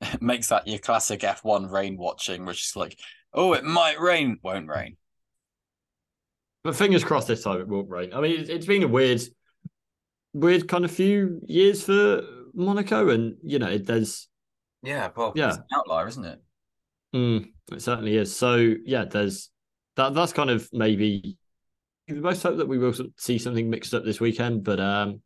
it 0.00 0.22
makes 0.22 0.48
that 0.48 0.66
your 0.66 0.78
classic 0.78 1.20
F1 1.20 1.70
rain 1.70 1.96
watching, 1.96 2.44
which 2.44 2.64
is 2.66 2.76
like, 2.76 2.98
oh, 3.32 3.52
it 3.52 3.64
might 3.64 4.00
rain, 4.00 4.38
won't 4.42 4.68
rain. 4.68 4.96
But 6.64 6.76
fingers 6.76 7.04
crossed 7.04 7.28
this 7.28 7.42
time 7.42 7.60
it 7.60 7.68
won't 7.68 7.88
rain. 7.88 8.12
I 8.12 8.20
mean, 8.20 8.44
it's 8.48 8.66
been 8.66 8.82
a 8.82 8.88
weird, 8.88 9.22
weird 10.32 10.68
kind 10.68 10.84
of 10.84 10.90
few 10.90 11.40
years 11.46 11.82
for 11.82 12.22
Monaco, 12.54 13.08
and 13.08 13.36
you 13.42 13.58
know, 13.58 13.78
there's 13.78 14.28
yeah, 14.82 15.10
well, 15.14 15.32
yeah, 15.34 15.54
an 15.54 15.64
outlier, 15.74 16.08
isn't 16.08 16.24
it? 16.24 16.40
Mm, 17.14 17.48
it 17.72 17.82
certainly 17.82 18.16
is. 18.16 18.34
So 18.34 18.74
yeah, 18.84 19.04
there's 19.04 19.50
that. 19.96 20.14
That's 20.14 20.32
kind 20.32 20.50
of 20.50 20.68
maybe 20.72 21.36
the 22.08 22.14
most 22.14 22.42
hope 22.42 22.58
that 22.58 22.68
we 22.68 22.78
will 22.78 22.94
see 23.16 23.38
something 23.38 23.68
mixed 23.68 23.94
up 23.94 24.04
this 24.04 24.20
weekend. 24.20 24.64
But 24.64 24.80
um, 24.80 25.20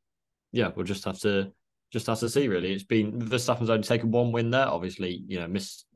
yeah, 0.52 0.70
we'll 0.74 0.86
just 0.86 1.04
have 1.04 1.18
to 1.20 1.52
just 1.92 2.06
have 2.06 2.20
to 2.20 2.28
see. 2.28 2.48
Really, 2.48 2.72
it's 2.72 2.84
been 2.84 3.20
Verstappen's 3.20 3.70
only 3.70 3.84
taken 3.84 4.10
one 4.10 4.32
win 4.32 4.50
there. 4.50 4.66
Obviously, 4.66 5.22
you 5.26 5.38
know, 5.38 5.48
missed 5.48 5.86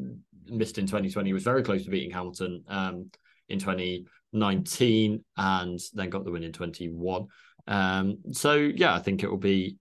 missed 0.46 0.78
in 0.78 0.86
2020. 0.86 1.28
He 1.28 1.34
was 1.34 1.42
very 1.42 1.62
close 1.62 1.84
to 1.84 1.90
beating 1.90 2.10
Hamilton 2.10 2.64
um, 2.68 3.10
in 3.48 3.58
2019, 3.58 5.24
and 5.36 5.80
then 5.94 6.10
got 6.10 6.24
the 6.24 6.30
win 6.30 6.44
in 6.44 6.52
21. 6.52 7.26
Um, 7.66 8.18
so 8.32 8.54
yeah, 8.54 8.94
I 8.94 8.98
think 8.98 9.22
it 9.22 9.30
will 9.30 9.36
be 9.36 9.76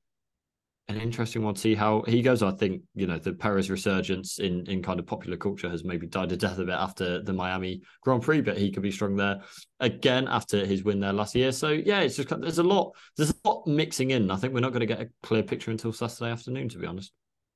an 0.90 1.02
interesting 1.02 1.44
one 1.44 1.54
to 1.54 1.60
see 1.60 1.76
how 1.76 2.02
he 2.08 2.22
goes. 2.22 2.42
I 2.42 2.52
think 2.52 2.82
you 2.96 3.08
know 3.08 3.18
the 3.18 3.34
Perez 3.34 3.70
resurgence 3.70 4.40
in 4.40 4.66
in 4.68 4.82
kind 4.82 5.00
of 5.00 5.06
popular 5.06 5.36
culture 5.36 5.70
has 5.70 5.84
maybe 5.84 6.08
died 6.08 6.32
a 6.32 6.38
death 6.38 6.60
a 6.60 6.66
bit 6.66 6.76
after 6.76 7.22
the 7.22 7.34
Miami 7.34 7.82
Grand 8.02 8.22
Prix, 8.22 8.42
but 8.42 8.58
he 8.58 8.72
could 8.72 8.84
be 8.84 8.92
strong 8.92 9.16
there 9.16 9.42
again 9.80 10.28
after 10.30 10.66
his 10.66 10.84
win 10.84 11.00
there 11.00 11.14
last 11.14 11.36
year. 11.36 11.52
So 11.52 11.70
yeah, 11.70 12.00
it's 12.00 12.16
just 12.16 12.30
there's 12.40 12.60
a 12.60 12.64
lot 12.64 12.96
there's 13.18 13.32
a 13.32 13.48
lot 13.48 13.68
mixing 13.68 14.12
in. 14.12 14.32
I 14.32 14.38
think 14.38 14.54
we're 14.54 14.62
not 14.62 14.72
going 14.72 14.82
to 14.82 14.86
get 14.86 15.02
a 15.02 15.10
clear 15.24 15.44
picture 15.44 15.72
until 15.72 15.92
Saturday 15.92 16.32
afternoon, 16.32 16.70
to 16.70 16.78
be 16.78 16.88
honest. 16.88 17.12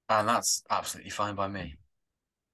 And 0.09 0.27
that's 0.27 0.63
absolutely 0.69 1.11
fine 1.11 1.35
by 1.35 1.47
me. 1.47 1.75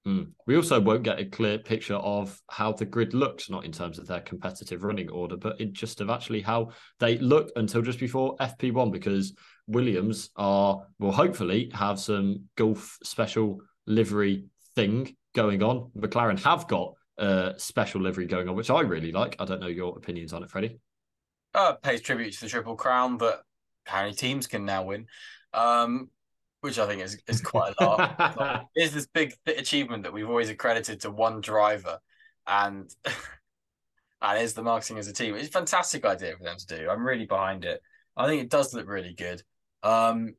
Mm. 0.06 0.28
We 0.46 0.56
also 0.56 0.80
won't 0.80 1.02
get 1.02 1.18
a 1.18 1.24
clear 1.24 1.58
picture 1.58 1.96
of 1.96 2.40
how 2.48 2.72
the 2.72 2.84
grid 2.84 3.14
looks, 3.14 3.50
not 3.50 3.64
in 3.64 3.72
terms 3.72 3.98
of 3.98 4.06
their 4.06 4.20
competitive 4.20 4.84
running 4.84 5.10
order, 5.10 5.36
but 5.36 5.60
in 5.60 5.74
just 5.74 6.00
of 6.00 6.08
actually 6.08 6.40
how 6.40 6.70
they 7.00 7.18
look 7.18 7.50
until 7.56 7.82
just 7.82 7.98
before 7.98 8.36
FP1, 8.36 8.92
because 8.92 9.34
Williams 9.68 10.30
are 10.34 10.82
will 10.98 11.12
hopefully 11.12 11.70
have 11.74 12.00
some 12.00 12.48
Gulf 12.56 12.98
special 13.04 13.60
livery 13.86 14.46
thing 14.74 15.14
going 15.34 15.62
on. 15.62 15.90
McLaren 15.96 16.42
have 16.42 16.66
got 16.66 16.94
a 17.18 17.54
special 17.58 18.00
livery 18.00 18.26
going 18.26 18.48
on, 18.48 18.56
which 18.56 18.70
I 18.70 18.80
really 18.80 19.12
like. 19.12 19.36
I 19.38 19.44
don't 19.44 19.60
know 19.60 19.66
your 19.66 19.96
opinions 19.96 20.32
on 20.32 20.42
it, 20.42 20.50
Freddie. 20.50 20.80
Uh, 21.54 21.74
pays 21.74 22.00
tribute 22.00 22.32
to 22.34 22.40
the 22.40 22.48
Triple 22.48 22.76
Crown, 22.76 23.16
but 23.16 23.42
apparently 23.86 24.16
teams 24.16 24.46
can 24.46 24.64
now 24.64 24.84
win, 24.84 25.06
um, 25.52 26.10
which 26.60 26.78
I 26.78 26.86
think 26.86 27.02
is, 27.02 27.20
is 27.26 27.40
quite 27.40 27.74
a 27.78 27.84
lot. 27.84 28.38
like, 28.38 28.62
here's 28.74 28.92
this 28.92 29.06
big 29.06 29.34
achievement 29.46 30.04
that 30.04 30.12
we've 30.12 30.28
always 30.28 30.50
accredited 30.50 31.00
to 31.00 31.10
one 31.10 31.40
driver, 31.40 31.98
and 32.46 32.90
and 34.22 34.38
here's 34.38 34.54
the 34.54 34.62
marketing 34.62 34.98
as 34.98 35.08
a 35.08 35.12
team. 35.12 35.34
It's 35.34 35.48
a 35.48 35.52
fantastic 35.52 36.04
idea 36.04 36.36
for 36.36 36.44
them 36.44 36.56
to 36.56 36.66
do. 36.66 36.88
I'm 36.90 37.04
really 37.04 37.26
behind 37.26 37.64
it. 37.64 37.80
I 38.16 38.26
think 38.26 38.42
it 38.42 38.50
does 38.50 38.74
look 38.74 38.88
really 38.88 39.14
good. 39.14 39.42
Um, 39.88 40.34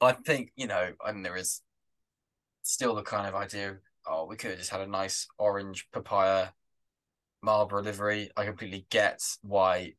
I 0.00 0.12
think 0.12 0.52
you 0.56 0.66
know, 0.66 0.92
and 1.04 1.24
there 1.24 1.36
is 1.36 1.60
still 2.62 2.94
the 2.94 3.02
kind 3.02 3.26
of 3.26 3.34
idea. 3.34 3.76
Oh, 4.06 4.24
we 4.26 4.36
could 4.36 4.50
have 4.50 4.58
just 4.58 4.70
had 4.70 4.80
a 4.80 4.86
nice 4.86 5.28
orange 5.38 5.88
papaya 5.92 6.48
Marlboro 7.42 7.82
livery. 7.82 8.30
I 8.34 8.46
completely 8.46 8.86
get 8.88 9.20
why, 9.42 9.92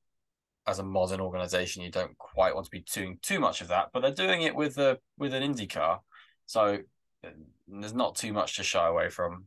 as 0.66 0.80
a 0.80 0.84
modern 0.84 1.22
organization, 1.22 1.84
you 1.84 1.92
don't 1.92 2.18
quite 2.18 2.56
want 2.56 2.66
to 2.66 2.72
be 2.72 2.84
doing 2.92 3.20
too 3.22 3.40
much 3.40 3.62
of 3.62 3.68
that, 3.68 3.90
but 3.94 4.02
they're 4.02 4.26
doing 4.26 4.42
it 4.42 4.56
with 4.56 4.78
a 4.80 4.98
with 5.20 5.36
an 5.36 5.44
Indy 5.44 5.68
car, 5.68 6.02
so 6.48 6.80
uh, 7.24 7.30
there's 7.68 7.94
not 7.94 8.16
too 8.16 8.34
much 8.34 8.56
to 8.56 8.64
shy 8.64 8.88
away 8.88 9.10
from. 9.10 9.46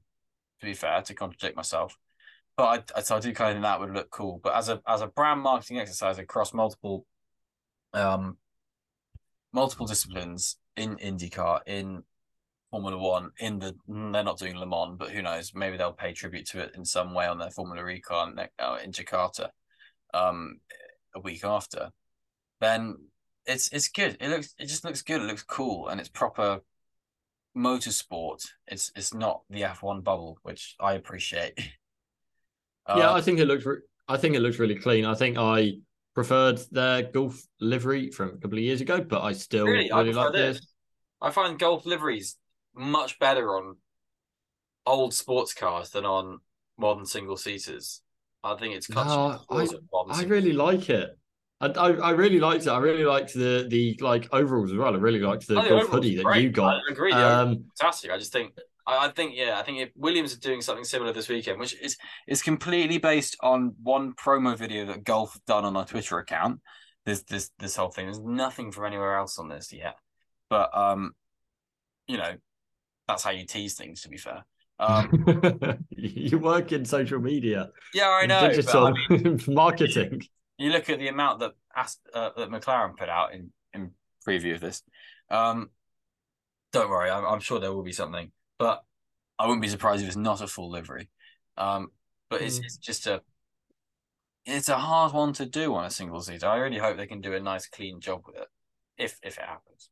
To 0.60 0.66
be 0.66 0.72
fair, 0.72 1.02
to 1.02 1.14
contradict 1.14 1.54
myself, 1.54 1.98
but 2.56 2.88
I, 2.96 3.02
so 3.02 3.16
I 3.16 3.20
do 3.20 3.34
kind 3.34 3.50
of 3.50 3.54
think 3.56 3.64
that 3.64 3.80
would 3.80 3.92
look 3.92 4.08
cool. 4.10 4.40
But 4.42 4.54
as 4.54 4.68
a 4.68 4.80
as 4.86 5.02
a 5.02 5.08
brand 5.08 5.40
marketing 5.40 5.78
exercise 5.80 6.18
across 6.18 6.54
multiple 6.54 7.04
um 7.92 8.38
multiple 9.56 9.86
disciplines 9.86 10.58
in 10.76 10.96
IndyCar, 10.96 11.60
in 11.66 12.02
Formula 12.70 12.98
One, 12.98 13.30
in 13.38 13.58
the 13.58 13.74
they're 13.88 14.22
not 14.22 14.38
doing 14.38 14.58
Le 14.58 14.66
Mans, 14.66 14.96
but 14.98 15.10
who 15.10 15.22
knows? 15.22 15.52
Maybe 15.54 15.78
they'll 15.78 15.92
pay 15.94 16.12
tribute 16.12 16.46
to 16.48 16.60
it 16.60 16.72
in 16.76 16.84
some 16.84 17.14
way 17.14 17.26
on 17.26 17.38
their 17.38 17.50
Formula 17.50 17.88
E 17.88 18.00
car 18.00 18.30
uh, 18.58 18.78
in 18.84 18.92
Jakarta, 18.92 19.48
um, 20.12 20.60
a 21.14 21.20
week 21.20 21.42
after. 21.42 21.88
Then 22.60 22.96
it's 23.46 23.72
it's 23.72 23.88
good. 23.88 24.18
It 24.20 24.28
looks 24.28 24.54
it 24.58 24.66
just 24.66 24.84
looks 24.84 25.00
good. 25.00 25.22
It 25.22 25.26
looks 25.26 25.42
cool, 25.42 25.88
and 25.88 25.98
it's 25.98 26.10
proper 26.10 26.60
motorsport. 27.56 28.46
It's 28.66 28.92
it's 28.94 29.14
not 29.14 29.40
the 29.48 29.64
F 29.64 29.82
one 29.82 30.02
bubble, 30.02 30.38
which 30.42 30.76
I 30.78 30.92
appreciate. 30.94 31.58
Uh, 32.88 32.98
yeah, 32.98 33.12
I 33.12 33.20
think 33.20 33.40
it 33.40 33.46
looks. 33.46 33.66
Re- 33.66 33.80
I 34.06 34.16
think 34.16 34.36
it 34.36 34.40
looks 34.42 34.60
really 34.60 34.76
clean. 34.76 35.04
I 35.04 35.16
think 35.16 35.36
I 35.36 35.78
preferred 36.16 36.58
their 36.72 37.02
Gulf 37.02 37.46
livery 37.60 38.10
from 38.10 38.30
a 38.30 38.36
couple 38.38 38.56
of 38.56 38.64
years 38.64 38.80
ago, 38.80 39.02
but 39.02 39.22
I 39.22 39.34
still 39.34 39.66
really, 39.66 39.90
really 39.92 40.14
like 40.14 40.32
this. 40.32 40.66
I 41.20 41.30
find 41.30 41.58
Gulf 41.58 41.84
liveries 41.84 42.36
much 42.74 43.18
better 43.18 43.54
on 43.54 43.76
old 44.86 45.12
sports 45.12 45.52
cars 45.52 45.90
than 45.90 46.06
on 46.06 46.38
modern 46.78 47.04
single 47.04 47.36
seaters. 47.36 48.00
I 48.42 48.54
think 48.56 48.74
it's 48.76 48.88
no, 48.88 49.40
I, 49.50 49.68
I 50.10 50.22
really 50.22 50.54
like 50.54 50.88
it. 50.88 51.18
I, 51.60 51.66
I, 51.66 51.90
I 51.90 52.10
really 52.12 52.40
liked 52.40 52.64
it. 52.64 52.70
I 52.70 52.78
really 52.78 53.04
liked 53.04 53.34
the 53.34 53.66
the 53.68 53.98
like 54.00 54.26
overalls 54.32 54.72
as 54.72 54.78
well. 54.78 54.94
I 54.94 54.98
really 54.98 55.20
liked 55.20 55.46
the 55.46 55.60
oh, 55.60 55.68
Gulf 55.68 55.88
hoodie 55.88 56.16
that 56.16 56.24
great. 56.24 56.44
you 56.44 56.50
got. 56.50 56.76
I 56.76 56.92
agree. 56.92 57.12
Um, 57.12 57.66
fantastic. 57.78 58.10
I 58.10 58.16
just 58.16 58.32
think 58.32 58.54
I, 58.86 59.06
I 59.06 59.08
think 59.10 59.32
yeah, 59.34 59.58
I 59.58 59.62
think 59.62 59.78
if 59.78 59.90
Williams 59.96 60.34
are 60.34 60.40
doing 60.40 60.60
something 60.60 60.84
similar 60.84 61.12
this 61.12 61.28
weekend, 61.28 61.58
which 61.58 61.74
is 61.80 61.96
is 62.26 62.42
completely 62.42 62.98
based 62.98 63.36
on 63.40 63.74
one 63.82 64.14
promo 64.14 64.56
video 64.56 64.86
that 64.86 65.04
Gulf 65.04 65.38
done 65.46 65.64
on 65.64 65.76
our 65.76 65.84
Twitter 65.84 66.18
account. 66.18 66.60
This 67.04 67.22
this 67.22 67.50
this 67.58 67.76
whole 67.76 67.90
thing. 67.90 68.06
There's 68.06 68.20
nothing 68.20 68.72
from 68.72 68.86
anywhere 68.86 69.16
else 69.16 69.38
on 69.38 69.48
this 69.48 69.72
yet, 69.72 69.96
but 70.50 70.76
um, 70.76 71.12
you 72.08 72.16
know, 72.16 72.34
that's 73.06 73.22
how 73.22 73.30
you 73.30 73.46
tease 73.46 73.74
things. 73.74 74.02
To 74.02 74.08
be 74.08 74.16
fair. 74.16 74.44
Um, 74.78 75.24
you 75.90 76.38
work 76.38 76.72
in 76.72 76.84
social 76.84 77.18
media. 77.18 77.70
Yeah, 77.94 78.08
I 78.08 78.26
know. 78.26 78.48
Digital 78.48 78.88
I 78.88 78.92
mean, 79.08 79.40
marketing. 79.48 80.22
You 80.58 80.70
look 80.70 80.90
at 80.90 80.98
the 80.98 81.08
amount 81.08 81.40
that 81.40 81.52
uh, 82.12 82.30
that 82.36 82.50
McLaren 82.50 82.96
put 82.96 83.08
out 83.08 83.32
in 83.32 83.52
in 83.72 83.92
preview 84.26 84.54
of 84.54 84.60
this. 84.60 84.82
Um, 85.30 85.70
don't 86.72 86.90
worry, 86.90 87.10
I'm, 87.10 87.24
I'm, 87.24 87.40
sure 87.40 87.58
there 87.58 87.72
will 87.72 87.82
be 87.82 87.92
something 87.92 88.30
but 88.58 88.82
I 89.38 89.46
wouldn't 89.46 89.62
be 89.62 89.68
surprised 89.68 90.02
if 90.02 90.08
it's 90.08 90.16
not 90.16 90.42
a 90.42 90.46
full 90.46 90.70
livery. 90.70 91.10
Um, 91.56 91.88
but 92.28 92.42
it's, 92.42 92.58
mm. 92.58 92.64
it's 92.64 92.76
just 92.76 93.06
a 93.06 93.22
it's 94.44 94.68
a 94.68 94.78
hard 94.78 95.12
one 95.12 95.32
to 95.34 95.46
do 95.46 95.74
on 95.74 95.84
a 95.84 95.90
single 95.90 96.20
seater. 96.20 96.46
I 96.46 96.58
really 96.58 96.78
hope 96.78 96.96
they 96.96 97.06
can 97.06 97.20
do 97.20 97.34
a 97.34 97.40
nice 97.40 97.66
clean 97.66 98.00
job 98.00 98.22
with 98.26 98.36
it, 98.36 98.48
if 98.96 99.18
if 99.22 99.38
it 99.38 99.44
happens. 99.44 99.90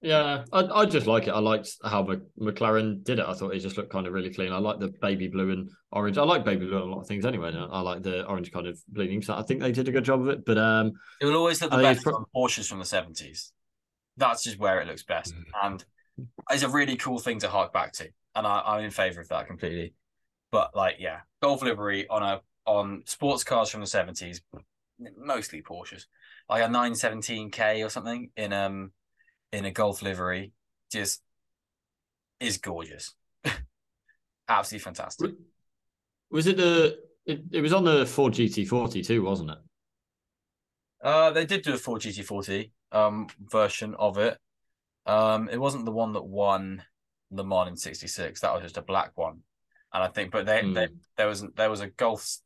Yeah, 0.00 0.44
I 0.52 0.60
I 0.60 0.84
just 0.86 1.08
like 1.08 1.26
it. 1.26 1.30
I 1.30 1.40
liked 1.40 1.70
how 1.82 2.06
McLaren 2.40 3.02
did 3.02 3.18
it. 3.18 3.24
I 3.26 3.34
thought 3.34 3.54
it 3.54 3.58
just 3.58 3.76
looked 3.76 3.90
kind 3.90 4.06
of 4.06 4.12
really 4.12 4.32
clean. 4.32 4.52
I 4.52 4.58
like 4.58 4.78
the 4.78 4.94
baby 5.02 5.26
blue 5.26 5.50
and 5.50 5.70
orange. 5.90 6.18
I 6.18 6.22
like 6.22 6.44
baby 6.44 6.66
blue 6.66 6.76
on 6.76 6.88
a 6.88 6.90
lot 6.92 7.00
of 7.00 7.08
things 7.08 7.26
anyway. 7.26 7.52
I 7.52 7.80
like 7.80 8.02
the 8.02 8.24
orange 8.26 8.52
kind 8.52 8.68
of 8.68 8.78
bleeding. 8.88 9.22
So 9.22 9.34
I 9.34 9.42
think 9.42 9.60
they 9.60 9.72
did 9.72 9.88
a 9.88 9.92
good 9.92 10.04
job 10.04 10.20
of 10.20 10.28
it. 10.28 10.44
But 10.44 10.56
um, 10.56 10.92
it 11.20 11.26
will 11.26 11.36
always 11.36 11.60
look 11.60 11.72
the 11.72 11.78
best 11.78 12.04
pro- 12.04 12.14
on 12.14 12.26
Porsches 12.34 12.68
from 12.68 12.78
the 12.78 12.84
seventies. 12.84 13.52
That's 14.16 14.44
just 14.44 14.58
where 14.58 14.80
it 14.80 14.86
looks 14.86 15.02
best. 15.02 15.34
Mm. 15.34 15.44
And 15.64 15.84
is 16.52 16.62
a 16.62 16.68
really 16.68 16.96
cool 16.96 17.18
thing 17.18 17.38
to 17.40 17.48
hark 17.48 17.72
back 17.72 17.92
to, 17.94 18.08
and 18.34 18.46
I, 18.46 18.76
am 18.76 18.84
in 18.84 18.90
favor 18.90 19.20
of 19.20 19.28
that 19.28 19.46
completely. 19.46 19.94
But 20.50 20.74
like, 20.74 20.96
yeah, 20.98 21.20
Gulf 21.42 21.62
livery 21.62 22.08
on 22.08 22.22
a 22.22 22.40
on 22.66 23.02
sports 23.06 23.44
cars 23.44 23.70
from 23.70 23.80
the 23.80 23.86
seventies, 23.86 24.40
mostly 25.16 25.62
Porsches, 25.62 26.04
like 26.48 26.62
a 26.62 26.66
917K 26.66 27.84
or 27.84 27.88
something 27.88 28.30
in 28.36 28.52
um 28.52 28.92
in 29.52 29.64
a 29.64 29.70
Gulf 29.70 30.02
livery, 30.02 30.52
just 30.90 31.22
is 32.40 32.58
gorgeous, 32.58 33.14
absolutely 34.48 34.84
fantastic. 34.84 35.32
Was 36.30 36.46
it 36.46 36.56
the? 36.56 36.98
It, 37.26 37.42
it 37.52 37.60
was 37.60 37.74
on 37.74 37.84
the 37.84 38.06
Ford 38.06 38.32
GT40 38.32 39.06
too, 39.06 39.22
wasn't 39.22 39.50
it? 39.50 39.58
Uh, 41.02 41.30
they 41.30 41.44
did 41.44 41.62
do 41.62 41.74
a 41.74 41.76
Ford 41.76 42.00
GT40 42.02 42.70
um 42.92 43.26
version 43.50 43.94
of 43.98 44.18
it. 44.18 44.38
Um, 45.08 45.48
it 45.48 45.58
wasn't 45.58 45.86
the 45.86 45.92
one 45.92 46.12
that 46.12 46.24
won 46.24 46.82
Le 47.30 47.44
Mans 47.44 47.68
in 47.68 47.76
'66. 47.76 48.40
That 48.40 48.52
was 48.52 48.62
just 48.62 48.76
a 48.76 48.82
black 48.82 49.12
one, 49.16 49.40
and 49.92 50.02
I 50.04 50.08
think, 50.08 50.30
but 50.30 50.46
they, 50.46 50.60
mm. 50.60 50.74
they 50.74 50.86
hmm. 50.86 50.94
there 51.16 51.26
was 51.26 51.44
there 51.56 51.70
was 51.70 51.80
a 51.80 51.88
Gulf 51.88 52.38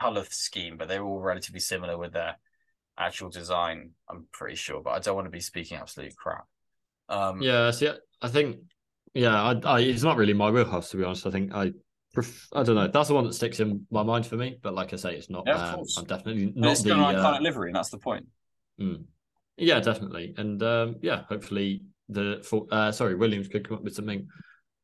color 0.00 0.24
scheme, 0.30 0.76
but 0.76 0.88
they 0.88 0.98
were 0.98 1.06
all 1.06 1.20
relatively 1.20 1.60
similar 1.60 1.98
with 1.98 2.12
their 2.12 2.36
actual 2.98 3.28
design. 3.28 3.90
I'm 4.08 4.26
pretty 4.32 4.56
sure, 4.56 4.80
but 4.82 4.90
I 4.90 4.98
don't 5.00 5.14
want 5.14 5.26
to 5.26 5.30
be 5.30 5.40
speaking 5.40 5.78
absolute 5.78 6.16
crap. 6.16 6.46
Um, 7.08 7.42
yeah, 7.42 7.70
see, 7.70 7.90
I 8.20 8.28
think, 8.28 8.58
yeah, 9.14 9.40
I, 9.42 9.60
I, 9.64 9.80
it's 9.80 10.02
not 10.02 10.16
really 10.16 10.34
my 10.34 10.50
wheelhouse 10.50 10.90
to 10.90 10.96
be 10.96 11.04
honest. 11.04 11.26
I 11.26 11.30
think 11.30 11.54
I, 11.54 11.72
pref- 12.12 12.48
I 12.52 12.62
don't 12.62 12.74
know. 12.74 12.88
That's 12.88 13.08
the 13.08 13.14
one 13.14 13.24
that 13.24 13.34
sticks 13.34 13.60
in 13.60 13.86
my 13.90 14.02
mind 14.02 14.26
for 14.26 14.36
me. 14.36 14.58
But 14.62 14.74
like 14.74 14.92
I 14.92 14.96
say, 14.96 15.14
it's 15.14 15.30
not. 15.30 15.44
Yeah, 15.46 15.74
um, 15.74 15.84
I'm 15.96 16.04
definitely 16.04 16.52
not 16.54 16.72
it's 16.72 16.82
the 16.82 16.94
uh, 16.94 17.38
livery, 17.40 17.70
and 17.70 17.76
that's 17.76 17.90
the 17.90 17.98
point. 17.98 18.26
Mm. 18.80 19.04
Yeah, 19.56 19.80
definitely, 19.80 20.34
and 20.36 20.62
um, 20.62 20.96
yeah, 21.02 21.22
hopefully 21.28 21.82
the 22.08 22.40
for, 22.44 22.66
uh, 22.70 22.92
sorry 22.92 23.14
Williams 23.14 23.48
could 23.48 23.66
come 23.66 23.76
up 23.76 23.84
with 23.84 23.94
something 23.94 24.26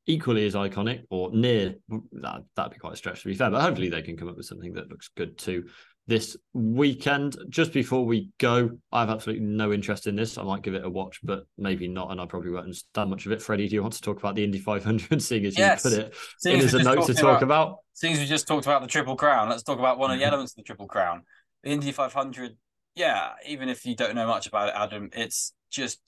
equally 0.07 0.47
as 0.47 0.55
iconic 0.55 1.03
or 1.11 1.31
near 1.33 1.75
that 2.13 2.43
that'd 2.57 2.73
be 2.73 2.79
quite 2.79 2.93
a 2.93 2.97
stretch 2.97 3.23
to 3.23 3.29
be 3.29 3.35
fair 3.35 3.51
but 3.51 3.63
hopefully 3.63 3.89
they 3.89 4.03
can 4.03 4.19
come 4.19 4.29
up 4.29 4.37
with 4.37 4.45
something 4.45 4.75
that 4.75 4.91
looks 4.91 5.09
good 5.17 5.39
too 5.39 5.65
this 6.07 6.37
weekend. 6.53 7.37
Just 7.49 7.73
before 7.73 8.05
we 8.05 8.31
go 8.39 8.71
i 8.93 9.01
have 9.01 9.11
absolutely 9.11 9.45
no 9.45 9.73
interest 9.73 10.07
in 10.07 10.17
this. 10.17 10.37
I 10.37 10.43
might 10.43 10.63
give 10.63 10.75
it 10.75 10.85
a 10.85 10.91
watch 10.91 11.21
but 11.23 11.45
maybe 11.57 11.89
not 11.89 12.11
and 12.11 12.21
i 12.21 12.27
probably 12.27 12.51
won't 12.51 12.65
understand 12.65 13.11
much 13.11 13.27
of 13.27 13.33
it. 13.33 13.43
Freddie 13.43 13.69
do 13.69 13.75
you 13.75 13.83
want 13.83 13.95
to 13.95 14.01
talk 14.01 14.19
about 14.19 14.35
the 14.35 14.45
indy 14.45 14.59
500 14.59 15.23
seeing 15.23 15.47
as 15.47 15.59
yes. 15.59 15.85
you 15.85 15.91
put 15.91 15.99
it 15.99 16.15
seeing 16.39 16.59
in 16.59 16.65
as 16.65 16.75
a 16.75 16.83
note 16.83 17.07
to 17.07 17.15
talk 17.15 17.43
about, 17.43 17.43
about? 17.43 17.77
Seeing 17.95 18.15
as 18.15 18.19
we 18.19 18.27
just 18.27 18.47
talked 18.47 18.67
about 18.67 18.83
the 18.83 18.89
triple 18.89 19.17
crown 19.17 19.49
let's 19.49 19.63
talk 19.63 19.79
about 19.79 19.99
one 19.99 20.11
of 20.11 20.19
the 20.19 20.25
mm-hmm. 20.25 20.33
elements 20.33 20.53
of 20.53 20.57
the 20.57 20.63
triple 20.63 20.87
crown. 20.87 21.23
The 21.63 21.71
indy 21.71 21.93
500 21.93 22.57
yeah 22.95 23.33
even 23.47 23.69
if 23.69 23.87
you 23.87 23.97
don't 23.97 24.15
know 24.15 24.27
much 24.27 24.47
about 24.47 24.69
it 24.69 24.75
adam 24.77 25.11
it's 25.13 25.53
just 25.71 26.01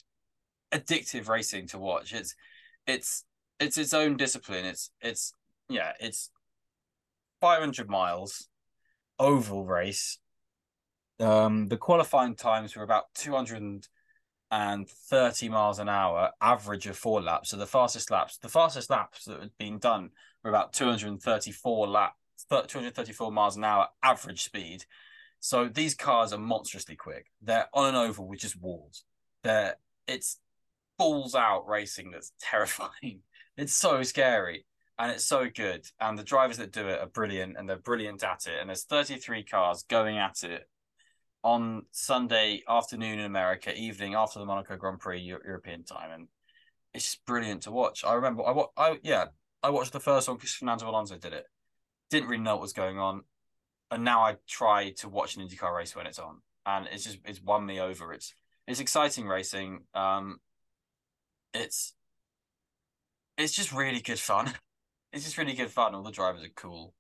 addictive 0.79 1.29
racing 1.29 1.67
to 1.69 1.79
watch. 1.79 2.13
It's 2.13 2.35
it's 2.87 3.25
it's 3.59 3.79
its 3.79 3.95
own 3.95 4.17
discipline. 4.17 4.65
It's 4.65 4.91
it's 5.01 5.33
yeah, 5.69 5.93
it's 6.01 6.31
500 7.41 7.89
miles 7.89 8.49
oval 9.19 9.67
race. 9.67 10.19
Um, 11.19 11.69
the 11.69 11.79
qualifying 11.79 12.37
times 12.37 12.77
were 12.77 12.83
about 12.83 13.05
230 13.15 15.49
miles 15.49 15.79
an 15.79 15.89
hour, 15.89 16.31
average 16.41 16.87
of 16.87 16.97
four 16.97 17.23
laps. 17.23 17.51
So 17.51 17.57
the 17.57 17.67
fastest 17.67 18.11
laps, 18.11 18.39
the 18.39 18.49
fastest 18.49 18.91
laps 18.91 19.25
that 19.25 19.41
had 19.41 19.57
been 19.59 19.79
done 19.79 20.11
were 20.45 20.51
about 20.51 20.73
234 20.75 21.89
laps, 21.89 22.15
234 22.51 23.33
miles 23.33 23.57
an 23.57 23.65
hour 23.65 23.89
average 24.03 24.45
speed. 24.45 24.85
So 25.41 25.69
these 25.69 25.95
cars 25.95 26.33
are 26.33 26.39
monstrously 26.39 26.97
quick. 26.97 27.31
They're 27.41 27.69
on 27.73 27.89
an 27.89 27.95
oval 27.95 28.29
with 28.29 28.41
just 28.41 28.61
walls. 28.61 29.05
They're 29.43 29.77
it's 30.07 30.39
balls 30.99 31.35
out 31.35 31.69
racing 31.69 32.11
that's 32.11 32.33
terrifying. 32.41 33.21
It's 33.57 33.75
so 33.75 34.03
scary 34.03 34.67
and 34.99 35.11
it's 35.11 35.25
so 35.25 35.49
good. 35.49 35.87
And 36.01 36.19
the 36.19 36.25
drivers 36.25 36.59
that 36.59 36.73
do 36.73 36.89
it 36.89 37.01
are 37.01 37.07
brilliant 37.07 37.57
and 37.59 37.69
they're 37.69 37.77
brilliant 37.77 38.23
at 38.23 38.47
it. 38.47 38.61
And 38.61 38.69
there's 38.69 38.85
33 38.85 39.45
cars 39.45 39.85
going 39.89 40.19
at 40.19 40.43
it 40.45 40.69
on 41.47 41.87
Sunday 41.93 42.65
afternoon 42.69 43.21
in 43.21 43.25
America, 43.25 43.73
evening 43.73 44.15
after 44.15 44.41
the 44.41 44.45
Monaco 44.45 44.77
Grand 44.77 44.99
Prix 44.99 45.21
European 45.21 45.85
time, 45.85 46.11
and 46.11 46.29
it's 46.93 47.05
just 47.05 47.25
brilliant 47.25 47.63
to 47.63 47.71
watch. 47.71 48.05
I 48.05 48.15
remember 48.15 48.43
I, 48.45 48.65
I 48.77 48.99
yeah 49.05 49.27
I 49.63 49.71
watched 49.71 49.93
the 49.93 50.01
first 50.01 50.27
one 50.27 50.39
because 50.39 50.53
Fernando 50.53 50.91
Alonso 50.91 51.17
did 51.17 51.33
it. 51.33 51.45
Didn't 52.11 52.29
really 52.29 52.43
know 52.43 52.57
what 52.57 52.63
was 52.63 52.73
going 52.73 52.99
on, 52.99 53.23
and 53.93 54.03
now 54.03 54.23
I 54.23 54.39
try 54.49 54.91
to 54.99 55.09
watch 55.09 55.37
an 55.37 55.47
IndyCar 55.47 55.73
race 55.73 55.95
when 55.95 56.09
it's 56.09 56.19
on, 56.19 56.43
and 56.67 56.89
it's 56.91 57.05
just 57.05 57.19
it's 57.25 57.41
won 57.41 57.65
me 57.65 57.79
over. 57.79 58.13
It's 58.13 58.35
it's 58.67 58.81
exciting 58.81 59.29
racing. 59.29 59.85
Um, 59.95 60.41
it's 61.57 61.95
it's 63.37 63.53
just 63.53 63.73
really 63.73 64.01
good 64.01 64.19
fun. 64.19 64.53
It's 65.13 65.25
just 65.25 65.39
really 65.39 65.55
good 65.55 65.71
fun. 65.71 65.95
All 65.95 66.03
the 66.03 66.11
drivers 66.11 66.43
are 66.43 66.51
cool. 66.57 66.93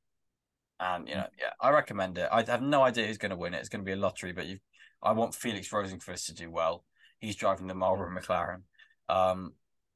And 0.81 1.07
you 1.07 1.17
know, 1.17 1.27
yeah, 1.39 1.51
I 1.61 1.71
recommend 1.71 2.17
it. 2.17 2.29
I 2.33 2.43
have 2.45 2.63
no 2.63 2.83
idea 2.83 3.07
who's 3.07 3.19
going 3.19 3.31
to 3.31 3.37
win 3.37 3.53
it. 3.53 3.59
It's 3.59 3.69
going 3.69 3.83
to 3.83 3.85
be 3.85 3.93
a 3.93 3.97
lottery, 3.97 4.33
but 4.33 4.47
you, 4.47 4.59
I 5.03 5.13
want 5.13 5.35
Felix 5.35 5.69
Rosenqvist 5.69 6.27
to 6.27 6.35
do 6.35 6.51
well. 6.51 6.85
He's 7.19 7.37
driving 7.37 7.67
the 7.67 7.75
Marlboro 7.75 8.09
McLaren, 8.11 8.63
um, 9.11 9.53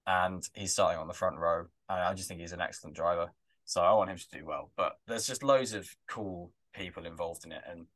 and 0.07 0.47
he's 0.55 0.73
starting 0.73 0.99
on 0.99 1.09
the 1.09 1.15
front 1.15 1.39
row. 1.39 1.67
And 1.89 2.03
I 2.03 2.13
just 2.13 2.29
think 2.29 2.41
he's 2.41 2.53
an 2.53 2.61
excellent 2.61 2.95
driver, 2.95 3.33
so 3.65 3.81
I 3.81 3.93
want 3.93 4.11
him 4.11 4.19
to 4.19 4.39
do 4.39 4.45
well. 4.45 4.71
But 4.77 4.99
there's 5.07 5.27
just 5.27 5.43
loads 5.43 5.73
of 5.73 5.89
cool 6.07 6.53
people 6.75 7.07
involved 7.07 7.47
in 7.47 7.53
it, 7.53 7.63
and 7.67 7.87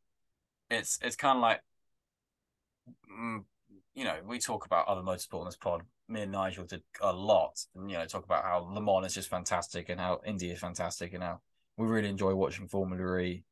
it's 0.70 0.98
it's 1.02 1.16
kind 1.16 1.36
of 1.36 1.42
like, 1.42 1.60
mm, 3.10 3.44
you 3.94 4.04
know, 4.04 4.16
we 4.26 4.38
talk 4.38 4.64
about 4.64 4.88
other 4.88 5.02
motorsport 5.02 5.40
in 5.40 5.46
this 5.46 5.56
pod. 5.56 5.82
Me 6.08 6.22
and 6.22 6.32
Nigel 6.32 6.64
did 6.64 6.82
a 7.00 7.12
lot, 7.12 7.64
and 7.74 7.90
you 7.90 7.96
know, 7.96 8.04
talk 8.04 8.24
about 8.24 8.44
how 8.44 8.58
Le 8.70 8.80
Mans 8.80 9.06
is 9.06 9.14
just 9.14 9.30
fantastic, 9.30 9.88
and 9.88 9.98
how 9.98 10.20
Indy 10.26 10.50
is 10.50 10.60
fantastic, 10.60 11.14
and 11.14 11.22
how 11.22 11.40
we 11.76 11.86
really 11.86 12.08
enjoy 12.08 12.34
watching 12.34 12.68
Formula 12.68 13.18
E, 13.18 13.44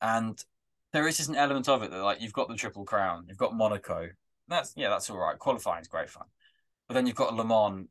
and 0.00 0.42
there 0.92 1.06
is 1.06 1.16
just 1.16 1.28
an 1.28 1.36
element 1.36 1.68
of 1.68 1.82
it 1.82 1.90
that 1.90 2.02
like 2.02 2.20
you've 2.20 2.32
got 2.32 2.48
the 2.48 2.54
Triple 2.54 2.84
Crown, 2.84 3.24
you've 3.28 3.36
got 3.36 3.54
Monaco. 3.54 4.08
That's 4.46 4.72
yeah, 4.76 4.88
that's 4.88 5.10
all 5.10 5.18
right. 5.18 5.38
Qualifying 5.38 5.82
is 5.82 5.88
great 5.88 6.08
fun, 6.08 6.26
but 6.86 6.94
then 6.94 7.06
you've 7.06 7.16
got 7.16 7.34
Le 7.34 7.44
Mans 7.44 7.88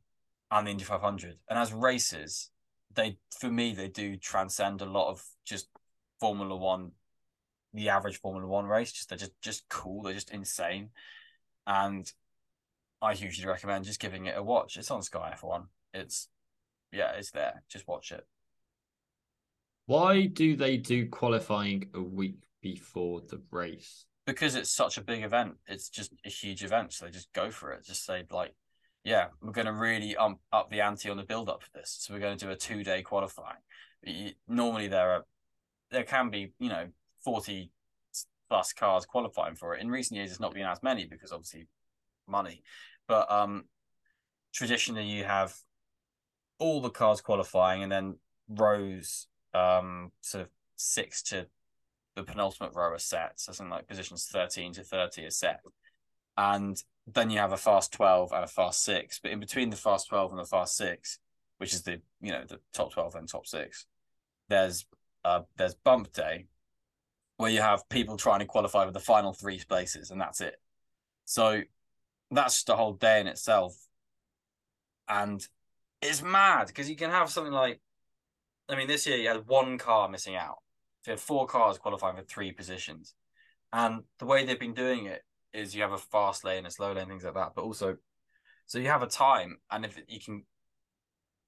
and 0.50 0.66
the 0.66 0.70
Indy 0.70 0.84
500, 0.84 1.36
and 1.48 1.58
as 1.58 1.72
races, 1.72 2.50
they 2.94 3.18
for 3.38 3.50
me 3.50 3.74
they 3.74 3.88
do 3.88 4.16
transcend 4.16 4.80
a 4.80 4.86
lot 4.86 5.10
of 5.10 5.22
just 5.44 5.68
Formula 6.18 6.56
One, 6.56 6.92
the 7.74 7.90
average 7.90 8.20
Formula 8.20 8.46
One 8.46 8.64
race. 8.64 8.90
Just 8.90 9.10
they're 9.10 9.18
just 9.18 9.40
just 9.42 9.68
cool. 9.68 10.02
They're 10.02 10.14
just 10.14 10.30
insane, 10.30 10.90
and 11.66 12.10
I 13.00 13.14
hugely 13.14 13.46
recommend 13.46 13.84
just 13.84 14.00
giving 14.00 14.26
it 14.26 14.36
a 14.36 14.42
watch. 14.42 14.76
It's 14.76 14.90
on 14.90 15.02
Sky 15.02 15.34
F1. 15.40 15.66
It's 15.94 16.28
yeah, 16.92 17.12
it's 17.12 17.30
there. 17.30 17.62
Just 17.68 17.86
watch 17.86 18.12
it. 18.12 18.26
Why 19.86 20.26
do 20.26 20.56
they 20.56 20.76
do 20.76 21.08
qualifying 21.08 21.88
a 21.94 22.02
week 22.02 22.42
before 22.60 23.22
the 23.28 23.40
race? 23.50 24.04
Because 24.26 24.54
it's 24.54 24.70
such 24.70 24.98
a 24.98 25.02
big 25.02 25.22
event. 25.22 25.54
It's 25.66 25.88
just 25.88 26.12
a 26.26 26.28
huge 26.28 26.62
event. 26.62 26.92
So 26.92 27.06
they 27.06 27.10
just 27.10 27.32
go 27.32 27.50
for 27.50 27.72
it. 27.72 27.86
Just 27.86 28.04
say, 28.04 28.24
like, 28.30 28.54
yeah, 29.04 29.28
we're 29.40 29.52
going 29.52 29.66
to 29.66 29.72
really 29.72 30.14
um, 30.16 30.36
up 30.52 30.70
the 30.70 30.82
ante 30.82 31.08
on 31.08 31.16
the 31.16 31.22
build 31.22 31.48
up 31.48 31.62
for 31.62 31.70
this. 31.74 31.96
So 32.00 32.12
we're 32.12 32.20
going 32.20 32.36
to 32.36 32.44
do 32.44 32.50
a 32.50 32.56
two 32.56 32.84
day 32.84 33.02
qualifying. 33.02 33.56
Normally, 34.46 34.88
there 34.88 35.12
are, 35.12 35.24
there 35.90 36.04
can 36.04 36.28
be, 36.28 36.52
you 36.58 36.68
know, 36.68 36.88
40 37.24 37.70
plus 38.50 38.72
cars 38.74 39.06
qualifying 39.06 39.54
for 39.54 39.74
it. 39.74 39.80
In 39.80 39.90
recent 39.90 40.16
years, 40.18 40.30
it's 40.30 40.40
not 40.40 40.52
been 40.52 40.66
as 40.66 40.82
many 40.82 41.06
because 41.06 41.32
obviously 41.32 41.66
money. 42.28 42.62
But 43.06 43.30
um 43.30 43.64
traditionally, 44.52 45.06
you 45.06 45.24
have 45.24 45.54
all 46.58 46.80
the 46.80 46.90
cars 46.90 47.20
qualifying 47.20 47.82
and 47.82 47.92
then 47.92 48.16
rows 48.48 49.28
um, 49.54 50.12
sort 50.20 50.42
of 50.42 50.50
six 50.76 51.22
to 51.22 51.46
the 52.16 52.24
penultimate 52.24 52.74
row 52.74 52.92
are 52.92 52.98
set. 52.98 53.32
So 53.36 53.52
something 53.52 53.70
like 53.70 53.86
positions 53.86 54.28
13 54.32 54.72
to 54.74 54.82
30 54.82 55.26
are 55.26 55.30
set. 55.30 55.60
And 56.36 56.82
then 57.06 57.30
you 57.30 57.38
have 57.38 57.52
a 57.52 57.56
fast 57.56 57.92
12 57.92 58.32
and 58.32 58.44
a 58.44 58.48
fast 58.48 58.82
six. 58.82 59.20
But 59.20 59.30
in 59.30 59.40
between 59.40 59.70
the 59.70 59.76
fast 59.76 60.08
12 60.08 60.32
and 60.32 60.40
the 60.40 60.44
fast 60.44 60.76
six, 60.76 61.18
which 61.58 61.72
is 61.72 61.82
the, 61.82 62.00
you 62.20 62.32
know, 62.32 62.44
the 62.46 62.60
top 62.72 62.92
12 62.92 63.14
and 63.14 63.28
top 63.28 63.46
six, 63.46 63.86
there's 64.48 64.86
uh 65.24 65.42
there's 65.56 65.74
bump 65.74 66.12
day 66.12 66.46
where 67.36 67.50
you 67.50 67.60
have 67.60 67.88
people 67.88 68.16
trying 68.16 68.38
to 68.40 68.46
qualify 68.46 68.84
with 68.84 68.94
the 68.94 69.00
final 69.00 69.32
three 69.32 69.60
places 69.68 70.10
and 70.10 70.20
that's 70.20 70.40
it. 70.40 70.56
So 71.24 71.62
that's 72.30 72.54
just 72.54 72.68
a 72.68 72.76
whole 72.76 72.94
day 72.94 73.20
in 73.20 73.26
itself. 73.26 73.74
And 75.08 75.46
it's 76.02 76.22
mad 76.22 76.66
because 76.68 76.88
you 76.88 76.96
can 76.96 77.10
have 77.10 77.30
something 77.30 77.52
like 77.52 77.80
I 78.68 78.76
mean, 78.76 78.86
this 78.86 79.06
year 79.06 79.16
you 79.16 79.28
had 79.28 79.46
one 79.46 79.78
car 79.78 80.08
missing 80.08 80.36
out. 80.36 80.58
So 81.02 81.10
you 81.10 81.12
had 81.12 81.20
four 81.20 81.46
cars 81.46 81.78
qualifying 81.78 82.16
for 82.16 82.22
three 82.22 82.52
positions. 82.52 83.14
And 83.72 84.02
the 84.18 84.26
way 84.26 84.44
they've 84.44 84.58
been 84.58 84.74
doing 84.74 85.06
it 85.06 85.22
is 85.52 85.74
you 85.74 85.82
have 85.82 85.92
a 85.92 85.98
fast 85.98 86.44
lane, 86.44 86.66
a 86.66 86.70
slow 86.70 86.92
lane, 86.92 87.08
things 87.08 87.24
like 87.24 87.34
that. 87.34 87.52
But 87.54 87.64
also, 87.64 87.96
so 88.66 88.78
you 88.78 88.88
have 88.88 89.02
a 89.02 89.06
time, 89.06 89.58
and 89.70 89.84
if 89.84 89.98
you 90.08 90.20
can 90.20 90.44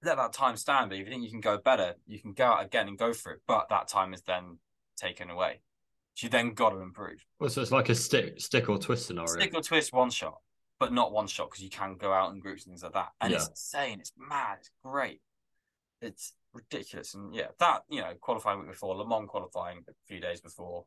let 0.03 0.17
that 0.17 0.33
time 0.33 0.57
stand, 0.57 0.89
but 0.89 0.99
if 0.99 1.07
you 1.07 1.13
think 1.13 1.25
you 1.25 1.31
can 1.31 1.41
go 1.41 1.59
better, 1.59 1.95
you 2.07 2.19
can 2.19 2.33
go 2.33 2.45
out 2.45 2.65
again 2.65 2.89
and 2.89 2.97
go 2.97 3.13
for 3.13 3.33
it. 3.33 3.41
But 3.47 3.69
that 3.69 3.89
time 3.89 4.15
is 4.15 4.23
then 4.23 4.59
taken 4.97 5.29
away. 5.29 5.61
So 6.15 6.27
you 6.27 6.31
then 6.31 6.55
got 6.55 6.71
to 6.71 6.81
improve. 6.81 7.25
Well, 7.39 7.51
so 7.51 7.61
it's 7.61 7.71
like 7.71 7.91
a 7.91 7.95
stick, 7.95 8.41
stick 8.41 8.69
or 8.69 8.79
twist 8.79 9.07
scenario. 9.07 9.33
Stick 9.33 9.55
or 9.55 9.63
twist, 9.63 9.93
one 9.93 10.11
shot, 10.11 10.39
but 10.81 10.93
not 10.93 11.13
one 11.13 11.29
shot 11.29 11.51
because 11.51 11.63
you 11.63 11.71
can 11.71 11.95
go 11.95 12.11
out 12.13 12.33
in 12.33 12.41
groups 12.41 12.65
and 12.65 12.73
things 12.73 12.83
like 12.83 12.95
that. 12.95 13.11
And 13.21 13.31
yeah. 13.31 13.37
it's 13.37 13.49
insane. 13.49 14.01
It's 14.01 14.13
mad. 14.19 14.57
It's 14.61 14.71
great. 14.83 15.21
It's 16.01 16.33
ridiculous. 16.55 17.15
And 17.15 17.35
yeah, 17.35 17.49
that 17.61 17.83
you 17.91 18.01
know, 18.01 18.13
qualifying 18.19 18.59
week 18.59 18.71
before, 18.71 18.97
Le 18.97 19.07
Mans 19.07 19.29
qualifying 19.29 19.85
a 19.89 19.93
few 20.07 20.21
days 20.21 20.41
before, 20.41 20.87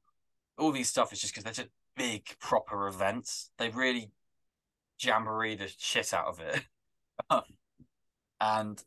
all 0.58 0.72
these 0.72 0.90
stuff 0.90 1.14
is 1.14 1.22
just 1.22 1.34
because 1.34 1.44
they're 1.44 1.66
just 1.66 1.76
big 1.96 2.26
proper 2.40 2.88
events. 2.88 3.52
They 3.60 3.70
really 3.70 4.12
jamboree 5.00 5.56
the 5.56 5.72
shit 5.78 6.12
out 6.12 6.26
of 6.26 6.40
it, 6.40 6.64
and 8.42 8.84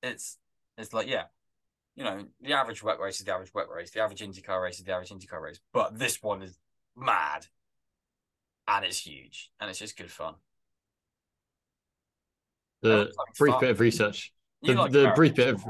it's 0.00 0.38
it's 0.78 0.92
like 0.92 1.08
yeah, 1.08 1.24
you 1.96 2.04
know, 2.04 2.24
the 2.40 2.52
average 2.52 2.84
wet 2.84 3.00
race 3.00 3.18
is 3.18 3.26
the 3.26 3.32
average 3.32 3.52
wet 3.52 3.68
race, 3.68 3.90
the 3.90 4.00
average 4.00 4.20
IndyCar 4.20 4.62
race 4.62 4.78
is 4.78 4.84
the 4.84 4.92
average 4.92 5.10
IndyCar 5.10 5.42
race, 5.42 5.58
but 5.72 5.98
this 5.98 6.22
one 6.22 6.40
is 6.40 6.56
mad, 6.96 7.46
and 8.70 8.84
it's 8.84 9.04
huge, 9.06 9.50
and 9.60 9.68
it's 9.70 9.78
just 9.78 9.96
good 9.96 10.10
fun. 10.10 10.34
The 12.82 13.12
brief 13.38 13.52
fun. 13.52 13.60
bit 13.60 13.70
of 13.70 13.80
research. 13.80 14.32
The, 14.62 14.74
like 14.74 14.92
the 14.92 15.12
brief 15.14 15.34
bit 15.34 15.48
of 15.48 15.64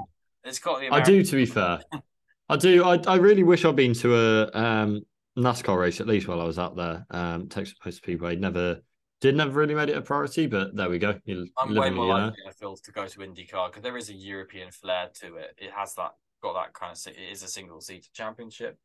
it's 0.44 0.58
got 0.58 0.80
the. 0.80 0.90
I 0.90 1.00
do, 1.00 1.22
to 1.22 1.36
be 1.36 1.46
fair. 1.46 1.80
I 2.48 2.56
do. 2.56 2.84
I, 2.84 2.98
I 3.06 3.16
really 3.16 3.42
wish 3.42 3.64
I'd 3.64 3.76
been 3.76 3.94
to 3.94 4.16
a 4.16 4.50
um, 4.52 5.02
NASCAR 5.38 5.78
race 5.78 6.00
at 6.00 6.06
least 6.06 6.26
while 6.28 6.40
I 6.40 6.44
was 6.44 6.58
out 6.58 6.76
there. 6.76 7.06
Um, 7.10 7.48
Texas 7.48 7.76
Post 7.82 7.98
Speedway 7.98 8.36
never 8.36 8.80
did 9.20 9.36
never 9.36 9.52
really 9.52 9.74
made 9.74 9.90
it 9.90 9.96
a 9.96 10.02
priority, 10.02 10.46
but 10.46 10.74
there 10.74 10.88
we 10.88 10.98
go. 10.98 11.18
You, 11.24 11.46
I'm 11.58 11.74
way 11.74 11.90
more 11.90 12.06
likely, 12.06 12.38
I 12.48 12.52
feel, 12.52 12.76
to 12.76 12.92
go 12.92 13.06
to 13.06 13.18
IndyCar 13.18 13.68
because 13.68 13.82
there 13.82 13.96
is 13.96 14.08
a 14.08 14.14
European 14.14 14.70
flair 14.70 15.10
to 15.20 15.36
it. 15.36 15.54
It 15.58 15.70
has 15.72 15.94
that 15.94 16.12
got 16.42 16.54
that 16.54 16.72
kind 16.72 16.96
of. 16.96 17.12
It 17.12 17.30
is 17.30 17.42
a 17.42 17.48
single 17.48 17.80
seat 17.80 18.08
championship. 18.14 18.78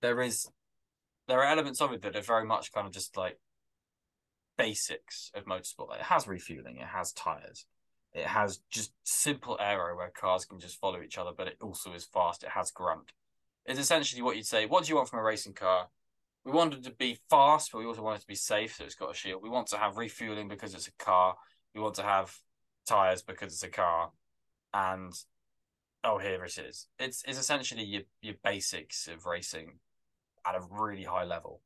There 0.00 0.22
is, 0.22 0.48
there 1.28 1.40
are 1.40 1.46
elements 1.46 1.80
of 1.80 1.92
it 1.92 2.02
that 2.02 2.16
are 2.16 2.22
very 2.22 2.46
much 2.46 2.72
kind 2.72 2.86
of 2.86 2.92
just 2.92 3.16
like 3.16 3.38
basics 4.56 5.30
of 5.34 5.44
motorsport. 5.44 5.88
Like 5.90 6.00
it 6.00 6.06
has 6.06 6.26
refueling, 6.26 6.76
it 6.78 6.86
has 6.86 7.12
tires, 7.12 7.66
it 8.12 8.24
has 8.26 8.60
just 8.70 8.92
simple 9.04 9.58
aero 9.60 9.96
where 9.96 10.08
cars 10.10 10.44
can 10.44 10.58
just 10.58 10.80
follow 10.80 11.02
each 11.02 11.18
other, 11.18 11.32
but 11.36 11.48
it 11.48 11.58
also 11.60 11.92
is 11.92 12.04
fast. 12.04 12.42
It 12.42 12.50
has 12.50 12.70
grunt. 12.70 13.12
It's 13.66 13.80
essentially 13.80 14.22
what 14.22 14.36
you'd 14.36 14.46
say. 14.46 14.64
What 14.66 14.84
do 14.84 14.90
you 14.90 14.96
want 14.96 15.10
from 15.10 15.18
a 15.18 15.22
racing 15.22 15.54
car? 15.54 15.88
We 16.44 16.52
want 16.52 16.74
it 16.74 16.84
to 16.84 16.92
be 16.92 17.18
fast, 17.28 17.72
but 17.72 17.78
we 17.78 17.86
also 17.86 18.02
want 18.02 18.18
it 18.18 18.20
to 18.20 18.26
be 18.26 18.36
safe, 18.36 18.76
so 18.76 18.84
it's 18.84 18.94
got 18.94 19.10
a 19.10 19.14
shield. 19.14 19.42
We 19.42 19.50
want 19.50 19.66
to 19.68 19.76
have 19.76 19.96
refueling 19.96 20.48
because 20.48 20.74
it's 20.74 20.86
a 20.86 20.92
car. 20.92 21.34
We 21.74 21.80
want 21.80 21.96
to 21.96 22.02
have 22.02 22.34
tires 22.86 23.20
because 23.20 23.52
it's 23.52 23.64
a 23.64 23.68
car, 23.68 24.12
and 24.72 25.12
oh, 26.04 26.18
here 26.18 26.44
it 26.44 26.56
is. 26.56 26.86
It's 26.98 27.22
it's 27.26 27.38
essentially 27.38 27.84
your 27.84 28.02
your 28.22 28.36
basics 28.42 29.08
of 29.08 29.26
racing 29.26 29.80
at 30.46 30.54
a 30.54 30.66
really 30.70 31.02
high 31.02 31.24
level. 31.24 31.60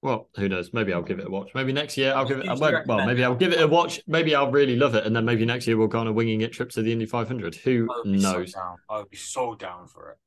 Well, 0.00 0.28
who 0.36 0.48
knows? 0.48 0.72
Maybe 0.72 0.92
I'll 0.92 1.02
give 1.02 1.18
it 1.18 1.26
a 1.26 1.30
watch. 1.30 1.50
Maybe 1.54 1.72
next 1.72 1.96
year 1.96 2.12
I'll 2.14 2.24
give 2.24 2.38
it. 2.38 2.46
Well, 2.46 2.82
well, 2.86 3.04
maybe 3.04 3.24
I'll 3.24 3.34
give 3.34 3.52
it 3.52 3.60
a 3.60 3.66
watch. 3.66 4.00
Maybe 4.06 4.34
I'll 4.34 4.50
really 4.50 4.76
love 4.76 4.94
it, 4.94 5.04
and 5.04 5.14
then 5.14 5.24
maybe 5.24 5.44
next 5.44 5.66
year 5.66 5.76
we'll 5.76 5.88
go 5.88 5.98
on 5.98 6.06
a 6.06 6.12
winging 6.12 6.40
it 6.42 6.52
trip 6.52 6.70
to 6.70 6.82
the 6.82 6.92
Indy 6.92 7.06
500. 7.06 7.56
Who 7.56 7.88
I 7.90 8.02
knows? 8.04 8.52
So 8.52 8.76
I 8.88 8.98
would 8.98 9.10
be 9.10 9.16
so 9.16 9.56
down 9.56 9.88
for 9.88 10.10
it. 10.10 10.18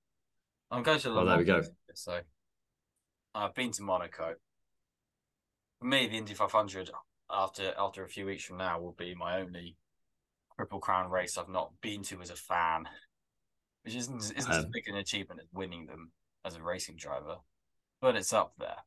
I'm 0.72 0.84
going 0.84 1.00
to. 1.00 1.10
Oh, 1.12 1.26
there 1.26 1.38
we 1.38 1.46
go. 1.46 1.62
So 1.94 2.20
I've 3.34 3.56
been 3.56 3.72
to 3.72 3.84
Monaco. 3.84 4.36
For 5.80 5.86
me, 5.86 6.08
the 6.08 6.18
Indy 6.18 6.34
500. 6.34 6.92
after 7.30 7.74
after 7.78 8.04
a 8.04 8.10
few 8.10 8.26
weeks 8.26 8.44
from 8.44 8.58
now 8.58 8.80
will 8.80 8.92
be 8.92 9.16
my 9.16 9.40
only 9.40 9.78
Triple 10.58 10.80
Crown 10.80 11.10
race 11.10 11.38
I've 11.38 11.50
not 11.50 11.72
been 11.82 12.04
to 12.04 12.22
as 12.22 12.30
a 12.30 12.36
fan, 12.36 12.90
which 13.84 13.96
isn't 13.96 14.34
isn't 14.36 14.52
as 14.52 14.66
Um, 14.66 14.72
big 14.72 14.88
an 14.88 14.98
achievement 14.98 15.40
as 15.42 15.48
winning 15.54 15.86
them 15.86 16.12
as 16.44 16.56
a 16.56 16.62
racing 16.62 16.98
driver, 16.98 17.38
but 18.02 18.16
it's 18.18 18.34
up 18.34 18.54
there. 18.60 18.78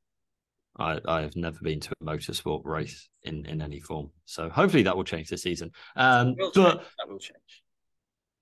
I, 0.79 0.99
I 1.07 1.23
have 1.23 1.37
never 1.37 1.59
been 1.63 1.81
to 1.81 1.93
a 2.01 2.05
motorsport 2.05 2.65
race 2.65 3.09
in, 3.23 3.47
in 3.47 3.63
any 3.63 3.81
form. 3.81 4.11
So 4.25 4.49
hopefully 4.49 4.83
that 4.85 4.97
will 4.97 5.05
change 5.05 5.29
this 5.29 5.43
season. 5.43 5.71
Um, 5.97 6.35
Will 6.37 6.51
but 6.55 6.71
change. 6.73 6.87
that 6.99 7.09
will 7.09 7.19
change. 7.19 7.63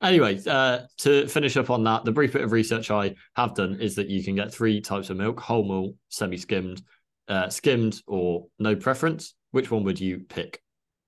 Anyway, 0.03 0.41
uh, 0.49 0.80
to 0.99 1.28
finish 1.28 1.57
up 1.57 1.70
on 1.70 1.85
that, 1.85 2.05
the 2.05 2.11
brief 2.11 2.33
bit 2.33 2.43
of 2.43 2.51
research 2.53 2.91
I 2.91 3.14
have 3.37 3.55
done 3.55 3.80
is 3.80 3.95
that 3.97 4.09
you 4.09 4.24
can 4.24 4.35
get 4.35 4.53
three 4.53 4.80
types 4.80 5.11
of 5.11 5.16
milk: 5.16 5.39
whole 5.39 5.62
milk, 5.64 5.95
semi-skimmed, 6.09 6.83
uh, 7.28 7.49
skimmed, 7.49 8.01
or 8.09 8.47
no 8.59 8.74
preference. 8.74 9.35
Which 9.53 9.70
one 9.70 9.85
would 9.85 10.01
you 10.01 10.20
pick? 10.28 10.61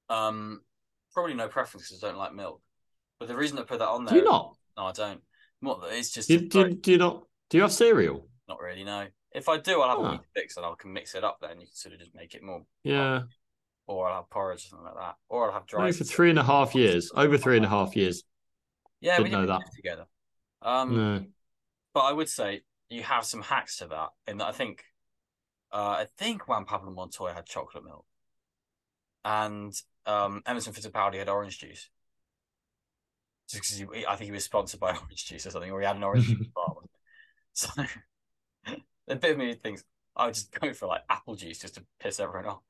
Um, 0.08 0.60
probably 1.12 1.34
no 1.34 1.48
preference 1.48 1.88
because 1.88 2.04
I 2.04 2.08
don't 2.08 2.18
like 2.18 2.34
milk. 2.34 2.60
But 3.18 3.26
the 3.28 3.34
reason 3.36 3.58
I 3.58 3.62
put 3.62 3.80
that 3.80 3.88
on 3.88 4.04
there, 4.04 4.12
Do 4.14 4.18
you 4.20 4.24
not? 4.24 4.54
no, 4.76 4.84
I 4.84 4.92
don't. 4.92 5.20
What 5.60 5.80
it's 5.90 6.12
just 6.12 6.28
Do, 6.28 6.38
do, 6.38 6.70
do 6.74 6.92
you 6.92 6.98
not? 6.98 7.24
Do 7.50 7.56
you 7.56 7.62
have 7.62 7.72
cereal? 7.72 8.28
not 8.46 8.60
really. 8.60 8.84
No, 8.84 9.06
if 9.34 9.48
I 9.48 9.58
do, 9.58 9.80
I'll 9.82 9.90
have 9.90 9.98
a 9.98 10.02
Ah. 10.02 10.10
wheat 10.12 10.20
fix 10.34 10.56
and 10.56 10.64
I 10.64 10.72
can 10.78 10.92
mix 10.92 11.14
it 11.14 11.24
up. 11.24 11.38
Then 11.40 11.60
you 11.60 11.66
can 11.66 11.74
sort 11.74 11.94
of 11.94 12.00
just 12.00 12.14
make 12.14 12.34
it 12.34 12.42
more, 12.42 12.64
Yeah, 12.84 13.22
or 13.86 14.08
I'll 14.08 14.22
have 14.22 14.30
porridge 14.30 14.64
or 14.64 14.68
something 14.68 14.86
like 14.86 14.96
that, 14.96 15.16
or 15.28 15.46
I'll 15.46 15.52
have 15.52 15.66
dry. 15.66 15.92
for 15.92 16.04
three 16.04 16.30
and 16.30 16.38
a 16.38 16.44
half 16.44 16.74
years. 16.74 17.10
Over 17.14 17.36
three 17.36 17.56
and 17.56 17.66
a 17.66 17.68
half 17.68 17.96
years. 17.96 18.22
Yeah, 19.00 19.18
we 19.18 19.24
Didn't 19.24 19.32
know 19.32 19.46
didn't 19.46 19.58
that. 19.64 19.74
together. 19.74 20.06
Um, 20.62 20.96
No. 20.96 21.26
but 21.92 22.00
I 22.00 22.12
would 22.12 22.28
say 22.28 22.62
you 22.88 23.02
have 23.02 23.24
some 23.24 23.42
hacks 23.42 23.78
to 23.78 23.88
that. 23.88 24.10
In 24.26 24.38
that 24.38 24.48
I 24.48 24.52
think, 24.52 24.84
uh, 25.72 25.76
I 26.02 26.06
think 26.16 26.48
Juan 26.48 26.64
Pablo 26.64 26.90
Montoya 26.92 27.34
had 27.34 27.46
chocolate 27.46 27.84
milk, 27.84 28.06
and 29.24 29.72
um, 30.06 30.42
Emerson 30.46 30.72
Fittipaldi 30.72 31.18
had 31.18 31.28
orange 31.28 31.58
juice. 31.58 31.88
Just 33.50 33.80
because 33.80 34.04
I 34.08 34.16
think 34.16 34.26
he 34.26 34.32
was 34.32 34.44
sponsored 34.44 34.80
by 34.80 34.90
orange 34.96 35.26
juice 35.26 35.46
or 35.46 35.50
something, 35.50 35.70
or 35.70 35.80
he 35.80 35.86
had 35.86 35.96
an 35.96 36.04
orange 36.04 36.26
juice 36.26 36.48
bar. 36.54 36.74
So 37.52 37.70
a 39.08 39.16
bit 39.16 39.32
of 39.32 39.38
me 39.38 39.54
thinks 39.54 39.84
I 40.16 40.26
would 40.26 40.34
just 40.34 40.52
go 40.60 40.72
for 40.72 40.86
like 40.86 41.02
apple 41.08 41.34
juice 41.34 41.58
just 41.58 41.74
to 41.74 41.84
piss 42.00 42.20
everyone 42.20 42.46
off. 42.46 42.62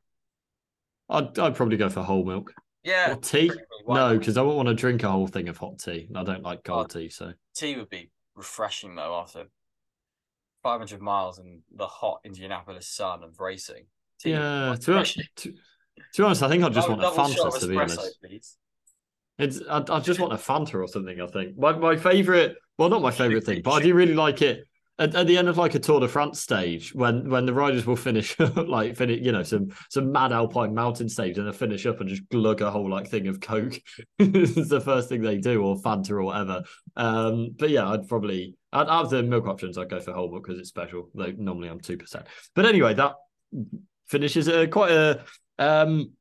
I'd 1.09 1.39
I'd 1.39 1.55
probably 1.55 1.77
go 1.77 1.89
for 1.89 2.03
whole 2.03 2.25
milk 2.25 2.53
Yeah, 2.83 3.13
or 3.13 3.17
tea. 3.17 3.51
No, 3.87 4.17
because 4.19 4.37
I 4.37 4.43
wouldn't 4.43 4.57
want 4.57 4.69
to 4.69 4.75
drink 4.75 5.03
a 5.03 5.11
whole 5.11 5.27
thing 5.27 5.49
of 5.49 5.59
hot 5.59 5.79
tea. 5.79 6.07
And 6.09 6.17
I 6.17 6.25
don't 6.25 6.43
like 6.43 6.61
oh, 6.61 6.73
cold 6.73 6.91
tea. 6.91 7.11
So 7.11 7.33
tea 7.55 7.77
would 7.77 7.91
be 7.91 8.11
refreshing 8.35 8.95
though 8.95 9.15
after 9.15 9.45
500 10.63 11.01
miles 11.01 11.39
in 11.39 11.61
the 11.75 11.87
hot 11.87 12.21
Indianapolis 12.25 12.89
sun 12.89 13.23
of 13.23 13.39
racing. 13.39 13.85
Tea 14.19 14.31
yeah, 14.31 14.77
to, 14.81 14.87
be- 14.87 14.93
refreshing. 14.93 15.25
to, 15.37 15.51
to 15.51 15.57
be 16.17 16.23
honest, 16.23 16.43
I 16.43 16.49
think 16.49 16.65
I'd 16.65 16.73
just 16.73 16.89
Double- 16.89 17.03
want 17.03 17.17
a 17.17 17.21
Fanta. 17.21 17.61
To 17.61 17.67
be 17.69 17.77
honest, 17.77 18.19
please. 18.23 18.57
It's 19.37 19.61
I, 19.69 19.83
I 19.89 20.01
just 20.01 20.21
want 20.21 20.33
a 20.33 20.37
Fanta 20.37 20.77
or 20.77 20.89
something. 20.89 21.21
I 21.21 21.27
think 21.27 21.59
my 21.59 21.73
my 21.73 21.97
favorite, 21.97 22.57
well, 22.79 22.89
not 22.89 23.03
my 23.03 23.11
favorite 23.11 23.45
thing, 23.45 23.61
but 23.63 23.73
I 23.73 23.83
do 23.83 23.93
really 23.93 24.15
like 24.15 24.41
it 24.41 24.65
at, 24.99 25.15
at 25.15 25.27
the 25.27 25.37
end 25.37 25.49
of 25.49 25.59
like 25.59 25.75
a 25.75 25.79
Tour 25.79 26.01
de 26.01 26.09
France 26.09 26.41
stage 26.41 26.95
when 26.95 27.29
when 27.29 27.47
the 27.47 27.55
riders 27.55 27.85
will 27.85 27.97
finish 27.97 28.39
like 28.57 28.97
finish, 28.97 29.21
you 29.21 29.33
know, 29.33 29.43
some 29.43 29.69
some 29.91 30.13
mad 30.13 30.33
alpine 30.33 30.75
mountain 30.75 31.09
stage 31.09 31.37
and 31.39 31.49
they 31.49 31.53
finish 31.53 31.85
up 31.87 32.01
and 32.01 32.09
just 32.09 32.29
glug 32.29 32.61
a 32.61 32.71
whole 32.71 32.89
like 32.89 33.09
thing 33.09 33.27
of 33.27 33.41
Coke. 33.41 33.75
it's 34.19 34.69
the 34.69 34.81
first 34.81 35.09
thing 35.09 35.23
they 35.23 35.39
do, 35.39 35.63
or 35.63 35.77
Fanta 35.77 36.11
or 36.11 36.23
whatever. 36.23 36.63
Um, 36.97 37.55
but 37.57 37.71
yeah, 37.71 37.89
I'd 37.89 38.09
probably 38.09 38.55
I'd 38.73 38.89
out 38.89 39.05
of 39.05 39.11
the 39.11 39.23
milk 39.23 39.47
options, 39.47 39.79
I'd 39.79 39.91
go 39.91 40.01
for 40.01 40.13
whole 40.13 40.31
milk 40.31 40.47
because 40.47 40.61
it's 40.61 40.69
special. 40.69 41.11
Though 41.15 41.33
normally 41.37 41.69
I'm 41.69 41.81
two 41.81 41.97
percent. 41.97 42.27
But 42.55 42.67
anyway, 42.67 42.95
that 42.95 43.15
finishes 44.07 44.49
a 44.49 44.69
quite 44.69 44.93
a 44.93 45.25
um 45.59 46.13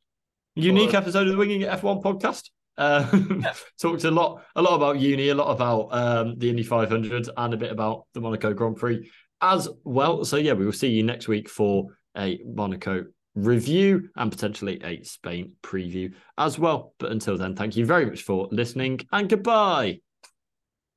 unique 0.56 0.94
Well, 0.94 1.02
episode 1.02 1.28
of 1.28 1.34
the 1.34 1.38
Winging 1.38 1.62
F1 1.62 2.02
podcast. 2.04 2.50
Uh, 2.78 3.44
talked 3.82 4.04
a 4.04 4.12
lot, 4.12 4.44
a 4.56 4.62
lot 4.62 4.76
about 4.76 5.00
uni, 5.00 5.30
a 5.30 5.36
lot 5.36 5.52
about 5.52 5.88
um, 5.92 6.38
the 6.38 6.50
Indy 6.50 6.64
500, 6.64 7.30
and 7.36 7.54
a 7.54 7.58
bit 7.58 7.72
about 7.72 8.06
the 8.14 8.22
Monaco 8.22 8.54
Grand 8.54 8.76
Prix 8.76 9.10
as 9.42 9.68
well. 9.84 10.26
So 10.26 10.38
yeah, 10.38 10.54
we 10.54 10.66
will 10.66 10.72
see 10.72 10.90
you 10.90 11.04
next 11.04 11.28
week 11.28 11.50
for 11.50 11.88
a 12.18 12.42
Monaco 12.46 13.06
review 13.36 14.10
and 14.16 14.32
potentially 14.32 14.80
a 14.84 15.04
Spain 15.04 15.54
preview 15.62 16.14
as 16.38 16.58
well. 16.58 16.94
But 17.00 17.12
until 17.12 17.38
then, 17.38 17.56
thank 17.56 17.76
you 17.76 17.86
very 17.86 18.06
much 18.06 18.22
for 18.24 18.48
listening 18.52 19.02
and 19.12 19.30
goodbye. 19.30 20.00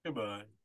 Goodbye. 0.05 0.56